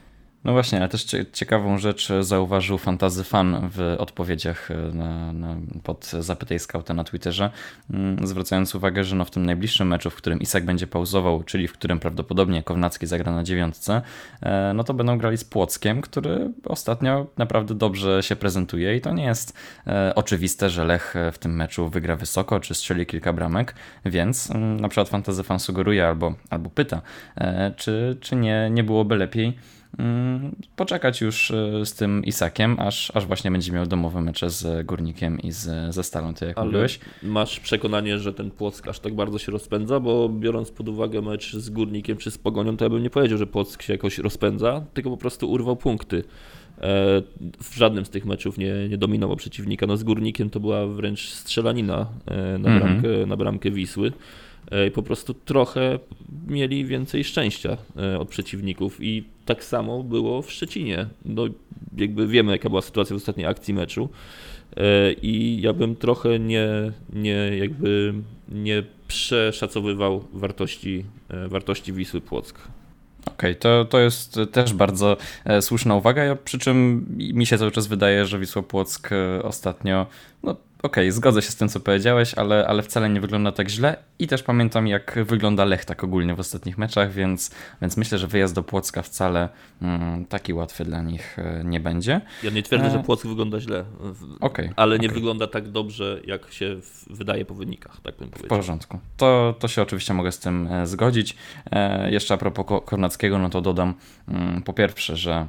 No 0.48 0.54
właśnie, 0.54 0.78
ale 0.80 0.90
też 0.90 1.04
cie- 1.04 1.26
ciekawą 1.34 1.78
rzecz 1.78 2.10
zauważył 2.22 2.78
Fantazy 2.78 3.24
Fan 3.24 3.70
w 3.74 3.96
odpowiedziach 3.98 4.72
e, 4.72 4.76
na, 4.76 5.34
na, 5.34 5.56
pod 5.84 6.06
zapytaj 6.06 6.60
skauta 6.60 6.94
na 6.94 7.04
Twitterze, 7.04 7.50
mm, 7.94 8.28
zwracając 8.28 8.76
uwagę, 8.76 9.04
że 9.04 9.16
no 9.16 9.26
w 9.26 9.32
tym 9.32 9.46
najbliższym 9.46 9.88
meczu, 9.88 10.10
w 10.10 10.16
którym 10.16 10.40
Isak 10.40 10.66
będzie 10.66 10.88
pauzował, 10.88 11.44
czyli 11.44 11.68
w 11.68 11.74
którym 11.74 12.00
prawdopodobnie 12.00 12.64
Kownacki 12.64 13.08
zagra 13.08 13.32
na 13.32 13.44
dziewiątce, 13.44 14.02
e, 14.42 14.74
no 14.76 14.84
to 14.84 14.94
będą 14.94 15.18
grali 15.18 15.38
z 15.38 15.44
Płockiem, 15.44 16.02
który 16.02 16.52
ostatnio 16.66 17.28
naprawdę 17.38 17.76
dobrze 17.76 18.24
się 18.24 18.36
prezentuje 18.36 18.96
i 18.96 19.02
to 19.02 19.14
nie 19.14 19.24
jest 19.24 19.58
e, 19.88 20.16
oczywiste, 20.16 20.70
że 20.70 20.86
Lech 20.86 21.14
w 21.32 21.38
tym 21.38 21.56
meczu 21.56 21.90
wygra 21.90 22.16
wysoko, 22.16 22.60
czy 22.60 22.74
strzeli 22.74 23.06
kilka 23.06 23.34
bramek, 23.34 23.76
więc 24.06 24.52
mm, 24.52 24.80
na 24.80 24.90
przykład 24.90 25.10
Fantazy 25.10 25.44
Fan 25.44 25.60
sugeruje 25.60 26.08
albo, 26.08 26.34
albo 26.50 26.70
pyta, 26.70 27.02
czy, 27.78 28.18
czy 28.22 28.36
nie, 28.36 28.70
nie 28.72 28.84
byłoby 28.84 29.16
lepiej 29.16 29.58
poczekać 30.76 31.22
już 31.22 31.52
e, 31.52 31.86
z 31.86 31.94
tym 31.94 32.26
Isakiem, 32.26 32.76
aż, 32.80 33.12
aż 33.16 33.26
właśnie 33.26 33.52
będzie 33.52 33.72
miał 33.72 33.86
domowe 33.86 34.22
mecze 34.22 34.50
z 34.50 34.86
Górnikiem 34.86 35.42
i 35.42 35.52
z, 35.52 35.94
ze 35.96 36.04
Stalą, 36.04 36.34
ty 36.34 36.46
jak 36.46 36.58
Ale 36.58 36.66
mówiłeś. 36.66 37.00
masz 37.24 37.60
przekonanie, 37.60 38.20
że 38.20 38.34
ten 38.34 38.52
Płock 38.52 38.88
aż 38.88 39.00
tak 39.00 39.16
bardzo 39.16 39.40
się 39.40 39.52
rozpędza, 39.52 40.00
bo 40.00 40.30
biorąc 40.30 40.72
pod 40.72 40.90
uwagę 40.90 41.22
mecz 41.22 41.54
z 41.56 41.70
Górnikiem 41.70 42.18
czy 42.18 42.32
z 42.32 42.38
Pogonią, 42.38 42.78
to 42.78 42.86
ja 42.86 42.90
bym 42.90 43.04
nie 43.04 43.10
powiedział, 43.10 43.38
że 43.38 43.48
Płock 43.48 43.82
się 43.82 43.94
jakoś 43.94 44.18
rozpędza, 44.18 44.86
tylko 44.94 45.10
po 45.10 45.18
prostu 45.18 45.52
urwał 45.52 45.76
punkty. 45.76 46.18
E, 46.18 46.82
W 47.62 47.76
żadnym 47.76 48.06
z 48.06 48.10
tych 48.10 48.26
meczów 48.26 48.58
nie, 48.58 48.74
nie 48.90 48.98
dominował 48.98 49.36
przeciwnika. 49.38 49.88
No 49.88 49.98
z 49.98 50.04
Górnikiem 50.04 50.50
to 50.50 50.60
była 50.60 50.88
wręcz 50.88 51.30
strzelanina 51.30 52.08
e, 52.26 52.58
na 52.58 52.70
Mhm. 52.70 52.80
bramkę, 52.80 53.26
na 53.26 53.38
bramkę 53.38 53.72
Wisły. 53.72 54.12
I 54.88 54.92
po 54.92 55.04
prostu 55.04 55.34
trochę 55.34 56.00
mieli 56.48 56.86
więcej 56.86 57.24
szczęścia 57.24 57.78
od 58.20 58.30
przeciwników 58.30 58.98
i 59.02 59.24
tak 59.48 59.64
samo 59.64 60.04
było 60.04 60.42
w 60.42 60.52
Szczecinie. 60.52 61.08
No, 61.26 61.44
jakby 61.98 62.28
wiemy, 62.28 62.52
jaka 62.52 62.70
była 62.70 62.82
sytuacja 62.82 63.14
w 63.14 63.18
ostatniej 63.18 63.48
akcji 63.48 63.74
meczu. 63.74 64.10
E, 64.78 65.14
I 65.14 65.62
ja 65.62 65.74
bym 65.74 65.96
trochę 65.96 66.40
nie, 66.40 66.68
nie 67.14 67.58
jakby 67.58 68.14
nie 68.50 68.84
przeszacowywał 69.08 70.24
wartości, 70.34 71.06
e, 71.30 71.48
wartości 71.48 71.94
Wisły 71.94 72.22
Płock. 72.22 72.68
Okej, 73.26 73.56
to, 73.56 73.86
to 73.86 74.00
jest 74.00 74.40
też 74.52 74.74
bardzo 74.74 75.18
e, 75.46 75.62
słuszna 75.62 75.96
uwaga, 75.96 76.24
ja, 76.24 76.36
przy 76.36 76.60
czym 76.60 77.06
mi 77.18 77.46
się 77.46 77.58
cały 77.58 77.72
czas 77.72 77.88
wydaje, 77.88 78.26
że 78.26 78.40
Wisła 78.40 78.64
Płock 78.64 79.10
ostatnio, 79.44 80.06
no 80.44 80.56
okej, 80.84 81.12
zgodzę 81.12 81.42
się 81.42 81.52
z 81.52 81.56
tym, 81.56 81.70
co 81.70 81.80
powiedziałeś, 81.80 82.34
ale, 82.34 82.68
ale 82.68 82.84
wcale 82.84 83.10
nie 83.10 83.22
wygląda 83.22 83.52
tak 83.52 83.70
źle 83.70 83.96
i 84.20 84.28
też 84.28 84.44
pamiętam, 84.44 84.88
jak 84.88 85.20
wygląda 85.26 85.66
Lech 85.66 85.86
tak 85.86 86.04
ogólnie 86.04 86.36
w 86.36 86.40
ostatnich 86.40 86.78
meczach, 86.78 87.12
więc, 87.12 87.52
więc 87.82 87.98
myślę, 87.98 88.18
że 88.18 88.28
wyjazd 88.28 88.56
do 88.56 88.64
Płocka 88.64 89.02
wcale 89.02 89.50
mm, 89.82 90.26
taki 90.26 90.54
łatwy 90.54 90.86
dla 90.86 91.02
nich 91.02 91.40
e, 91.40 91.62
nie 91.64 91.80
będzie. 91.80 92.22
Ja 92.44 92.52
nie 92.52 92.64
twierdzę, 92.64 92.88
E. 92.88 92.92
że 92.92 93.00
Płock 93.04 93.26
wygląda 93.28 93.60
źle, 93.60 93.84
w- 94.00 94.38
Okej, 94.42 94.70
ale 94.76 95.00
nie 95.00 95.08
okej. 95.08 95.16
wygląda 95.20 95.48
tak 95.48 95.70
dobrze, 95.72 96.20
jak 96.26 96.52
się 96.54 96.76
w- 96.82 97.18
wydaje 97.18 97.46
po 97.46 97.54
wynikach, 97.54 97.98
tak 98.04 98.16
bym 98.18 98.28
W 98.28 98.32
powiedział. 98.32 98.58
porządku. 98.58 99.00
To, 99.18 99.56
to 99.60 99.68
się 99.68 99.82
oczywiście 99.82 100.14
mogę 100.14 100.32
z 100.32 100.40
tym 100.40 100.68
e, 100.68 100.88
zgodzić. 100.88 101.36
E, 101.72 102.12
jeszcze 102.12 102.34
a 102.34 102.38
propos 102.38 102.66
Ko- 102.66 102.82
Kornackiego, 102.82 103.40
no 103.40 103.50
to 103.50 103.62
dodam 103.62 103.94
mm, 104.28 104.62
po 104.62 104.74
pierwsze, 104.74 105.16
że 105.18 105.48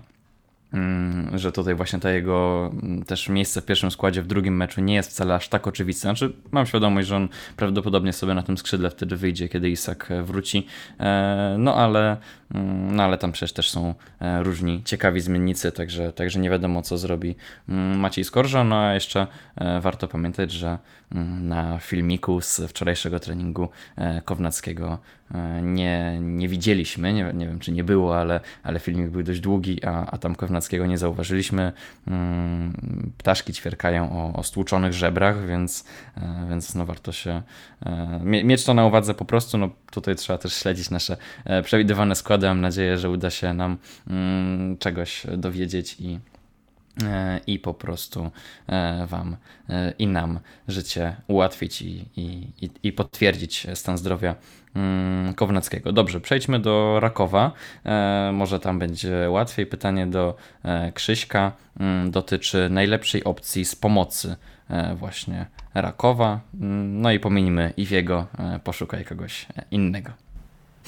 że 1.35 1.53
tutaj 1.53 1.75
właśnie 1.75 1.99
to 1.99 2.09
jego 2.09 2.71
mm, 2.83 3.03
też 3.05 3.29
miejsce 3.29 3.61
w 3.61 3.64
pierwszym 3.64 3.91
składzie 3.91 4.23
w 4.23 4.27
drugim 4.27 4.57
meczu 4.57 4.81
nie 4.81 4.95
jest 4.95 5.11
wcale 5.11 5.35
aż 5.35 5.49
tak 5.49 5.66
oczywiste. 5.66 6.01
Znaczy 6.01 6.33
mam 6.53 6.66
świadomość, 6.66 7.09
że 7.09 7.16
on 7.16 7.29
prawdopodobnie 7.57 8.12
sobie 8.12 8.35
na 8.35 8.43
tym 8.43 8.59
skrzydle 8.59 8.91
wtedy 8.91 9.16
wyjdzie, 9.16 9.49
kiedy 9.49 9.71
Isak 9.71 10.09
wróci. 10.25 10.66
E, 11.01 11.57
No 11.59 11.75
ale 11.75 12.16
Mm, 12.47 12.47
No 12.90 13.03
ale 13.03 13.18
tam 13.18 13.32
przecież 13.32 13.53
też 13.53 13.70
są 13.70 13.94
e, 14.20 14.42
różni 14.42 14.82
ciekawi 14.84 15.20
zmiennicy, 15.20 15.72
także, 15.72 16.12
także 16.12 16.40
nie 16.40 16.51
wiadomo 16.51 16.82
co 16.82 16.99
zrobi 16.99 17.36
mm, 17.68 17.99
Maciej 18.01 18.24
Skorża. 18.24 18.64
No 18.64 18.76
a 18.80 18.94
jeszcze 18.94 19.26
e, 19.57 19.80
warto 19.80 20.09
pamiętać, 20.09 20.53
że 20.53 20.78
mm, 21.12 21.49
na 21.49 21.78
filmiku 21.78 22.40
z 22.40 22.61
wczorajszego 22.61 23.20
treningu 23.20 23.68
e, 23.96 24.22
Kownackiego 24.22 24.99
nie, 25.62 26.18
nie 26.20 26.49
widzieliśmy, 26.49 27.12
nie, 27.12 27.32
nie 27.34 27.46
wiem 27.46 27.59
czy 27.59 27.72
nie 27.72 27.84
było, 27.84 28.20
ale, 28.20 28.40
ale 28.62 28.80
filmik 28.80 29.09
był 29.09 29.22
dość 29.22 29.40
długi, 29.40 29.84
a, 29.84 30.07
a 30.07 30.18
tam 30.18 30.34
Kownackiego 30.34 30.86
nie 30.86 30.99
zauważyliśmy. 30.99 31.72
Mm, 32.07 32.72
Ptaszki 33.18 33.53
ćwierkają 33.53 34.12
o, 34.12 34.38
o 34.38 34.42
stłuczonych 34.42 34.92
żebrach, 34.92 35.46
więc, 35.46 35.84
więc 36.49 36.74
no 36.74 36.86
warto 36.86 37.12
się 37.12 37.42
mie- 38.20 38.44
mieć 38.44 38.64
to 38.64 38.74
na 38.74 38.86
uwadze 38.86 39.14
po 39.14 39.24
prostu. 39.24 39.59
No 39.59 39.70
tutaj 39.90 40.16
trzeba 40.16 40.38
też 40.38 40.55
śledzić 40.55 40.90
nasze 40.90 41.16
przewidywane 41.64 42.14
składy. 42.14 42.38
Mam 42.47 42.61
nadzieję, 42.61 42.99
że 42.99 43.11
uda 43.11 43.30
się 43.30 43.55
nam 43.55 43.76
mm, 44.11 44.78
czegoś 44.78 45.26
dowiedzieć 45.36 45.97
i, 46.01 46.18
e, 47.05 47.41
i 47.47 47.59
po 47.59 47.74
prostu 47.74 48.30
e, 48.66 49.07
Wam 49.07 49.36
e, 49.68 49.93
i 49.99 50.07
nam 50.07 50.41
życie 50.68 51.16
ułatwić 51.28 51.82
i, 51.82 52.05
i, 52.16 52.49
i- 52.82 52.93
potwierdzić 52.93 53.66
stan 53.74 53.99
zdrowia 53.99 54.34
mm, 54.74 55.34
Kownackiego. 55.34 55.93
Dobrze, 55.93 56.20
przejdźmy 56.20 56.59
do 56.61 57.01
Rakowa. 57.01 57.53
Może 58.32 58.61
tam 58.61 58.78
będzie 58.78 59.30
łatwiej. 59.30 59.66
Pytanie 59.66 60.07
do 60.07 60.36
Krzyśka 60.95 61.53
mm, 61.80 62.11
dotyczy 62.11 62.68
najlepszej 62.70 63.24
opcji 63.24 63.64
z 63.64 63.76
pomocy 63.76 64.36
właśnie 64.97 65.47
Rakowa. 65.74 66.41
No 66.84 67.12
i 67.12 67.20
pominijmy 67.20 67.72
Iwiego, 67.76 68.26
poszukaj 68.64 69.05
kogoś 69.05 69.47
innego. 69.70 70.28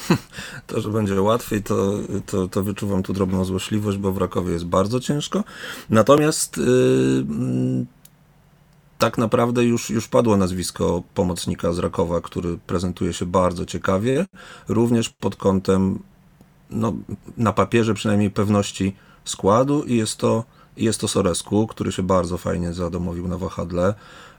To, 0.66 0.80
że 0.80 0.90
będzie 0.90 1.22
łatwiej, 1.22 1.62
to, 1.62 1.92
to, 2.26 2.48
to 2.48 2.62
wyczuwam 2.62 3.02
tu 3.02 3.12
drobną 3.12 3.44
złośliwość, 3.44 3.98
bo 3.98 4.12
w 4.12 4.18
Rakowie 4.18 4.52
jest 4.52 4.64
bardzo 4.64 5.00
ciężko. 5.00 5.44
Natomiast 5.90 6.56
yy, 6.56 7.86
tak 8.98 9.18
naprawdę 9.18 9.64
już, 9.64 9.90
już 9.90 10.08
padło 10.08 10.36
nazwisko 10.36 11.02
pomocnika 11.14 11.72
z 11.72 11.78
Rakowa, 11.78 12.20
który 12.20 12.58
prezentuje 12.66 13.12
się 13.12 13.26
bardzo 13.26 13.66
ciekawie, 13.66 14.26
również 14.68 15.08
pod 15.08 15.36
kątem, 15.36 15.98
no, 16.70 16.92
na 17.36 17.52
papierze 17.52 17.94
przynajmniej 17.94 18.30
pewności 18.30 18.96
składu 19.24 19.82
i 19.82 19.96
jest 19.96 20.16
to, 20.16 20.44
jest 20.76 21.00
to 21.00 21.08
Soresku, 21.08 21.66
który 21.66 21.92
się 21.92 22.02
bardzo 22.02 22.38
fajnie 22.38 22.72
zadomowił 22.72 23.28
na 23.28 23.38
wahadle. 23.38 23.94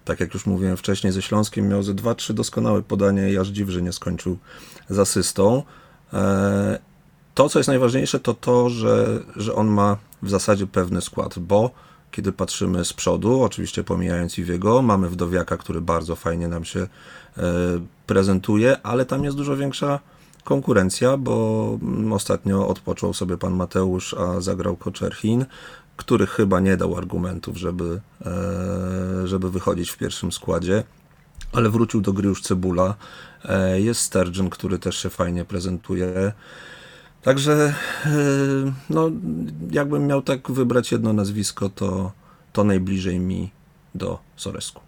Tak 0.06 0.20
jak 0.20 0.34
już 0.34 0.45
mówiłem 0.45 0.78
wcześniej, 0.78 1.14
ze 1.14 1.22
Śląskiem 1.22 1.68
miał 1.68 1.84
ze 1.84 1.93
2-3 1.93 2.34
doskonałe 2.34 2.82
podania 2.82 3.30
i 3.30 3.38
aż 3.38 3.47
dziw, 3.47 3.70
że 3.70 3.82
nie 3.82 3.91
skończył 3.91 4.38
z 4.89 4.99
asystą. 4.99 5.64
E, 6.14 6.80
To, 7.34 7.49
co 7.49 7.60
jest 7.60 7.68
najważniejsze, 7.68 8.20
to 8.20 8.34
to, 8.34 8.70
że, 8.70 9.20
że 9.36 9.56
on 9.56 9.68
ma 9.68 9.97
w 10.22 10.30
zasadzie 10.30 10.68
pewny 10.68 11.02
skład, 11.02 11.39
bo 11.39 11.72
kiedy 12.12 12.32
patrzymy 12.32 12.86
z 12.86 12.93
przodu, 12.93 13.41
oczywiście 13.43 13.84
pomijając 13.84 14.38
Iwiego, 14.38 14.82
mamy 14.82 15.10
Wdowiaka, 15.10 15.58
który 15.58 15.82
bardzo 15.82 16.16
fajnie 16.16 16.47
nam 16.47 16.66
się 16.66 16.80
e, 16.80 16.88
prezentuje, 18.08 18.82
ale 18.84 19.06
tam 19.06 19.24
jest 19.24 19.38
dużo 19.38 19.58
większa 19.58 19.99
konkurencja, 20.43 21.18
bo 21.18 21.80
ostatnio 22.12 22.68
odpoczął 22.68 23.14
sobie 23.14 23.38
pan 23.38 23.54
Mateusz, 23.54 24.14
a 24.14 24.41
zagrał 24.41 24.76
Koczerchin, 24.76 25.45
który 26.02 26.28
chyba 26.28 26.60
nie 26.60 26.78
dał 26.78 26.97
argumentów, 26.97 27.58
żeby, 27.58 28.02
e, 28.26 29.28
żeby 29.28 29.52
wychodzić 29.52 29.89
w 29.89 29.97
pierwszym 29.97 30.32
składzie 30.32 30.84
ale 31.54 31.70
wrócił 31.70 32.02
do 32.02 32.14
gry 32.14 32.30
już 32.30 32.41
Cebula. 32.41 32.95
E, 33.45 33.82
Jest 33.82 34.02
Sturgeon, 34.02 34.49
który 34.49 34.80
też 34.80 34.97
się 34.97 35.10
fajnie 35.10 35.45
prezentuje. 35.45 36.32
Także, 37.22 37.74
e, 38.06 38.10
no, 38.89 39.12
jakbym 39.72 40.08
miał 40.08 40.22
tak 40.22 40.52
wybrać 40.52 40.91
jedno 40.91 41.14
nazwisko, 41.14 41.70
to, 41.70 42.12
to 42.54 42.64
najbliżej 42.64 43.20
mi 43.20 43.52
do 43.95 44.20
Soresku. 44.36 44.82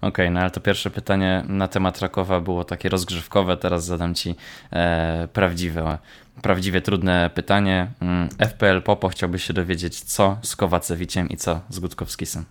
Okej, 0.00 0.30
no 0.30 0.40
ale 0.40 0.50
to 0.50 0.60
pierwsze 0.60 0.90
pytanie 0.90 1.44
na 1.48 1.68
temat 1.68 2.00
Rakowa 2.00 2.40
było 2.40 2.64
takie 2.64 2.88
rozgrzewkowe, 2.88 3.56
teraz 3.56 3.84
zadam 3.84 4.14
Ci 4.14 4.34
e, 4.72 5.28
prawdziwe, 5.32 5.98
prawdziwie 6.42 6.80
trudne 6.80 7.30
pytanie. 7.34 7.90
Mm, 8.00 8.28
FPL 8.38 8.82
Popo 8.82 9.08
chciałbyś 9.08 9.44
się 9.44 9.52
dowiedzieć, 9.52 10.00
co 10.00 10.38
z 10.42 10.56
Kowacewiciem 10.56 11.28
i 11.28 11.36
co 11.36 11.60
z 11.70 11.78
Gutkowskisem. 11.78 12.44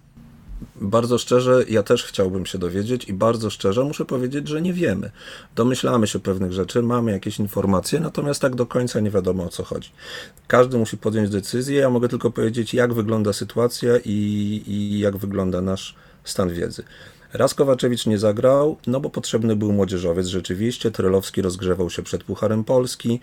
Bardzo 0.82 1.18
szczerze, 1.18 1.66
ja 1.70 1.84
też 1.84 2.04
chciałbym 2.04 2.46
się 2.46 2.58
dowiedzieć 2.58 3.10
i 3.10 3.14
bardzo 3.14 3.50
szczerze 3.50 3.84
muszę 3.84 4.06
powiedzieć, 4.06 4.48
że 4.48 4.62
nie 4.62 4.74
wiemy. 4.74 5.12
Domyślamy 5.56 6.08
się 6.08 6.20
pewnych 6.20 6.54
rzeczy, 6.54 6.82
mamy 6.82 7.12
jakieś 7.12 7.40
informacje, 7.40 8.00
natomiast 8.00 8.42
tak 8.42 8.56
do 8.56 8.66
końca 8.66 9.00
nie 9.00 9.12
wiadomo 9.12 9.44
o 9.44 9.50
co 9.50 9.64
chodzi. 9.64 9.90
Każdy 10.48 10.78
musi 10.78 10.98
podjąć 10.98 11.30
decyzję, 11.30 11.80
ja 11.80 11.90
mogę 11.90 12.10
tylko 12.10 12.32
powiedzieć, 12.32 12.74
jak 12.74 12.94
wygląda 12.94 13.34
sytuacja 13.34 13.98
i, 14.06 14.64
i 14.68 15.00
jak 15.00 15.18
wygląda 15.18 15.62
nasz 15.62 15.96
stan 16.24 16.54
wiedzy. 16.54 16.84
Raz 17.34 17.54
Kowaczewicz 17.54 18.06
nie 18.06 18.18
zagrał, 18.18 18.78
no 18.88 19.00
bo 19.00 19.10
potrzebny 19.10 19.56
był 19.56 19.74
młodzieżowiec 19.74 20.28
rzeczywiście, 20.28 20.92
Trelowski 20.92 21.42
rozgrzewał 21.42 21.90
się 21.90 22.04
przed 22.04 22.24
Pucharem 22.24 22.64
Polski, 22.64 23.20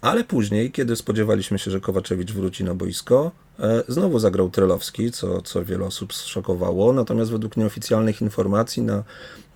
ale 0.00 0.24
później, 0.24 0.72
kiedy 0.72 0.96
spodziewaliśmy 0.96 1.58
się, 1.58 1.70
że 1.70 1.80
Kowaczewicz 1.80 2.32
wróci 2.32 2.64
na 2.64 2.74
boisko, 2.74 3.30
e, 3.58 3.82
znowu 3.88 4.18
zagrał 4.18 4.50
Trelowski, 4.50 5.10
co, 5.10 5.42
co 5.42 5.64
wiele 5.64 5.84
osób 5.84 6.14
zszokowało, 6.14 6.92
natomiast 6.92 7.30
według 7.30 7.56
nieoficjalnych 7.56 8.22
informacji 8.22 8.82
na, 8.82 9.04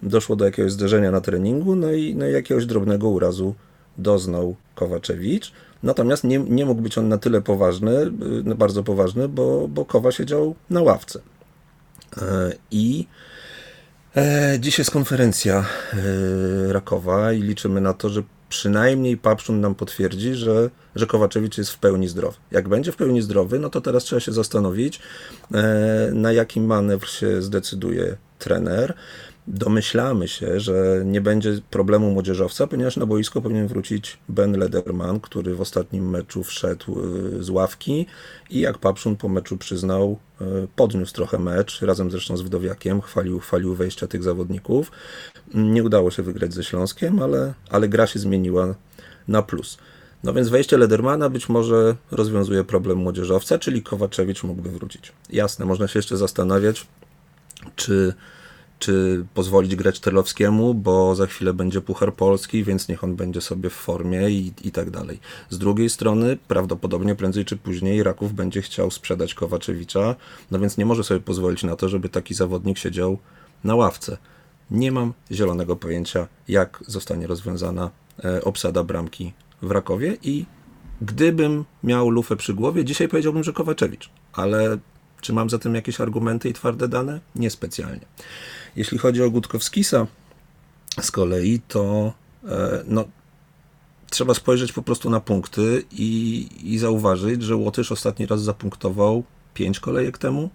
doszło 0.03 0.37
do 0.37 0.45
jakiegoś 0.45 0.73
zderzenia 0.73 1.11
na 1.11 1.21
treningu, 1.21 1.77
no 1.77 1.93
i, 1.93 2.15
no 2.15 2.27
jakiegoś 2.27 2.67
drobnego 2.67 3.09
urazu 3.09 3.55
doznał 3.99 4.57
Kowaczewicz. 4.75 5.53
Natomiast 5.83 6.25
nie, 6.25 6.39
nie 6.39 6.67
mógł 6.67 6.83
być 6.83 6.99
on 6.99 7.09
na 7.09 7.19
tyle 7.19 7.41
poważny, 7.41 8.11
no 8.45 8.55
bardzo 8.55 8.83
poważny, 8.83 9.29
bo, 9.29 9.69
bo 9.69 9.85
Kowa 9.85 10.13
siedział 10.13 10.55
na 10.71 10.83
ławce. 10.83 11.21
E, 12.23 12.53
I 12.71 13.07
e, 14.17 14.57
dziś 14.61 14.79
jest 14.79 14.91
konferencja 14.91 15.65
e, 15.93 16.73
Rakowa 16.73 17.33
i 17.33 17.43
liczymy 17.43 17.81
na 17.81 17.93
to, 17.93 18.09
że 18.09 18.23
przynajmniej 18.55 19.17
Papszun 19.17 19.61
nam 19.61 19.75
potwierdzi, 19.75 20.35
że, 20.35 20.71
że 20.97 21.07
Kowaczewicz 21.07 21.59
jest 21.59 21.71
w 21.71 21.79
pełni 21.79 22.09
zdrowy. 22.09 22.37
Jak 22.51 22.69
będzie 22.69 22.93
w 22.93 22.97
pełni 22.97 23.23
zdrowy, 23.23 23.59
no 23.59 23.71
to 23.71 23.81
teraz 23.81 24.05
trzeba 24.05 24.21
się 24.21 24.33
zastanowić, 24.33 25.01
e, 25.55 26.11
na 26.13 26.33
jaki 26.33 26.61
manewr 26.61 27.09
się 27.09 27.43
zdecyduje 27.43 28.17
trener. 28.39 28.95
Domyślamy 29.47 30.29
się, 30.29 30.61
że 30.61 31.03
nie 31.05 31.21
będzie 31.21 31.59
problemu 31.71 32.11
młodzieżowca, 32.11 32.67
ponieważ 32.67 32.97
na 32.97 33.07
boisko 33.07 33.43
powinien 33.43 33.69
wrócić 33.69 34.19
Ben 34.29 34.59
Lederman, 34.59 35.21
który 35.21 35.55
w 35.55 35.61
ostatnim 35.61 36.11
meczu 36.11 36.45
wszedł 36.45 37.01
e, 37.01 37.43
z 37.43 37.51
ławki 37.51 38.07
i 38.51 38.61
jak 38.61 38.79
Papszun 38.79 39.17
po 39.17 39.29
meczu 39.29 39.57
przyznał, 39.57 40.19
e, 40.41 40.45
podniósł 40.77 41.15
trochę 41.15 41.39
mecz, 41.39 41.83
razem 41.83 42.11
zresztą 42.11 42.37
z 42.37 42.43
Wdowiakiem, 42.43 43.01
chwalił, 43.01 43.41
chwalił 43.41 43.75
wejścia 43.75 44.07
tych 44.07 44.23
zawodników. 44.23 44.93
Nie 45.55 45.85
udało 45.85 46.11
się 46.11 46.23
wygrać 46.23 46.55
ze 46.55 46.65
Śląskiem, 46.65 47.23
ale, 47.23 47.55
ale 47.71 47.89
gra 47.89 48.07
się 48.07 48.19
zmieniła 48.19 48.75
na 49.29 49.43
plus. 49.43 49.79
No 50.25 50.33
więc 50.33 50.49
wejście 50.49 50.77
Ledermana 50.77 51.29
być 51.31 51.49
może 51.49 51.97
rozwiązuje 52.11 52.65
problem 52.65 52.99
młodzieżowca, 52.99 53.59
czyli 53.59 53.83
Kowaczewicz 53.83 54.43
mógłby 54.43 54.71
wrócić. 54.71 55.13
Jasne, 55.31 55.67
można 55.67 55.89
się 55.89 55.99
jeszcze 55.99 56.17
zastanawiać, 56.17 56.87
czy, 57.77 58.15
czy 58.79 59.25
pozwolić 59.35 59.77
grać 59.77 60.01
Terlowskiemu, 60.01 60.75
bo 60.75 61.15
za 61.15 61.27
chwilę 61.27 61.55
będzie 61.55 61.81
Puchar 61.81 62.15
Polski, 62.15 62.65
więc 62.65 62.89
niech 62.89 63.05
on 63.05 63.17
będzie 63.17 63.41
sobie 63.41 63.71
w 63.71 63.75
formie 63.75 64.31
i, 64.31 64.53
i 64.65 64.73
tak 64.73 64.91
dalej. 64.91 65.19
Z 65.51 65.59
drugiej 65.59 65.91
strony, 65.91 66.39
prawdopodobnie 66.49 67.15
prędzej 67.15 67.45
czy 67.45 67.57
później 67.57 68.03
Raków 68.03 68.33
będzie 68.33 68.63
chciał 68.63 68.91
sprzedać 68.91 69.35
Kowaczewicza, 69.35 70.15
no 70.51 70.59
więc 70.59 70.79
nie 70.79 70.87
może 70.87 71.05
sobie 71.05 71.21
pozwolić 71.21 71.63
na 71.63 71.77
to, 71.77 71.89
żeby 71.89 72.09
taki 72.09 72.35
zawodnik 72.35 72.79
siedział 72.79 73.19
na 73.65 73.75
ławce. 73.75 74.17
Nie 74.75 74.93
mam 74.93 75.13
zielonego 75.33 75.77
pojęcia, 75.77 76.29
jak 76.49 76.83
zostanie 76.87 77.27
rozwiązana 77.27 77.91
e, 78.25 78.45
obsada 78.45 78.85
bramki 78.85 79.33
w 79.63 79.71
Rakowie 79.71 80.17
i 80.23 80.45
gdybym 81.03 81.65
miał 81.85 82.11
lufę 82.11 82.37
przy 82.37 82.55
głowie, 82.55 82.85
dzisiaj 82.85 83.09
powiedziałbym, 83.09 83.45
że 83.45 83.53
Kowaczewicz, 83.53 84.11
ale 84.33 84.79
czy 85.21 85.33
mam 85.33 85.51
za 85.51 85.59
tym 85.59 85.75
jakieś 85.75 86.01
argumenty 86.01 86.49
i 86.49 86.53
twarde 86.53 86.89
dane? 86.89 87.21
Niespecjalnie. 87.37 88.07
Jeśli 88.77 88.99
chodzi 88.99 89.23
o 89.23 89.31
Gutkowskisa 89.31 90.07
z 91.01 91.11
kolei, 91.11 91.61
to 91.69 92.13
e, 92.49 92.85
no, 92.87 93.05
trzeba 94.11 94.35
spojrzeć 94.35 94.73
po 94.73 94.83
prostu 94.83 95.11
na 95.11 95.21
punkty 95.21 95.85
i, 95.93 96.49
i 96.63 96.79
zauważyć, 96.79 97.43
że 97.43 97.57
Łotysz 97.57 97.93
ostatni 97.93 98.27
raz 98.27 98.43
zapunktował 98.43 99.25
5 99.55 99.81
kolejek 99.81 100.19
temu. 100.19 100.51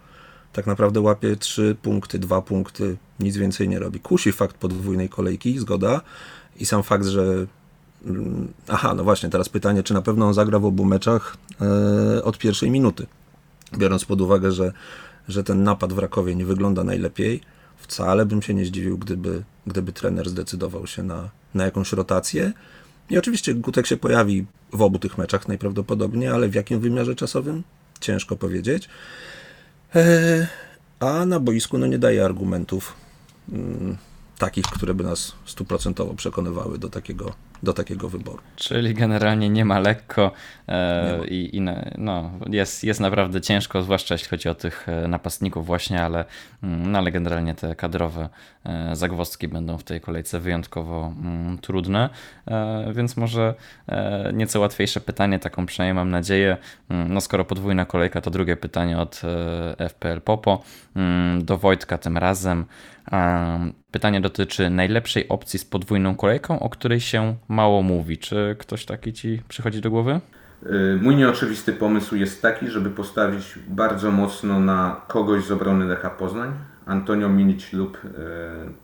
Tak 0.54 0.68
naprawdę 0.68 1.02
łapie 1.02 1.36
3 1.36 1.76
punkty, 1.82 2.20
2 2.20 2.41
punkty, 2.41 2.97
nic 3.20 3.38
więcej 3.38 3.70
nie 3.70 3.80
robi. 3.80 4.00
Kusi 4.00 4.32
fakt 4.32 4.58
podwójnej 4.58 5.10
kolejki, 5.10 5.60
zgoda. 5.60 6.02
I 6.60 6.66
sam 6.66 6.84
fakt, 6.84 7.06
że. 7.06 7.45
mm, 8.06 8.54
Aha, 8.68 8.93
no 8.93 9.04
właśnie, 9.04 9.30
teraz 9.30 9.50
pytanie, 9.50 9.84
czy 9.84 9.93
na 9.93 10.02
pewno 10.02 10.28
on 10.28 10.34
zagra 10.34 10.60
w 10.60 10.66
obu 10.66 10.86
meczach 10.86 11.38
e, 11.62 12.24
od 12.24 12.38
pierwszej 12.38 12.72
minuty. 12.72 13.06
Biorąc 13.78 14.06
pod 14.06 14.22
uwagę, 14.22 14.52
że, 14.52 14.74
że 15.28 15.43
ten 15.43 15.64
napad 15.64 15.93
w 15.93 15.97
Rakowie 15.97 16.36
nie 16.36 16.45
wygląda 16.45 16.84
najlepiej, 16.84 17.41
wcale 17.78 18.26
bym 18.26 18.41
się 18.41 18.54
nie 18.54 18.66
zdziwił, 18.66 18.97
gdyby, 18.97 19.43
gdyby 19.68 19.91
trener 19.93 20.30
zdecydował 20.30 20.88
się 20.88 21.04
na, 21.04 21.30
na 21.54 21.66
jakąś 21.66 21.91
rotację. 21.93 22.54
I 23.10 23.18
oczywiście 23.18 23.54
Gutek 23.54 23.88
się 23.88 23.97
pojawi 23.97 24.45
w 24.74 24.82
obu 24.82 25.00
tych 25.00 25.18
meczach 25.18 25.47
najprawdopodobniej, 25.47 26.30
ale 26.30 26.50
w 26.50 26.56
jakim 26.56 26.80
wymiarze 26.80 27.16
czasowym? 27.16 27.64
Ciężko 28.00 28.36
powiedzieć. 28.36 28.89
Eee, 29.95 30.47
a 30.99 31.25
na 31.25 31.39
boisku 31.39 31.77
no, 31.77 31.87
nie 31.87 31.99
daje 31.99 32.25
argumentów 32.25 32.93
mm, 33.49 33.97
takich, 34.37 34.65
które 34.65 34.93
by 34.93 35.03
nas 35.03 35.33
stuprocentowo 35.45 36.13
przekonywały 36.13 36.77
do 36.77 36.89
takiego, 36.89 37.33
do 37.64 37.74
takiego 37.74 38.10
wyboru. 38.10 38.39
Czyli 38.55 38.93
generalnie 38.93 39.49
nie 39.49 39.66
ma 39.66 39.80
lekko 39.80 40.32
e, 40.68 41.12
Nie 41.12 41.18
ma. 41.18 41.26
i, 41.26 41.49
i 41.53 41.62
na- 41.62 41.86
no, 41.97 42.32
jest, 42.49 42.84
jest 42.84 42.99
naprawdę 42.99 43.41
ciężko, 43.41 43.82
zwłaszcza 43.82 44.14
jeśli 44.14 44.28
chodzi 44.30 44.49
o 44.49 44.55
tych 44.55 44.89
e, 44.89 45.07
napastników 45.07 45.66
właśnie, 45.66 46.03
ale, 46.03 46.26
mm, 46.64 46.91
no, 46.91 46.97
ale 46.99 47.12
generalnie 47.12 47.55
te 47.55 47.76
kadrowe 47.76 48.30
e, 48.66 48.95
zagwozdki 48.95 49.47
będą 49.47 49.78
w 49.78 49.84
tej 49.84 50.01
kolejce 50.01 50.39
wyjątkowo 50.39 51.14
mm, 51.22 51.57
trudne, 51.57 52.10
e, 52.47 52.93
więc 52.93 53.18
może 53.18 53.53
e, 53.88 54.32
nieco 54.34 54.60
łatwiejsze 54.60 55.01
pytanie, 55.01 55.39
taką 55.39 55.66
przynajmniej 55.66 55.93
mam 55.95 56.10
nadzieję, 56.10 56.57
Mm, 56.89 57.14
no 57.14 57.22
skoro 57.22 57.45
podwójna 57.45 57.86
kolejka, 57.86 58.22
to 58.22 58.32
drugie 58.32 58.57
pytanie 58.57 58.97
od 58.99 59.22
e, 59.80 59.89
FPL 59.89 60.22
Popo 60.22 60.64
do 61.41 61.57
Wojtka 61.57 61.97
tym 61.97 62.18
razem. 62.18 62.66
Pytanie 63.91 64.21
dotyczy 64.21 64.69
najlepszej 64.69 65.27
opcji 65.29 65.59
z 65.59 65.65
podwójną 65.65 66.15
kolejką, 66.15 66.59
o 66.59 66.69
której 66.69 66.99
się 66.99 67.35
mało 67.47 67.81
mówi. 67.81 68.17
Czy 68.17 68.55
ktoś 68.59 68.85
taki 68.85 69.13
ci 69.13 69.41
przychodzi 69.47 69.81
do 69.81 69.89
głowy? 69.89 70.19
Y, 70.65 70.99
Mój 71.01 71.15
nieoczywisty 71.15 71.73
pomysł 71.73 72.15
jest 72.15 72.41
taki, 72.41 72.67
żeby 72.67 72.89
postawić 72.89 73.59
bardzo 73.67 74.11
mocno 74.11 74.59
na 74.59 75.01
kogoś 75.07 75.43
z 75.45 75.51
obrony 75.51 75.85
Lecha 75.85 76.09
Poznań, 76.09 76.51
Antonio 76.85 77.29
Milic 77.29 77.73
lub 77.73 77.97
y, 78.05 78.09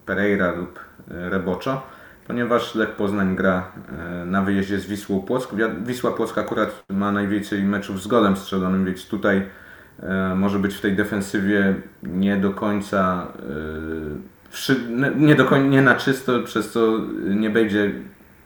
Pereira 0.05 0.51
lub 0.51 0.79
y, 0.79 1.29
Reboczo, 1.29 1.81
ponieważ 2.27 2.75
Lech 2.75 2.89
Poznań 2.91 3.35
gra 3.35 3.71
na 4.25 4.41
wyjeździe 4.41 4.79
z 4.79 4.85
Wisłą 4.85 5.21
Płock. 5.21 5.55
Wi- 5.55 5.85
Wisła 5.85 6.11
Płock 6.11 6.37
akurat 6.37 6.83
ma 6.89 7.11
najwięcej 7.11 7.63
meczów 7.63 8.01
z 8.03 8.07
golem 8.07 8.37
strzelonym, 8.37 8.85
więc 8.85 9.07
tutaj 9.07 9.41
może 10.35 10.59
być 10.59 10.75
w 10.75 10.81
tej 10.81 10.95
defensywie 10.95 11.75
nie 12.03 12.37
do 12.37 12.51
końca 12.51 13.27
y, 14.55 14.57
wszy- 14.57 14.81
nie, 15.17 15.35
do 15.35 15.57
nie 15.57 15.81
na 15.81 15.95
czysto, 15.95 16.39
przez 16.39 16.71
co 16.71 16.99
nie 17.25 17.49
będzie 17.49 17.91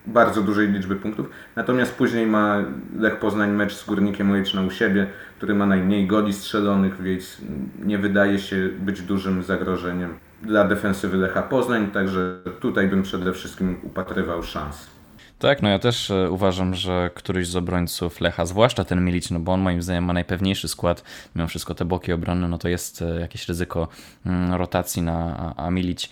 bardzo 0.07 0.41
dużej 0.41 0.67
liczby 0.67 0.95
punktów. 0.95 1.29
Natomiast 1.55 1.95
później 1.95 2.27
ma 2.27 2.57
Lech 2.99 3.15
Poznań 3.19 3.51
mecz 3.51 3.73
z 3.75 3.85
Górnikiem 3.85 4.31
Łęczna 4.31 4.61
u 4.61 4.71
siebie, 4.71 5.07
który 5.37 5.55
ma 5.55 5.65
najmniej 5.65 6.07
goli 6.07 6.33
strzelonych, 6.33 7.01
więc 7.01 7.37
nie 7.85 7.97
wydaje 7.97 8.39
się 8.39 8.69
być 8.79 9.01
dużym 9.01 9.43
zagrożeniem 9.43 10.13
dla 10.41 10.63
defensywy 10.63 11.17
Lecha 11.17 11.41
Poznań, 11.41 11.91
także 11.91 12.39
tutaj 12.59 12.87
bym 12.87 13.03
przede 13.03 13.33
wszystkim 13.33 13.77
upatrywał 13.83 14.43
szans. 14.43 14.98
Tak, 15.39 15.61
no 15.61 15.69
ja 15.69 15.79
też 15.79 16.11
e, 16.11 16.31
uważam, 16.31 16.75
że 16.75 17.09
któryś 17.13 17.47
z 17.47 17.55
obrońców 17.55 18.21
Lecha, 18.21 18.45
zwłaszcza 18.45 18.83
ten 18.85 19.05
Milic, 19.05 19.31
no 19.31 19.39
bo 19.39 19.51
on 19.53 19.61
moim 19.61 19.81
zdaniem 19.81 20.03
ma 20.03 20.13
najpewniejszy 20.13 20.67
skład, 20.67 21.03
mimo 21.35 21.47
wszystko 21.47 21.75
te 21.75 21.85
boki 21.85 22.13
obrony, 22.13 22.47
no 22.47 22.57
to 22.57 22.69
jest 22.69 23.01
e, 23.01 23.19
jakieś 23.19 23.47
ryzyko 23.47 23.87
mm, 24.25 24.53
rotacji 24.53 25.01
na 25.01 25.53
a, 25.57 25.69
Milic, 25.71 26.09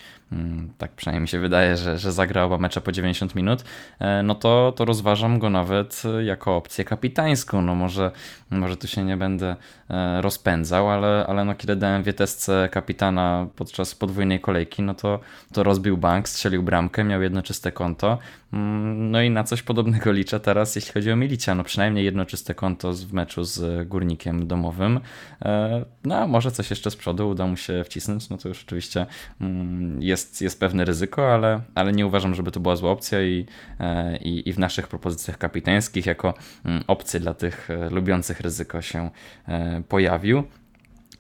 tak 0.77 0.91
przynajmniej 0.91 1.27
się 1.27 1.39
wydaje, 1.39 1.77
że, 1.77 1.99
że 1.99 2.11
zagra 2.11 2.43
oba 2.43 2.57
mecze 2.57 2.81
po 2.81 2.91
90 2.91 3.35
minut, 3.35 3.63
e, 3.99 4.23
no 4.23 4.35
to, 4.35 4.73
to 4.75 4.85
rozważam 4.85 5.39
go 5.39 5.49
nawet 5.49 6.03
jako 6.25 6.55
opcję 6.55 6.83
kapitańską, 6.85 7.61
no 7.61 7.75
może, 7.75 8.11
może 8.49 8.77
tu 8.77 8.87
się 8.87 9.03
nie 9.03 9.17
będę 9.17 9.55
e, 9.89 10.21
rozpędzał, 10.21 10.89
ale, 10.89 11.25
ale 11.27 11.45
no 11.45 11.55
kiedy 11.55 11.75
dałem 11.75 12.03
wietesce 12.03 12.69
kapitana 12.71 13.47
podczas 13.55 13.95
podwójnej 13.95 14.39
kolejki, 14.39 14.81
no 14.81 14.93
to, 14.93 15.19
to 15.53 15.63
rozbił 15.63 15.97
bank, 15.97 16.29
strzelił 16.29 16.63
bramkę, 16.63 17.03
miał 17.03 17.21
jedno 17.21 17.41
czyste 17.41 17.71
konto, 17.71 18.17
Mm, 18.53 19.11
No 19.11 19.21
i 19.21 19.29
na 19.29 19.43
coś 19.43 19.61
podobnego 19.61 20.11
liczę 20.11 20.39
teraz, 20.39 20.75
jeśli 20.75 20.93
chodzi 20.93 21.11
o 21.11 21.15
Milicia. 21.15 21.55
No 21.55 21.63
przynajmniej 21.63 22.05
jedno 22.05 22.25
czyste 22.25 22.55
konto 22.55 22.93
w 22.93 23.13
meczu 23.13 23.43
z 23.43 23.87
Górnikiem 23.87 24.47
domowym. 24.47 24.99
E, 25.41 25.85
No 26.03 26.15
a 26.15 26.27
może 26.27 26.51
coś 26.51 26.69
jeszcze 26.69 26.91
z 26.91 26.95
przodu 26.95 27.29
uda 27.29 27.47
mu 27.47 27.57
się 27.57 27.83
wcisnąć, 27.83 28.29
no 28.29 28.37
to 28.37 28.49
już 28.49 28.63
oczywiście 28.63 29.05
mm, 29.41 30.03
jest, 30.17 30.41
jest 30.41 30.59
pewne 30.59 30.85
ryzyko, 30.85 31.33
ale, 31.33 31.61
ale 31.75 31.91
nie 31.91 32.07
uważam, 32.07 32.35
żeby 32.35 32.51
to 32.51 32.59
była 32.59 32.75
zła 32.75 32.91
opcja 32.91 33.21
i, 33.21 33.45
e, 33.79 34.17
i, 34.17 34.49
i 34.49 34.53
w 34.53 34.59
naszych 34.59 34.87
propozycjach 34.87 35.37
kapitańskich 35.37 36.05
jako 36.05 36.33
mm, 36.65 36.83
opcję 36.87 37.19
dla 37.19 37.33
tych 37.33 37.69
e, 37.69 37.89
lubiących 37.89 38.41
ryzyko 38.41 38.81
się 38.81 39.09
e, 39.47 39.81
pojawił. 39.87 40.43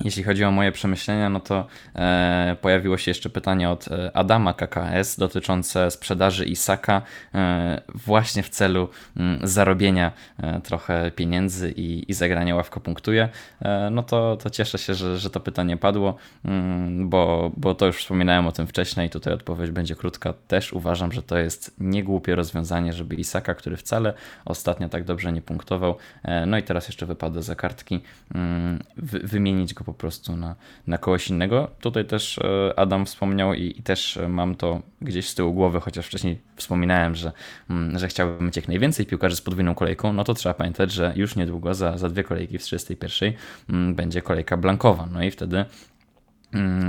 Jeśli 0.03 0.23
chodzi 0.23 0.43
o 0.43 0.51
moje 0.51 0.71
przemyślenia, 0.71 1.29
no 1.29 1.39
to 1.39 1.67
e, 1.95 2.55
pojawiło 2.61 2.97
się 2.97 3.11
jeszcze 3.11 3.29
pytanie 3.29 3.69
od 3.69 3.87
e, 3.87 4.17
Adama 4.17 4.53
KKS 4.53 5.17
dotyczące 5.17 5.91
sprzedaży 5.91 6.45
Isaka 6.45 7.01
e, 7.35 7.81
właśnie 7.95 8.43
w 8.43 8.49
celu 8.49 8.89
mm, 9.17 9.47
zarobienia 9.47 10.11
e, 10.39 10.61
trochę 10.61 11.11
pieniędzy 11.11 11.71
i, 11.71 12.11
i 12.11 12.13
zagrania 12.13 12.55
ławka 12.55 12.79
punktuje. 12.79 13.29
E, 13.61 13.89
no 13.89 14.03
to, 14.03 14.37
to 14.37 14.49
cieszę 14.49 14.77
się, 14.77 14.93
że, 14.93 15.19
że 15.19 15.29
to 15.29 15.39
pytanie 15.39 15.77
padło, 15.77 16.15
mm, 16.45 17.09
bo, 17.09 17.51
bo 17.57 17.75
to 17.75 17.85
już 17.85 17.97
wspominałem 17.97 18.47
o 18.47 18.51
tym 18.51 18.67
wcześniej. 18.67 19.09
Tutaj 19.09 19.33
odpowiedź 19.33 19.71
będzie 19.71 19.95
krótka. 19.95 20.33
Też 20.47 20.73
uważam, 20.73 21.11
że 21.11 21.23
to 21.23 21.37
jest 21.37 21.75
niegłupie 21.79 22.35
rozwiązanie, 22.35 22.93
żeby 22.93 23.15
Isaka, 23.15 23.53
który 23.53 23.77
wcale 23.77 24.13
ostatnio 24.45 24.89
tak 24.89 25.03
dobrze 25.03 25.33
nie 25.33 25.41
punktował, 25.41 25.95
e, 26.23 26.45
no 26.45 26.57
i 26.57 26.63
teraz 26.63 26.87
jeszcze 26.87 27.05
wypada 27.05 27.41
za 27.41 27.55
kartki, 27.55 28.01
mm, 28.35 28.79
wy, 28.97 29.19
wymienić 29.19 29.73
go 29.73 29.86
po 29.87 29.93
prostu 29.93 30.37
na, 30.37 30.55
na 30.87 30.97
kogoś 30.97 31.29
innego. 31.29 31.71
Tutaj 31.81 32.05
też 32.05 32.37
e, 32.37 32.79
Adam 32.79 33.05
wspomniał 33.05 33.53
i, 33.53 33.75
i 33.79 33.83
też 33.83 34.17
e, 34.17 34.27
mam 34.27 34.55
to 34.55 34.81
gdzieś 35.01 35.29
z 35.29 35.35
tyłu 35.35 35.53
głowy, 35.53 35.79
chociaż 35.79 36.07
wcześniej 36.07 36.39
wspominałem, 36.55 37.15
że, 37.15 37.31
mm, 37.69 37.99
że 37.99 38.07
chciałbym 38.07 38.45
mieć 38.45 38.55
jak 38.55 38.67
najwięcej 38.67 39.05
piłkarzy 39.05 39.35
z 39.35 39.41
podwójną 39.41 39.75
kolejką, 39.75 40.13
no 40.13 40.23
to 40.23 40.33
trzeba 40.33 40.53
pamiętać, 40.53 40.91
że 40.91 41.13
już 41.15 41.35
niedługo 41.35 41.73
za, 41.73 41.97
za 41.97 42.09
dwie 42.09 42.23
kolejki 42.23 42.57
w 42.57 42.63
31 42.63 43.33
mm, 43.69 43.95
będzie 43.95 44.21
kolejka 44.21 44.57
blankowa, 44.57 45.07
no 45.13 45.23
i 45.23 45.31
wtedy 45.31 45.65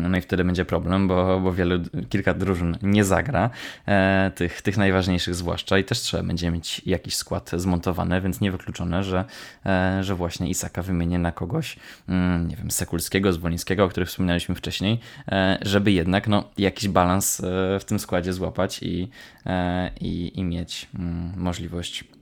No 0.09 0.19
i 0.19 0.21
wtedy 0.21 0.45
będzie 0.45 0.65
problem, 0.65 1.09
bo, 1.09 1.41
bo 1.41 1.53
wielu, 1.53 1.81
kilka 2.09 2.35
drużyn 2.35 2.79
nie 2.83 3.05
zagra, 3.05 3.51
e, 3.87 4.31
tych, 4.35 4.63
tych 4.63 4.77
najważniejszych 4.77 5.35
zwłaszcza 5.35 5.79
i 5.79 5.85
też 5.85 6.01
trzeba 6.01 6.23
będzie 6.23 6.51
mieć 6.51 6.83
jakiś 6.87 7.17
skład 7.17 7.51
zmontowany, 7.57 8.21
więc 8.21 8.41
niewykluczone, 8.41 9.05
że, 9.05 9.25
e, 9.67 10.05
że 10.05 10.15
właśnie 10.15 10.49
Isaka 10.49 10.83
wymienię 10.83 11.19
na 11.19 11.33
kogoś, 11.33 11.77
mm, 12.09 12.49
nie 12.49 12.57
wiem, 12.57 12.71
Sekulskiego, 12.71 13.33
Zwolińskiego, 13.33 13.85
o 13.85 13.89
których 13.89 14.09
wspominaliśmy 14.09 14.55
wcześniej, 14.55 15.01
e, 15.29 15.59
żeby 15.63 15.93
jednak 15.93 16.29
no, 16.29 16.45
jakiś 16.59 16.89
balans 16.89 17.41
e, 17.41 17.45
w 17.81 17.85
tym 17.85 17.99
składzie 17.99 18.33
złapać 18.33 18.83
i, 18.83 19.09
e, 19.47 19.91
i, 20.01 20.39
i 20.39 20.45
mieć 20.45 20.89
mm, 20.95 21.33
możliwość 21.37 22.05
Mm, 22.05 22.18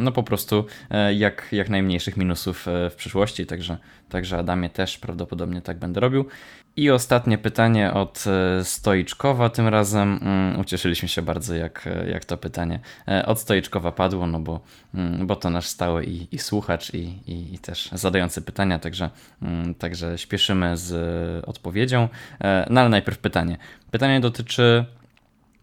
no 0.00 0.12
po 0.12 0.22
prostu 0.22 0.64
e, 0.90 1.14
jak, 1.14 1.48
jak 1.52 1.68
najmniejszych 1.68 2.16
minusów 2.16 2.68
e, 2.68 2.90
w 2.90 2.94
przyszłości, 2.94 3.46
także, 3.46 3.78
także 4.08 4.38
Adamie 4.38 4.70
też 4.70 4.98
prawdopodobnie 4.98 5.62
tak 5.62 5.78
będę 5.78 6.00
robił. 6.00 6.26
I 6.76 6.90
ostatnie 6.90 7.38
pytanie 7.38 7.92
od 7.92 8.24
e, 8.26 8.64
Stoiczkowa 8.64 9.50
tym 9.50 9.68
razem. 9.68 10.18
Mm, 10.22 10.60
Ucieszyliśmy 10.60 11.08
się 11.08 11.22
bardzo, 11.22 11.54
jak, 11.54 11.88
jak 12.12 12.24
to 12.24 12.36
pytanie 12.36 12.80
od 13.26 13.40
Stoiczkowa 13.40 13.92
padło, 13.92 14.26
no 14.26 14.40
bo, 14.40 14.60
mm, 14.94 15.26
bo 15.26 15.36
to 15.36 15.50
nasz 15.50 15.66
stały 15.66 16.04
i, 16.04 16.34
i 16.34 16.38
słuchacz, 16.38 16.94
i, 16.94 16.98
i, 17.26 17.54
i 17.54 17.58
też 17.58 17.88
zadający 17.92 18.42
pytania, 18.42 18.78
także, 18.78 19.10
mm, 19.42 19.74
także 19.74 20.18
śpieszymy 20.18 20.76
z 20.76 20.94
odpowiedzią. 21.48 22.08
No 22.70 22.80
ale 22.80 22.88
najpierw 22.88 23.18
pytanie. 23.18 23.58
Pytanie 23.90 24.20
dotyczy 24.20 24.84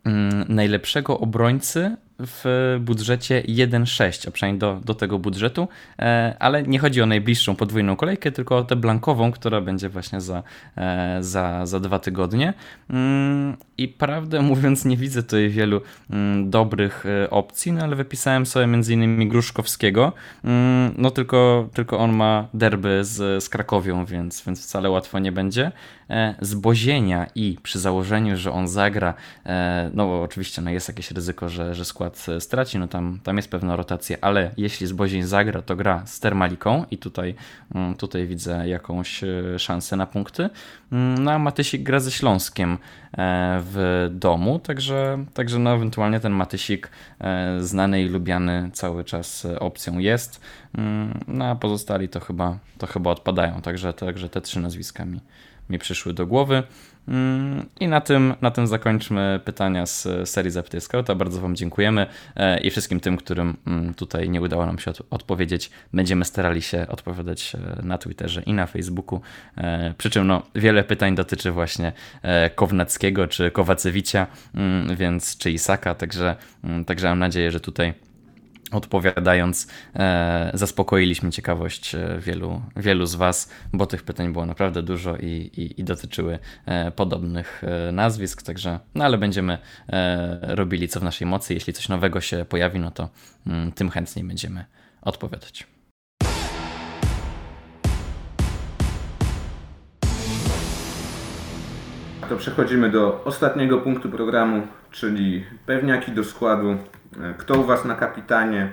mm, 0.04 0.46
najlepszego 0.50 1.20
obrońcy 1.20 1.96
w 2.26 2.78
budżecie 2.82 3.44
1,6, 3.48 4.28
a 4.28 4.32
przynajmniej 4.32 4.60
do, 4.60 4.82
do 4.86 4.96
tego 4.96 5.20
budżetu, 5.20 5.68
e, 6.00 6.36
ale 6.40 6.64
nie 6.64 6.80
chodzi 6.80 7.02
o 7.02 7.06
najbliższą 7.06 7.56
podwójną 7.56 7.96
kolejkę, 7.96 8.32
tylko 8.32 8.58
o 8.58 8.64
tę 8.64 8.76
blankową, 8.76 9.32
która 9.32 9.62
będzie 9.62 9.90
właśnie 9.90 10.22
za, 10.22 10.44
e, 10.78 11.18
za, 11.22 11.66
za 11.66 11.80
dwa 11.80 12.00
tygodnie. 12.00 12.54
Mm, 12.90 13.58
I 13.78 13.88
prawdę 13.88 14.42
mówiąc, 14.42 14.86
nie 14.86 14.98
widzę 14.98 15.24
tutaj 15.24 15.50
wielu 15.50 15.82
mm, 16.10 16.50
dobrych 16.50 17.06
e, 17.06 17.30
opcji, 17.30 17.72
no 17.72 17.84
ale 17.84 17.96
wypisałem 17.96 18.46
sobie 18.46 18.66
m.in. 18.66 19.30
Gruszkowskiego, 19.30 20.14
mm, 20.44 20.94
no 20.98 21.12
tylko, 21.12 21.70
tylko 21.74 22.00
on 22.00 22.14
ma 22.14 22.48
derby 22.54 23.00
z, 23.04 23.44
z 23.44 23.50
Krakowią, 23.50 24.06
więc, 24.06 24.44
więc 24.46 24.64
wcale 24.64 24.90
łatwo 24.90 25.20
nie 25.20 25.32
będzie. 25.32 25.72
Z 26.42 26.54
Bozienia 26.54 27.28
i 27.36 27.58
przy 27.64 27.80
założeniu, 27.80 28.38
że 28.38 28.52
on 28.52 28.68
zagra, 28.68 29.14
no 29.94 30.08
bo 30.08 30.22
oczywiście 30.22 30.62
no 30.62 30.72
jest 30.72 30.88
jakieś 30.88 31.12
ryzyko, 31.12 31.50
że, 31.50 31.76
że 31.76 31.86
skład 31.86 32.13
e, 32.30 32.42
straci, 32.42 32.80
no 32.80 32.88
tam, 32.88 33.20
tam 33.24 33.38
jest 33.38 33.50
pewna 33.52 33.76
rotacja, 33.76 34.18
ale 34.22 34.52
jeśli 34.58 34.88
z 34.88 34.92
Bozień 34.92 35.24
zagra, 35.24 35.62
to 35.62 35.76
gra 35.76 36.06
z 36.06 36.20
Termaliką 36.20 36.86
i 36.92 36.98
tutaj, 36.98 37.36
mm, 37.76 37.96
tutaj 37.96 38.28
widzę 38.28 38.68
jakąś 38.68 39.24
e, 39.24 39.60
szansę 39.60 39.96
na 39.96 40.06
punkty. 40.06 40.50
Mm, 40.92 41.24
No 41.24 41.32
a 41.32 41.40
Matysik 41.40 41.84
gra 41.84 42.00
ze 42.00 42.12
Śląskiem 42.12 42.72
e, 42.74 42.78
w 43.64 44.08
domu, 44.12 44.60
także, 44.60 45.26
także 45.34 45.60
no 45.60 45.74
ewentualnie 45.74 46.20
ten 46.20 46.32
Matysik 46.34 46.90
znany 47.60 48.02
i 48.02 48.10
lubiany 48.10 48.70
cały 48.74 49.04
czas 49.04 49.48
opcją 49.60 50.00
jest. 50.00 50.42
Mm, 50.78 51.20
No 51.28 51.46
a 51.46 51.56
pozostali 51.56 52.10
to 52.10 52.20
chyba, 52.20 52.58
to 52.78 52.88
chyba 52.88 53.12
odpadają, 53.12 53.62
także, 53.62 53.94
także 53.94 54.30
te 54.30 54.42
trzy 54.42 54.60
nazwiska 54.60 55.06
mi, 55.06 55.20
mi 55.70 55.80
przyszły 55.80 56.14
do 56.14 56.28
głowy. 56.28 56.64
Mm, 57.08 57.66
I 57.80 57.88
na 57.88 58.02
tym, 58.02 58.34
na 58.42 58.52
tym 58.52 58.68
zakończmy 58.68 59.40
pytania 59.46 59.86
z 59.86 60.08
serii 60.30 60.52
Zapytaj 60.52 60.82
Scouta. 60.82 61.16
Bardzo 61.16 61.42
Wam 61.42 61.56
dziękujemy 61.56 62.06
e, 62.36 62.60
i 62.60 62.70
wszystkim 62.72 63.00
tym, 63.00 63.18
którym 63.18 63.58
mm, 63.68 63.94
tutaj 63.94 64.30
nie 64.30 64.42
udało 64.42 64.66
nam 64.66 64.80
się 64.80 64.92
od- 64.92 65.02
odpowiedzieć. 65.10 65.72
Będziemy 65.94 66.26
starali 66.26 66.62
się 66.62 66.86
odpowiadać 66.88 67.56
e, 67.56 67.82
na 67.86 67.98
Twitterze 67.98 68.42
i 68.42 68.54
na 68.54 68.66
Facebooku. 68.68 69.22
E, 69.58 69.94
Przy 69.98 70.10
czym 70.10 70.28
no, 70.28 70.42
wiele 70.56 70.84
pytań 70.84 71.16
dotyczy 71.16 71.52
właśnie 71.52 71.92
Kownackiego 72.56 73.28
czy 73.28 73.52
Kowacewicia, 73.52 74.28
mm, 74.56 74.96
więc 74.96 75.38
czy 75.38 75.52
Isaka, 75.52 75.96
także, 75.96 76.36
także 76.86 77.08
mam 77.10 77.20
nadzieję, 77.20 77.52
że 77.52 77.60
tutaj 77.60 77.94
odpowiadając, 78.74 79.68
e, 79.96 80.52
zaspokoiliśmy 80.54 81.32
ciekawość 81.32 81.96
e, 81.96 82.20
wielu, 82.20 82.62
wielu 82.76 83.06
z 83.06 83.16
Was, 83.16 83.50
bo 83.74 83.86
tych 83.86 84.04
pytań 84.04 84.34
było 84.34 84.46
naprawdę 84.46 84.82
dużo 84.82 85.18
i, 85.18 85.26
i, 85.28 85.82
i 85.82 85.84
dotyczyły 85.84 86.40
e, 86.66 86.92
podobnych 86.92 87.64
e, 87.64 87.92
nazwisk, 87.92 88.44
także, 88.44 88.80
no 88.96 89.06
ale 89.06 89.18
będziemy 89.18 89.58
e, 89.90 90.56
robili 90.56 90.88
co 90.88 91.00
w 91.00 91.04
naszej 91.04 91.28
mocy. 91.28 91.54
Jeśli 91.54 91.74
coś 91.74 91.90
nowego 91.90 92.22
się 92.22 92.46
pojawi, 92.50 92.80
no 92.80 92.92
to 92.92 93.10
mm, 93.48 93.72
tym 93.72 93.90
chętniej 93.90 94.26
będziemy 94.26 94.66
odpowiadać. 95.02 95.68
To 102.30 102.38
przechodzimy 102.38 102.90
do 102.90 103.24
ostatniego 103.24 103.78
punktu 103.78 104.10
programu, 104.10 104.68
czyli 104.92 105.46
pewniaki 105.66 106.12
do 106.12 106.24
składu. 106.24 106.78
E, 107.22 107.34
Kto 107.38 107.54
u 107.60 107.64
Was 107.66 107.86
na 107.86 107.96
kapitanie? 107.96 108.72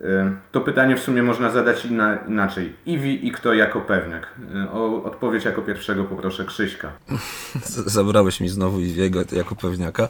E, 0.00 0.32
To 0.52 0.60
pytanie 0.60 0.96
w 0.96 1.00
sumie 1.00 1.22
można 1.22 1.50
zadać 1.50 1.86
inaczej. 2.28 2.72
Iwi 2.86 3.26
i 3.26 3.32
kto 3.32 3.54
jako 3.54 3.80
pewniak? 3.80 4.34
E, 4.54 4.70
O 4.72 5.02
odpowiedź 5.04 5.44
jako 5.44 5.62
pierwszego 5.62 6.04
poproszę 6.04 6.44
Krzyśka. 6.44 6.92
Zabrałeś 7.86 8.40
mi 8.40 8.48
znowu 8.48 8.80
Iwiego 8.80 9.20
jako 9.32 9.54
pewniaka. 9.56 10.08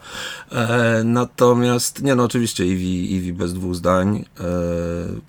Natomiast, 1.04 2.02
nie 2.02 2.14
no, 2.14 2.24
oczywiście 2.24 2.66
Iwi, 2.66 3.14
Iwi 3.14 3.32
bez 3.32 3.54
dwóch 3.54 3.74
zdań. 3.74 4.24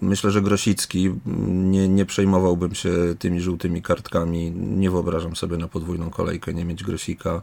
Myślę, 0.02 0.32
że 0.32 0.42
Grosicki, 0.42 1.06
mm, 1.06 1.72
nie, 1.72 1.90
nie 1.90 2.06
przejmowałbym 2.06 2.76
się 2.76 2.90
tymi 3.20 3.42
żółtymi 3.42 3.82
kartkami. 3.82 4.52
Nie 4.52 4.92
wyobrażam 4.92 5.36
sobie 5.36 5.58
na 5.58 5.68
podwójną 5.68 6.10
kolejkę 6.10 6.54
nie 6.54 6.66
mieć 6.66 6.84
Grosika. 6.84 7.42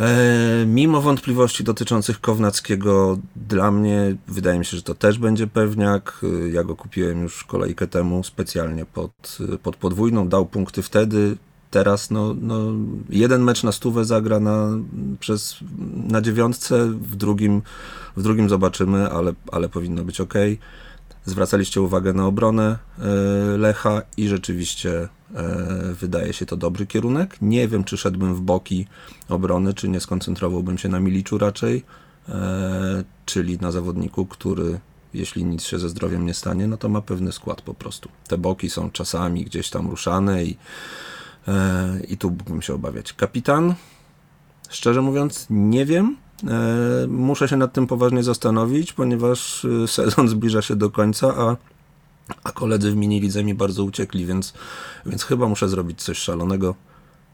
E, 0.00 0.66
mimo 0.66 1.00
wątpliwości 1.00 1.64
dotyczących 1.64 2.20
Kownackiego, 2.20 3.18
dla 3.36 3.70
mnie 3.70 4.16
wydaje 4.28 4.58
mi 4.58 4.64
się, 4.64 4.76
że 4.76 4.82
to 4.82 4.94
też 4.94 5.18
będzie 5.18 5.46
pewniak. 5.46 6.20
E, 6.44 6.48
Ja 6.48 6.64
go 6.64 6.76
kupiłem 6.76 7.22
już 7.22 7.44
kolejkę 7.44 7.86
temu 7.86 8.24
specjalnie 8.24 8.84
pod, 8.84 9.38
pod 9.62 9.76
podwójną, 9.76 10.28
dał 10.28 10.46
punkty 10.46 10.82
wtedy. 10.82 11.36
Teraz 11.70 12.10
no, 12.10 12.34
no, 12.40 12.60
jeden 13.10 13.42
mecz 13.42 13.62
na 13.62 13.72
stówę 13.72 14.04
zagra 14.04 14.40
na, 14.40 14.68
przez, 15.20 15.56
na 16.08 16.20
dziewiątce, 16.20 16.86
w 16.86 17.16
drugim, 17.16 17.62
w 18.16 18.22
drugim 18.22 18.48
zobaczymy, 18.48 19.10
ale, 19.10 19.32
ale 19.52 19.68
powinno 19.68 20.04
być 20.04 20.20
ok. 20.20 20.34
Zwracaliście 21.28 21.82
uwagę 21.82 22.12
na 22.12 22.26
obronę 22.26 22.78
e, 22.98 23.04
Lecha 23.58 24.02
i 24.16 24.28
rzeczywiście 24.28 25.08
e, 25.34 25.88
wydaje 26.00 26.32
się 26.32 26.46
to 26.46 26.56
dobry 26.56 26.86
kierunek. 26.86 27.36
Nie 27.42 27.68
wiem, 27.68 27.84
czy 27.84 27.96
szedłbym 27.96 28.34
w 28.34 28.40
boki 28.40 28.86
obrony, 29.28 29.74
czy 29.74 29.88
nie 29.88 30.00
skoncentrowałbym 30.00 30.78
się 30.78 30.88
na 30.88 31.00
Miliczu 31.00 31.38
raczej, 31.38 31.84
e, 32.28 33.04
czyli 33.26 33.58
na 33.58 33.72
zawodniku, 33.72 34.26
który 34.26 34.80
jeśli 35.14 35.44
nic 35.44 35.62
się 35.62 35.78
ze 35.78 35.88
zdrowiem 35.88 36.26
nie 36.26 36.34
stanie, 36.34 36.66
no 36.66 36.76
to 36.76 36.88
ma 36.88 37.00
pewny 37.00 37.32
skład 37.32 37.62
po 37.62 37.74
prostu. 37.74 38.08
Te 38.28 38.38
boki 38.38 38.70
są 38.70 38.90
czasami 38.90 39.44
gdzieś 39.44 39.70
tam 39.70 39.90
ruszane 39.90 40.44
i, 40.44 40.56
i 42.08 42.16
tu 42.16 42.30
mógłbym 42.30 42.62
się 42.62 42.74
obawiać. 42.74 43.12
Kapitan, 43.12 43.74
szczerze 44.70 45.02
mówiąc, 45.02 45.46
nie 45.50 45.86
wiem. 45.86 46.16
E, 46.46 47.06
muszę 47.08 47.48
się 47.48 47.56
nad 47.56 47.72
tym 47.72 47.86
poważnie 47.86 48.22
zastanowić, 48.22 48.92
ponieważ 48.92 49.64
e, 49.64 49.88
sezon 49.96 50.28
zbliża 50.28 50.62
się 50.62 50.76
do 50.76 50.90
końca, 50.90 51.34
a, 51.36 51.56
a 52.44 52.52
koledzy 52.52 52.92
w 52.92 52.96
minilidze 52.96 53.44
mi 53.44 53.54
bardzo 53.54 53.84
uciekli, 53.84 54.26
więc, 54.26 54.54
więc 55.06 55.24
chyba 55.24 55.48
muszę 55.48 55.68
zrobić 55.68 56.02
coś 56.02 56.18
szalonego. 56.18 56.74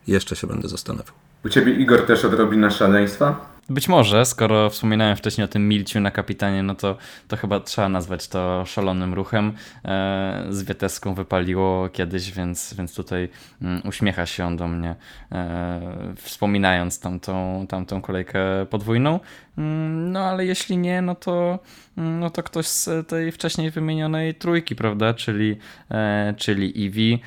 Jeszcze 0.06 0.36
się 0.36 0.46
będę 0.46 0.68
zastanawiał. 0.68 1.23
U 1.44 1.48
Ciebie 1.48 1.72
Igor 1.72 2.06
też 2.06 2.24
odrobina 2.24 2.70
szaleństwa? 2.70 3.54
Być 3.68 3.88
może, 3.88 4.24
skoro 4.24 4.70
wspominałem 4.70 5.16
wcześniej 5.16 5.44
o 5.44 5.48
tym 5.48 5.68
Milciu 5.68 6.00
na 6.00 6.10
kapitanie, 6.10 6.62
no 6.62 6.74
to, 6.74 6.96
to 7.28 7.36
chyba 7.36 7.60
trzeba 7.60 7.88
nazwać 7.88 8.28
to 8.28 8.64
szalonym 8.66 9.14
ruchem. 9.14 9.52
E, 9.84 10.46
z 10.50 10.62
Wieteską 10.62 11.14
wypaliło 11.14 11.88
kiedyś, 11.88 12.32
więc, 12.32 12.74
więc 12.74 12.94
tutaj 12.94 13.28
mm, 13.62 13.82
uśmiecha 13.88 14.26
się 14.26 14.44
on 14.44 14.56
do 14.56 14.68
mnie, 14.68 14.96
e, 15.32 16.14
wspominając 16.16 17.00
tamtą, 17.00 17.66
tamtą 17.68 18.00
kolejkę 18.00 18.66
podwójną. 18.70 19.20
Mm, 19.58 20.12
no 20.12 20.20
ale 20.20 20.46
jeśli 20.46 20.78
nie, 20.78 21.02
no 21.02 21.14
to, 21.14 21.58
mm, 21.98 22.20
no 22.20 22.30
to 22.30 22.42
ktoś 22.42 22.66
z 22.66 23.08
tej 23.08 23.32
wcześniej 23.32 23.70
wymienionej 23.70 24.34
trójki, 24.34 24.76
prawda? 24.76 25.14
Czyli, 25.14 25.56
e, 25.90 26.34
czyli 26.36 26.84
Iwi, 26.84 27.22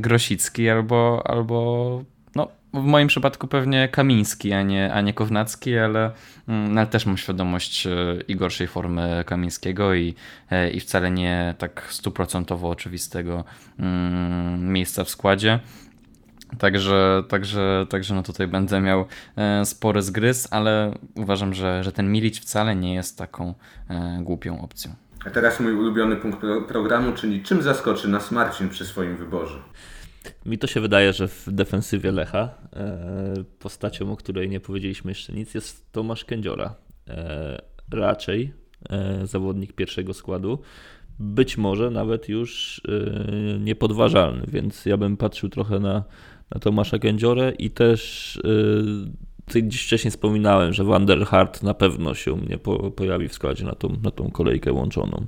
Grosicki 0.00 0.70
albo, 0.70 1.22
albo 1.26 2.15
w 2.80 2.84
moim 2.84 3.08
przypadku 3.08 3.46
pewnie 3.46 3.88
Kamiński, 3.88 4.52
a 4.52 4.62
nie, 4.62 4.94
a 4.94 5.00
nie 5.00 5.14
Kownacki, 5.14 5.78
ale, 5.78 6.10
mm, 6.48 6.78
ale 6.78 6.86
też 6.86 7.06
mam 7.06 7.16
świadomość 7.16 7.86
e, 7.86 7.90
i 8.28 8.36
gorszej 8.36 8.66
formy 8.66 9.24
Kamińskiego 9.26 9.94
i, 9.94 10.14
e, 10.50 10.70
i 10.70 10.80
wcale 10.80 11.10
nie 11.10 11.54
tak 11.58 11.86
stuprocentowo 11.90 12.68
oczywistego 12.68 13.44
mm, 13.78 14.72
miejsca 14.72 15.04
w 15.04 15.10
składzie. 15.10 15.60
Także, 16.58 17.22
także, 17.28 17.86
także 17.90 18.14
no 18.14 18.22
tutaj 18.22 18.46
będę 18.46 18.80
miał 18.80 19.04
e, 19.36 19.64
spory 19.64 20.02
zgryz, 20.02 20.48
ale 20.50 20.92
uważam, 21.14 21.54
że, 21.54 21.84
że 21.84 21.92
ten 21.92 22.12
Milic 22.12 22.38
wcale 22.38 22.76
nie 22.76 22.94
jest 22.94 23.18
taką 23.18 23.54
głupią 24.20 24.60
opcją. 24.60 24.94
A 25.26 25.30
teraz 25.30 25.60
mój 25.60 25.72
ulubiony 25.72 26.16
punkt 26.16 26.40
pro- 26.40 26.62
programu, 26.62 27.12
czyli 27.12 27.42
czym 27.42 27.62
zaskoczy 27.62 28.08
nas 28.08 28.30
Marcin 28.30 28.68
przy 28.68 28.84
swoim 28.84 29.16
wyborze? 29.16 29.58
Mi 30.46 30.58
to 30.58 30.66
się 30.66 30.80
wydaje, 30.80 31.12
że 31.12 31.28
w 31.28 31.48
defensywie 31.52 32.12
Lecha 32.12 32.54
e, 32.72 33.44
postacią, 33.58 34.12
o 34.12 34.16
której 34.16 34.48
nie 34.48 34.60
powiedzieliśmy 34.60 35.10
jeszcze 35.10 35.32
nic, 35.32 35.54
jest 35.54 35.92
Tomasz 35.92 36.24
Kędziora. 36.24 36.74
E, 37.08 37.62
raczej 37.92 38.52
e, 38.90 39.26
zawodnik 39.26 39.72
pierwszego 39.72 40.14
składu. 40.14 40.58
Być 41.18 41.58
może 41.58 41.90
nawet 41.90 42.28
już 42.28 42.80
niepodważalny, 43.60 44.46
więc 44.48 44.86
ja 44.86 44.96
bym 44.96 45.16
patrzył 45.16 45.48
trochę 45.48 45.78
na, 45.78 46.04
na 46.54 46.60
Tomasza 46.60 46.98
Kędziorę 46.98 47.52
i 47.58 47.70
też 47.70 48.40
ty 49.46 49.62
gdzieś 49.62 49.86
wcześniej 49.86 50.10
wspominałem, 50.10 50.72
że 50.72 50.84
Van 50.84 51.06
na 51.62 51.74
pewno 51.74 52.14
się 52.14 52.32
u 52.32 52.36
mnie 52.36 52.58
po, 52.58 52.90
pojawi 52.90 53.28
w 53.28 53.34
składzie 53.34 53.64
na 53.64 53.74
tą, 53.74 53.96
na 54.02 54.10
tą 54.10 54.30
kolejkę 54.30 54.72
łączoną. 54.72 55.26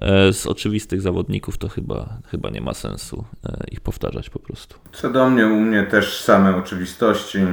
E, 0.00 0.32
Z 0.32 0.46
oczywistych 0.46 1.00
zawodników 1.00 1.58
to 1.58 1.68
chyba, 1.68 2.08
chyba 2.30 2.50
nie 2.50 2.60
ma 2.60 2.74
sensu 2.74 3.24
e, 3.44 3.64
ich 3.70 3.80
powtarzać 3.80 4.30
po 4.30 4.38
prostu. 4.38 4.76
Co 4.92 5.10
do 5.10 5.30
mnie, 5.30 5.46
u 5.46 5.60
mnie 5.60 5.82
też 5.82 6.20
same 6.20 6.56
oczywistości. 6.56 7.38
Yy, 7.38 7.46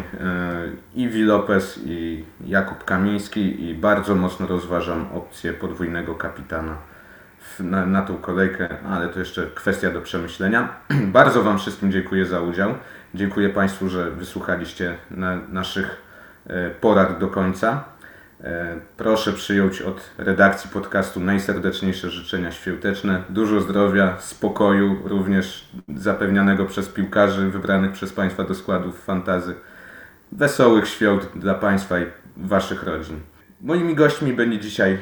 Iwi 0.96 1.24
Lopez 1.24 1.80
i 1.86 2.24
Jakub 2.46 2.84
Kamiński 2.84 3.64
i 3.70 3.76
bardzo 3.76 4.16
mocno 4.16 4.48
rozważam 4.48 5.08
opcję 5.14 5.54
podwójnego 5.54 6.16
kapitana 6.16 6.78
na, 7.60 7.86
na 7.86 8.02
tą 8.02 8.18
kolejkę, 8.18 8.70
ale 8.90 9.10
to 9.10 9.20
jeszcze 9.20 9.48
kwestia 9.56 9.92
do 9.92 10.02
przemyślenia. 10.02 10.70
bardzo 11.20 11.44
Wam 11.44 11.60
wszystkim 11.60 11.92
dziękuję 11.92 12.26
za 12.26 12.42
udział. 12.42 12.74
Dziękuję 13.16 13.50
Państwu, 13.50 13.90
że 13.90 14.12
wysłuchaliście 14.12 14.98
na, 15.12 15.36
naszych 15.50 16.02
e, 16.48 16.70
porad 16.70 17.20
do 17.20 17.28
końca. 17.28 17.84
E, 18.44 18.80
Proszę 18.98 19.34
przyjąć 19.34 19.82
od 19.82 20.10
redakcji 20.18 20.70
podcastu 20.70 21.20
najserdeczniejsze 21.20 22.10
życzenia 22.10 22.52
świąteczne. 22.52 23.24
Dużo 23.30 23.62
zdrowia, 23.62 24.18
spokoju, 24.20 25.02
również 25.06 25.68
zapewnianego 25.96 26.66
przez 26.66 26.90
piłkarzy 26.90 27.50
wybranych 27.50 27.92
przez 27.92 28.14
Państwa 28.14 28.44
do 28.44 28.56
składów 28.56 29.04
fantazy. 29.04 29.56
Wesołych 30.32 30.88
świąt 30.88 31.30
dla 31.36 31.54
Państwa 31.54 32.00
i 32.00 32.04
Waszych 32.38 32.84
rodzin. 32.84 33.20
Moimi 33.62 33.96
gośćmi 33.96 34.34
będzie 34.34 34.60
dzisiaj 34.60 34.98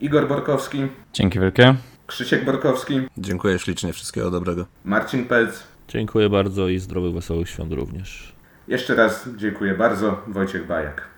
Igor 0.00 0.28
Borkowski, 0.28 0.86
Dzięki 1.12 1.40
wielkie. 1.40 1.74
Krzysiek 2.06 2.44
Borkowski, 2.44 3.00
Dziękuję 3.18 3.58
ślicznie, 3.58 3.92
wszystkiego 3.92 4.30
dobrego. 4.30 4.66
Marcin 4.84 5.26
Pelc. 5.26 5.62
Dziękuję 5.88 6.28
bardzo 6.30 6.68
i 6.68 6.78
zdrowych, 6.78 7.12
wesołych 7.12 7.48
świąt 7.48 7.72
również. 7.72 8.34
Jeszcze 8.68 8.94
raz 8.94 9.28
dziękuję 9.36 9.74
bardzo, 9.74 10.22
Wojciech 10.26 10.66
Bajak. 10.66 11.13